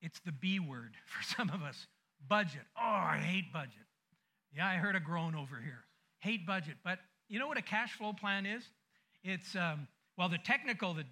It's 0.01 0.19
the 0.19 0.32
B 0.32 0.59
word 0.59 0.95
for 1.05 1.23
some 1.36 1.49
of 1.49 1.61
us 1.61 1.88
budget. 2.28 2.61
Oh, 2.78 2.82
I 2.84 3.17
hate 3.17 3.51
budget. 3.53 3.73
Yeah, 4.55 4.67
I 4.67 4.75
heard 4.75 4.95
a 4.95 4.99
groan 4.99 5.36
over 5.36 5.59
here. 5.61 5.84
Hate 6.19 6.47
budget. 6.47 6.75
But 6.84 6.99
you 7.30 7.39
know 7.39 7.47
what 7.47 7.57
a 7.57 7.61
cash 7.61 7.93
flow 7.93 8.13
plan 8.13 8.45
is? 8.45 8.63
It's, 9.23 9.55
um, 9.55 9.88
well, 10.17 10.30
the 10.30 10.38
technical, 10.38 10.93
the, 10.93 11.03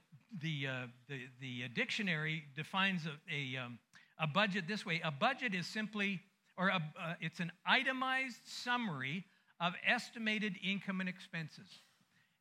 the, 0.41 0.67
uh, 0.67 0.87
the, 1.07 1.27
the 1.39 1.67
dictionary 1.69 2.43
defines 2.55 3.05
a, 3.05 3.11
a, 3.33 3.63
um, 3.63 3.77
a, 4.19 4.27
budget 4.27 4.65
this 4.67 4.85
way 4.85 5.01
a 5.03 5.11
budget 5.11 5.53
is 5.53 5.67
simply, 5.67 6.21
or 6.57 6.69
a, 6.69 6.81
uh, 7.01 7.13
it's 7.19 7.39
an 7.39 7.51
itemized 7.65 8.41
summary 8.45 9.25
of 9.59 9.73
estimated 9.87 10.55
income 10.63 10.99
and 10.99 11.09
expenses. 11.09 11.67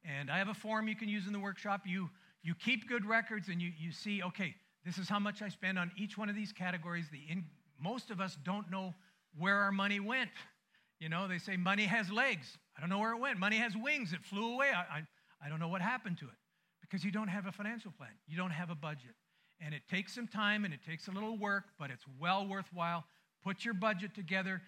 And 0.05 0.31
I 0.31 0.39
have 0.39 0.49
a 0.49 0.55
form 0.55 0.89
you 0.89 0.97
can 0.97 1.09
use 1.09 1.27
in 1.27 1.33
the 1.33 1.41
workshop. 1.41 1.83
You 1.87 2.11
you 2.45 2.55
keep 2.55 2.89
good 2.89 3.07
records 3.07 3.49
and 3.49 3.61
you, 3.61 3.73
you 3.77 3.91
see, 3.91 4.23
okay, 4.23 4.55
this 4.85 4.99
is 4.99 5.09
how 5.09 5.19
much 5.19 5.41
I 5.41 5.49
spend 5.49 5.79
on 5.79 5.91
each 5.97 6.19
one 6.19 6.29
of 6.29 6.37
these 6.37 6.53
categories. 6.53 7.07
The 7.11 7.21
in, 7.29 7.45
most 7.81 8.11
of 8.11 8.21
us 8.21 8.37
don't 8.45 8.71
know 8.71 8.95
where 9.37 9.57
our 9.57 9.73
money 9.73 9.99
went. 9.99 10.31
You 11.01 11.09
know, 11.09 11.27
they 11.27 11.39
say 11.39 11.57
money 11.57 11.85
has 11.85 12.11
legs. 12.11 12.59
I 12.77 12.81
don't 12.81 12.91
know 12.91 12.99
where 12.99 13.13
it 13.13 13.19
went. 13.19 13.39
Money 13.39 13.57
has 13.57 13.75
wings. 13.75 14.13
It 14.13 14.23
flew 14.23 14.53
away. 14.55 14.71
I, 14.77 14.99
I, 14.99 15.03
I 15.45 15.49
don't 15.49 15.59
know 15.59 15.69
what 15.69 15.81
happened 15.81 16.19
to 16.19 16.27
it 16.27 16.35
because 16.83 17.03
you 17.03 17.11
don't 17.11 17.29
have 17.29 17.47
a 17.47 17.53
financial 17.53 17.93
plan. 17.97 18.11
You 18.27 18.37
don't 18.37 18.51
have 18.51 18.69
a 18.69 18.75
budget. 18.75 19.15
And 19.65 19.75
it 19.75 19.83
takes 19.91 20.15
some 20.15 20.27
time 20.27 20.65
and 20.65 20.75
it 20.75 20.81
takes 20.87 21.09
a 21.09 21.11
little 21.11 21.39
work, 21.39 21.65
but 21.79 21.91
it's 21.91 22.05
well 22.21 22.47
worthwhile. 22.47 23.05
Put 23.43 23.65
your 23.65 23.75
budget 23.75 24.15
together. 24.15 24.61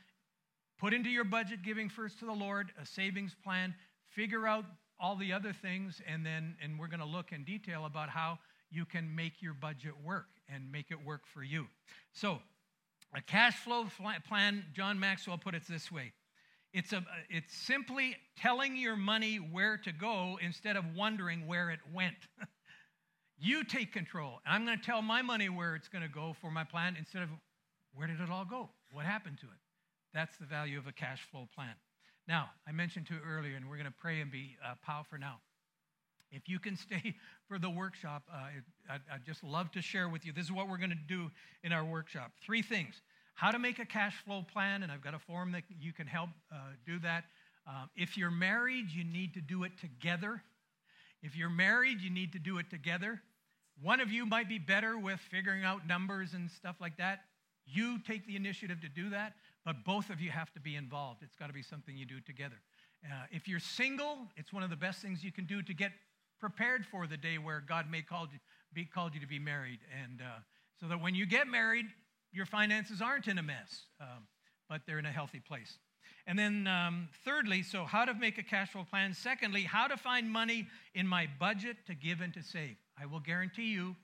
Put 0.79 0.95
into 0.95 1.11
your 1.11 1.25
budget 1.25 1.63
giving 1.63 1.89
first 1.89 2.19
to 2.21 2.27
the 2.27 2.33
Lord, 2.33 2.73
a 2.81 2.87
savings 2.87 3.35
plan. 3.45 3.75
Figure 4.09 4.47
out 4.47 4.65
all 4.99 5.17
the 5.17 5.33
other 5.33 5.53
things, 5.53 6.01
and 6.07 6.25
then 6.25 6.57
and 6.63 6.79
we're 6.79 6.89
going 6.89 7.01
to 7.01 7.07
look 7.07 7.33
in 7.33 7.45
detail 7.45 7.85
about 7.85 8.09
how 8.09 8.39
you 8.71 8.85
can 8.85 9.15
make 9.15 9.43
your 9.43 9.55
budget 9.55 9.93
work 10.05 10.27
and 10.49 10.71
make 10.73 10.91
it 10.91 11.05
work 11.05 11.23
for 11.27 11.43
you. 11.43 11.67
So, 12.13 12.39
a 13.15 13.21
cash 13.21 13.57
flow 13.57 13.87
plan, 14.29 14.65
John 14.75 14.99
Maxwell 14.99 15.39
put 15.39 15.55
it 15.55 15.63
this 15.69 15.91
way. 15.93 16.13
It's, 16.73 16.93
a, 16.93 17.05
it's 17.31 17.55
simply 17.57 18.17
telling 18.37 18.77
your 18.77 18.97
money 18.97 19.37
where 19.37 19.79
to 19.79 19.93
go 19.93 20.39
instead 20.43 20.77
of 20.77 20.85
wondering 20.95 21.47
where 21.47 21.71
it 21.71 21.81
went. 21.95 22.17
you 23.39 23.65
take 23.65 23.93
control. 23.93 24.41
And 24.45 24.55
I'm 24.55 24.65
going 24.65 24.79
to 24.79 24.85
tell 24.85 25.03
my 25.03 25.23
money 25.23 25.49
where 25.49 25.75
it's 25.75 25.89
going 25.89 26.03
to 26.03 26.09
go 26.09 26.35
for 26.41 26.51
my 26.51 26.65
plan 26.65 26.97
instead 26.99 27.23
of 27.23 27.29
where 27.95 28.07
did 28.07 28.21
it 28.21 28.31
all 28.31 28.45
go? 28.45 28.71
What 28.93 29.05
happened 29.07 29.39
to 29.41 29.47
it? 29.47 29.59
That's 30.15 30.37
the 30.39 30.47
value 30.47 30.79
of 30.79 30.87
a 30.87 30.93
cash 30.93 31.21
flow 31.31 31.49
plan. 31.55 31.75
Now, 32.29 32.51
I 32.67 32.73
mentioned 32.73 33.07
to 33.09 33.15
you 33.15 33.21
earlier, 33.27 33.57
and 33.57 33.69
we're 33.69 33.77
going 33.77 33.87
to 33.87 33.95
pray 33.99 34.21
and 34.21 34.31
be 34.31 34.57
uh, 34.65 34.75
for 35.09 35.19
now. 35.19 35.37
If 36.31 36.49
you 36.49 36.59
can 36.59 36.77
stay 36.77 37.15
for 37.49 37.59
the 37.59 37.71
workshop, 37.71 38.25
uh, 38.33 38.49
I'd, 38.91 39.01
I'd 39.13 39.25
just 39.25 39.45
love 39.45 39.71
to 39.73 39.83
share 39.83 40.09
with 40.09 40.27
you. 40.27 40.33
This 40.33 40.45
is 40.45 40.53
what 40.53 40.69
we're 40.69 40.79
going 40.79 40.91
to 40.91 40.97
do 41.09 41.31
in 41.63 41.73
our 41.73 41.85
workshop. 41.85 42.33
Three 42.45 42.63
things 42.63 43.03
how 43.37 43.51
to 43.51 43.59
make 43.59 43.79
a 43.79 43.85
cash 43.85 44.15
flow 44.25 44.45
plan, 44.51 44.83
and 44.83 44.91
I've 44.91 45.03
got 45.03 45.13
a 45.13 45.19
form 45.19 45.53
that 45.53 45.63
you 45.79 45.93
can 45.93 46.07
help 46.07 46.31
uh, 46.51 46.57
do 46.87 46.99
that. 47.01 47.25
Um, 47.67 47.91
if 47.95 48.17
you're 48.17 48.31
married, 48.31 48.91
you 48.91 49.05
need 49.05 49.35
to 49.35 49.43
do 49.43 49.65
it 49.65 49.73
together. 49.79 50.43
If 51.27 51.37
you're 51.37 51.51
married, 51.51 52.01
you 52.01 52.09
need 52.11 52.33
to 52.35 52.39
do 52.39 52.59
it 52.59 52.71
together. 52.71 53.21
One 53.83 53.99
of 53.99 54.13
you 54.13 54.25
might 54.25 54.49
be 54.49 54.61
better 54.61 54.97
with 54.97 55.19
figuring 55.19 55.65
out 55.65 55.85
numbers 55.85 56.35
and 56.35 56.49
stuff 56.49 56.77
like 56.81 56.99
that. 56.99 57.25
You 57.67 57.99
take 57.99 58.29
the 58.29 58.37
initiative 58.37 58.81
to 58.83 58.89
do 58.89 59.11
that. 59.11 59.33
But 59.65 59.85
both 59.85 60.09
of 60.11 60.21
you 60.21 60.31
have 60.31 60.53
to 60.53 60.61
be 60.61 60.77
involved. 60.77 61.25
It's 61.25 61.35
got 61.35 61.49
to 61.49 61.53
be 61.53 61.63
something 61.63 61.97
you 61.97 62.07
do 62.07 62.21
together. 62.21 62.61
Uh, 63.05 63.25
if 63.33 63.49
you're 63.49 63.59
single, 63.59 64.19
it's 64.37 64.53
one 64.53 64.63
of 64.63 64.71
the 64.71 64.77
best 64.77 65.03
things 65.03 65.25
you 65.25 65.33
can 65.33 65.47
do 65.47 65.63
to 65.63 65.75
get 65.75 65.91
prepared 66.39 66.87
for 66.87 67.09
the 67.09 67.17
day 67.17 67.39
where 67.39 67.61
God 67.67 67.91
may 67.91 68.03
call 68.03 68.29
you, 68.33 68.39
be, 68.73 68.85
called 68.85 69.13
you 69.13 69.21
to 69.21 69.27
be 69.27 69.41
married. 69.41 69.81
And 70.01 70.21
uh, 70.21 70.39
so 70.79 70.87
that 70.87 71.01
when 71.03 71.17
you 71.17 71.27
get 71.27 71.49
married, 71.49 71.87
your 72.31 72.47
finances 72.47 73.03
aren't 73.03 73.27
in 73.27 73.39
a 73.39 73.43
mess, 73.43 73.87
um, 74.01 74.29
but 74.69 74.83
they're 74.87 75.01
in 75.01 75.07
a 75.07 75.13
healthy 75.13 75.41
place. 75.41 75.79
And 76.27 76.39
then, 76.39 76.67
um, 76.67 77.09
thirdly, 77.25 77.63
so 77.63 77.85
how 77.85 78.05
to 78.05 78.13
make 78.13 78.37
a 78.37 78.43
cash 78.43 78.71
flow 78.71 78.85
plan. 78.85 79.15
Secondly, 79.15 79.63
how 79.63 79.87
to 79.87 79.97
find 79.97 80.29
money 80.31 80.67
in 80.95 81.07
my 81.07 81.29
budget 81.39 81.77
to 81.87 81.95
give 81.95 82.21
and 82.21 82.35
to 82.35 82.43
save. 82.43 82.77
I 83.01 83.07
will 83.07 83.21
guarantee 83.21 83.71
you 83.71 83.95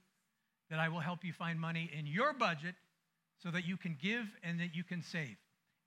that 0.71 0.79
I 0.79 0.89
will 0.89 1.01
help 1.01 1.25
you 1.25 1.33
find 1.33 1.61
money 1.61 1.91
in 1.97 2.07
your 2.07 2.33
budget 2.33 2.77
so 3.43 3.51
that 3.51 3.67
you 3.67 3.77
can 3.77 3.97
give 4.01 4.27
and 4.43 4.61
that 4.61 4.75
you 4.75 4.85
can 4.85 5.03
save. 5.03 5.37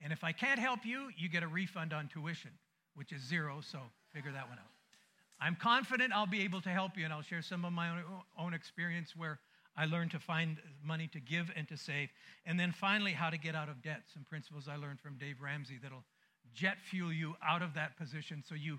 And 0.02 0.12
if 0.12 0.22
I 0.22 0.32
can't 0.32 0.60
help 0.60 0.84
you, 0.84 1.08
you 1.16 1.30
get 1.30 1.42
a 1.42 1.48
refund 1.48 1.94
on 1.94 2.08
tuition, 2.08 2.50
which 2.94 3.12
is 3.12 3.22
zero, 3.22 3.62
so 3.62 3.78
figure 4.12 4.32
that 4.32 4.48
one 4.48 4.58
out. 4.58 4.70
I'm 5.40 5.56
confident 5.56 6.12
I'll 6.14 6.26
be 6.26 6.42
able 6.42 6.60
to 6.62 6.68
help 6.68 6.96
you, 6.96 7.04
and 7.04 7.12
I'll 7.12 7.22
share 7.22 7.42
some 7.42 7.64
of 7.64 7.72
my 7.72 7.90
own, 7.90 8.02
own 8.38 8.54
experience 8.54 9.14
where 9.16 9.38
I 9.76 9.86
learned 9.86 10.10
to 10.12 10.18
find 10.18 10.58
money 10.84 11.08
to 11.08 11.20
give 11.20 11.50
and 11.56 11.68
to 11.68 11.76
save. 11.76 12.08
And 12.44 12.60
then 12.60 12.72
finally, 12.72 13.12
how 13.12 13.30
to 13.30 13.38
get 13.38 13.54
out 13.54 13.68
of 13.68 13.82
debt. 13.82 14.02
Some 14.12 14.24
principles 14.24 14.68
I 14.68 14.76
learned 14.76 15.00
from 15.00 15.16
Dave 15.18 15.40
Ramsey 15.40 15.78
that'll 15.82 16.04
jet 16.54 16.78
fuel 16.90 17.12
you 17.12 17.34
out 17.46 17.62
of 17.62 17.74
that 17.74 17.96
position. 17.96 18.42
So 18.46 18.54
you, 18.54 18.78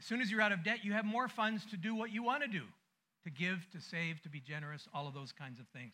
as 0.00 0.06
soon 0.06 0.20
as 0.20 0.30
you're 0.30 0.40
out 0.40 0.52
of 0.52 0.64
debt, 0.64 0.84
you 0.84 0.92
have 0.92 1.04
more 1.04 1.28
funds 1.28 1.64
to 1.66 1.76
do 1.76 1.94
what 1.94 2.12
you 2.12 2.22
want 2.22 2.42
to 2.42 2.48
do 2.48 2.62
to 3.24 3.30
give, 3.30 3.66
to 3.72 3.80
save, 3.80 4.22
to 4.22 4.28
be 4.28 4.40
generous, 4.40 4.88
all 4.94 5.06
of 5.06 5.14
those 5.14 5.32
kinds 5.32 5.58
of 5.60 5.66
things. 5.68 5.92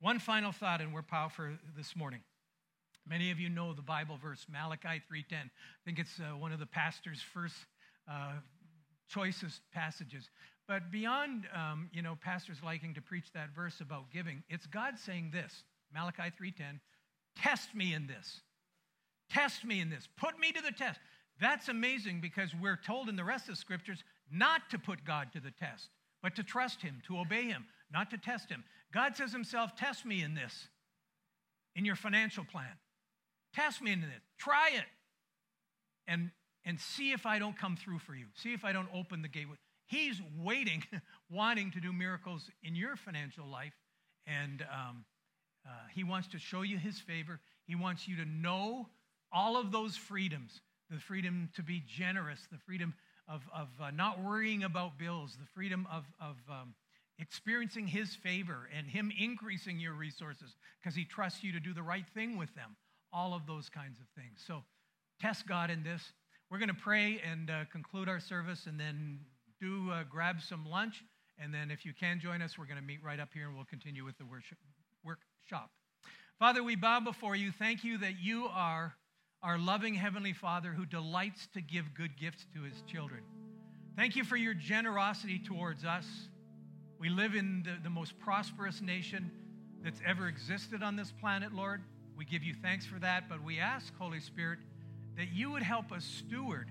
One 0.00 0.18
final 0.18 0.52
thought, 0.52 0.80
and 0.80 0.92
we're 0.92 1.02
powerful 1.02 1.46
this 1.76 1.96
morning. 1.96 2.20
Many 3.08 3.30
of 3.30 3.38
you 3.38 3.48
know 3.48 3.72
the 3.72 3.82
Bible 3.82 4.18
verse, 4.20 4.44
Malachi 4.50 5.00
3.10. 5.10 5.32
I 5.32 5.48
think 5.84 5.98
it's 5.98 6.18
uh, 6.18 6.36
one 6.36 6.52
of 6.52 6.58
the 6.58 6.66
pastor's 6.66 7.22
first 7.22 7.54
uh, 8.10 8.32
choicest 9.08 9.60
passages. 9.72 10.28
But 10.66 10.90
beyond, 10.90 11.46
um, 11.54 11.88
you 11.92 12.02
know, 12.02 12.18
pastors 12.20 12.58
liking 12.64 12.94
to 12.94 13.00
preach 13.00 13.32
that 13.32 13.54
verse 13.54 13.80
about 13.80 14.10
giving, 14.12 14.42
it's 14.48 14.66
God 14.66 14.98
saying 14.98 15.30
this, 15.32 15.62
Malachi 15.94 16.32
3.10, 16.40 16.80
test 17.36 17.74
me 17.74 17.94
in 17.94 18.06
this. 18.06 18.40
Test 19.30 19.64
me 19.64 19.80
in 19.80 19.90
this. 19.90 20.08
Put 20.16 20.38
me 20.38 20.52
to 20.52 20.62
the 20.62 20.72
test. 20.72 21.00
That's 21.40 21.68
amazing 21.68 22.20
because 22.20 22.54
we're 22.54 22.78
told 22.86 23.08
in 23.08 23.16
the 23.16 23.24
rest 23.24 23.48
of 23.48 23.54
the 23.54 23.60
scriptures 23.60 24.02
not 24.30 24.70
to 24.70 24.78
put 24.78 25.04
God 25.04 25.32
to 25.32 25.40
the 25.40 25.50
test, 25.50 25.88
but 26.22 26.34
to 26.36 26.42
trust 26.42 26.82
him, 26.82 27.02
to 27.06 27.18
obey 27.18 27.44
him, 27.44 27.66
not 27.92 28.10
to 28.10 28.18
test 28.18 28.48
him. 28.48 28.64
God 28.92 29.16
says 29.16 29.32
himself, 29.32 29.76
test 29.76 30.04
me 30.06 30.22
in 30.22 30.34
this, 30.34 30.68
in 31.74 31.84
your 31.84 31.96
financial 31.96 32.44
plan. 32.44 32.78
Test 33.54 33.82
me 33.82 33.92
in 33.92 34.00
this. 34.00 34.10
Try 34.38 34.70
it. 34.74 34.84
And, 36.08 36.30
and 36.64 36.80
see 36.80 37.12
if 37.12 37.26
I 37.26 37.38
don't 37.38 37.58
come 37.58 37.76
through 37.76 37.98
for 37.98 38.14
you. 38.14 38.26
See 38.34 38.52
if 38.54 38.64
I 38.64 38.72
don't 38.72 38.88
open 38.94 39.22
the 39.22 39.28
gateway. 39.28 39.56
He's 39.86 40.20
waiting, 40.38 40.82
wanting 41.30 41.70
to 41.72 41.80
do 41.80 41.92
miracles 41.92 42.50
in 42.62 42.74
your 42.74 42.96
financial 42.96 43.46
life. 43.46 43.74
And 44.26 44.64
um, 44.72 45.04
Uh, 45.66 45.70
he 45.94 46.04
wants 46.04 46.28
to 46.28 46.38
show 46.38 46.62
you 46.62 46.78
his 46.78 47.00
favor. 47.00 47.40
He 47.66 47.74
wants 47.74 48.06
you 48.06 48.16
to 48.16 48.24
know 48.24 48.88
all 49.32 49.56
of 49.56 49.72
those 49.72 49.96
freedoms 49.96 50.60
the 50.90 50.98
freedom 50.98 51.48
to 51.56 51.62
be 51.62 51.82
generous, 51.86 52.46
the 52.50 52.58
freedom 52.58 52.94
of, 53.28 53.42
of 53.54 53.68
uh, 53.80 53.90
not 53.90 54.22
worrying 54.22 54.62
about 54.62 54.98
bills, 54.98 55.36
the 55.38 55.46
freedom 55.54 55.86
of, 55.90 56.04
of 56.20 56.36
um, 56.48 56.74
experiencing 57.18 57.86
his 57.86 58.14
favor 58.14 58.68
and 58.76 58.86
him 58.86 59.10
increasing 59.18 59.80
your 59.80 59.94
resources 59.94 60.54
because 60.80 60.94
he 60.94 61.04
trusts 61.04 61.42
you 61.42 61.52
to 61.52 61.60
do 61.60 61.74
the 61.74 61.82
right 61.82 62.04
thing 62.14 62.36
with 62.36 62.54
them. 62.54 62.76
All 63.12 63.34
of 63.34 63.46
those 63.46 63.68
kinds 63.68 63.98
of 63.98 64.06
things. 64.14 64.42
So 64.46 64.62
test 65.20 65.46
God 65.46 65.70
in 65.70 65.82
this. 65.82 66.12
We're 66.50 66.58
going 66.58 66.68
to 66.68 66.74
pray 66.74 67.20
and 67.28 67.50
uh, 67.50 67.64
conclude 67.72 68.08
our 68.08 68.20
service 68.20 68.66
and 68.66 68.78
then 68.78 69.18
do 69.60 69.90
uh, 69.90 70.04
grab 70.08 70.40
some 70.40 70.68
lunch. 70.68 71.02
And 71.38 71.52
then 71.52 71.70
if 71.70 71.84
you 71.84 71.92
can 71.98 72.20
join 72.20 72.42
us, 72.42 72.56
we're 72.56 72.66
going 72.66 72.80
to 72.80 72.86
meet 72.86 73.02
right 73.02 73.18
up 73.18 73.30
here 73.34 73.46
and 73.46 73.56
we'll 73.56 73.64
continue 73.64 74.04
with 74.04 74.16
the 74.18 74.24
worship 74.24 74.58
workshop. 75.04 75.70
Father, 76.38 76.62
we 76.62 76.76
bow 76.76 77.00
before 77.00 77.34
you. 77.34 77.50
Thank 77.50 77.82
you 77.82 77.98
that 77.98 78.20
you 78.20 78.46
are 78.52 78.94
our 79.46 79.58
loving 79.60 79.94
Heavenly 79.94 80.32
Father 80.32 80.70
who 80.72 80.84
delights 80.84 81.46
to 81.54 81.60
give 81.60 81.94
good 81.94 82.18
gifts 82.18 82.44
to 82.52 82.62
his 82.62 82.82
children. 82.82 83.22
Thank 83.94 84.16
you 84.16 84.24
for 84.24 84.36
your 84.36 84.54
generosity 84.54 85.38
towards 85.38 85.84
us. 85.84 86.04
We 86.98 87.10
live 87.10 87.36
in 87.36 87.62
the, 87.64 87.76
the 87.84 87.90
most 87.90 88.18
prosperous 88.18 88.80
nation 88.80 89.30
that's 89.84 90.00
ever 90.04 90.26
existed 90.26 90.82
on 90.82 90.96
this 90.96 91.12
planet, 91.12 91.54
Lord. 91.54 91.80
We 92.16 92.24
give 92.24 92.42
you 92.42 92.54
thanks 92.60 92.86
for 92.86 92.98
that, 92.98 93.28
but 93.28 93.40
we 93.40 93.60
ask, 93.60 93.96
Holy 93.96 94.18
Spirit, 94.18 94.58
that 95.16 95.28
you 95.32 95.52
would 95.52 95.62
help 95.62 95.92
us 95.92 96.04
steward 96.04 96.68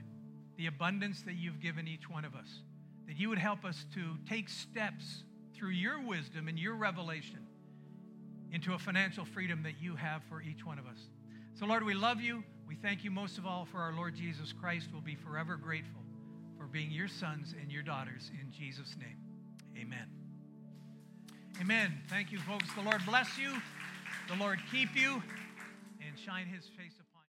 the 0.57 0.67
abundance 0.67 1.21
that 1.21 1.35
you've 1.35 1.61
given 1.61 1.87
each 1.87 2.09
one 2.09 2.25
of 2.25 2.35
us, 2.35 2.59
that 3.07 3.15
you 3.15 3.29
would 3.29 3.37
help 3.37 3.63
us 3.63 3.85
to 3.93 4.17
take 4.27 4.49
steps 4.49 5.23
through 5.55 5.69
your 5.69 6.01
wisdom 6.01 6.49
and 6.49 6.59
your 6.59 6.75
revelation 6.75 7.39
into 8.51 8.73
a 8.73 8.77
financial 8.77 9.23
freedom 9.23 9.63
that 9.63 9.81
you 9.81 9.95
have 9.95 10.23
for 10.27 10.41
each 10.41 10.65
one 10.65 10.77
of 10.77 10.85
us. 10.85 10.99
So, 11.57 11.65
Lord, 11.65 11.85
we 11.85 11.93
love 11.93 12.19
you. 12.19 12.43
We 12.67 12.75
thank 12.75 13.03
you 13.03 13.11
most 13.11 13.37
of 13.37 13.45
all 13.45 13.65
for 13.65 13.79
our 13.79 13.93
Lord 13.93 14.15
Jesus 14.15 14.51
Christ. 14.51 14.87
We'll 14.91 15.01
be 15.01 15.15
forever 15.15 15.55
grateful 15.55 16.01
for 16.57 16.65
being 16.65 16.91
your 16.91 17.07
sons 17.07 17.53
and 17.61 17.71
your 17.71 17.83
daughters 17.83 18.31
in 18.41 18.51
Jesus' 18.51 18.95
name. 18.99 19.17
Amen. 19.79 20.07
Amen. 21.61 21.93
Thank 22.09 22.31
you, 22.31 22.39
folks. 22.39 22.65
The 22.75 22.81
Lord 22.81 23.05
bless 23.05 23.37
you. 23.37 23.53
The 24.27 24.35
Lord 24.35 24.59
keep 24.71 24.95
you 24.95 25.21
and 26.05 26.17
shine 26.17 26.47
his 26.47 26.65
face. 26.77 26.94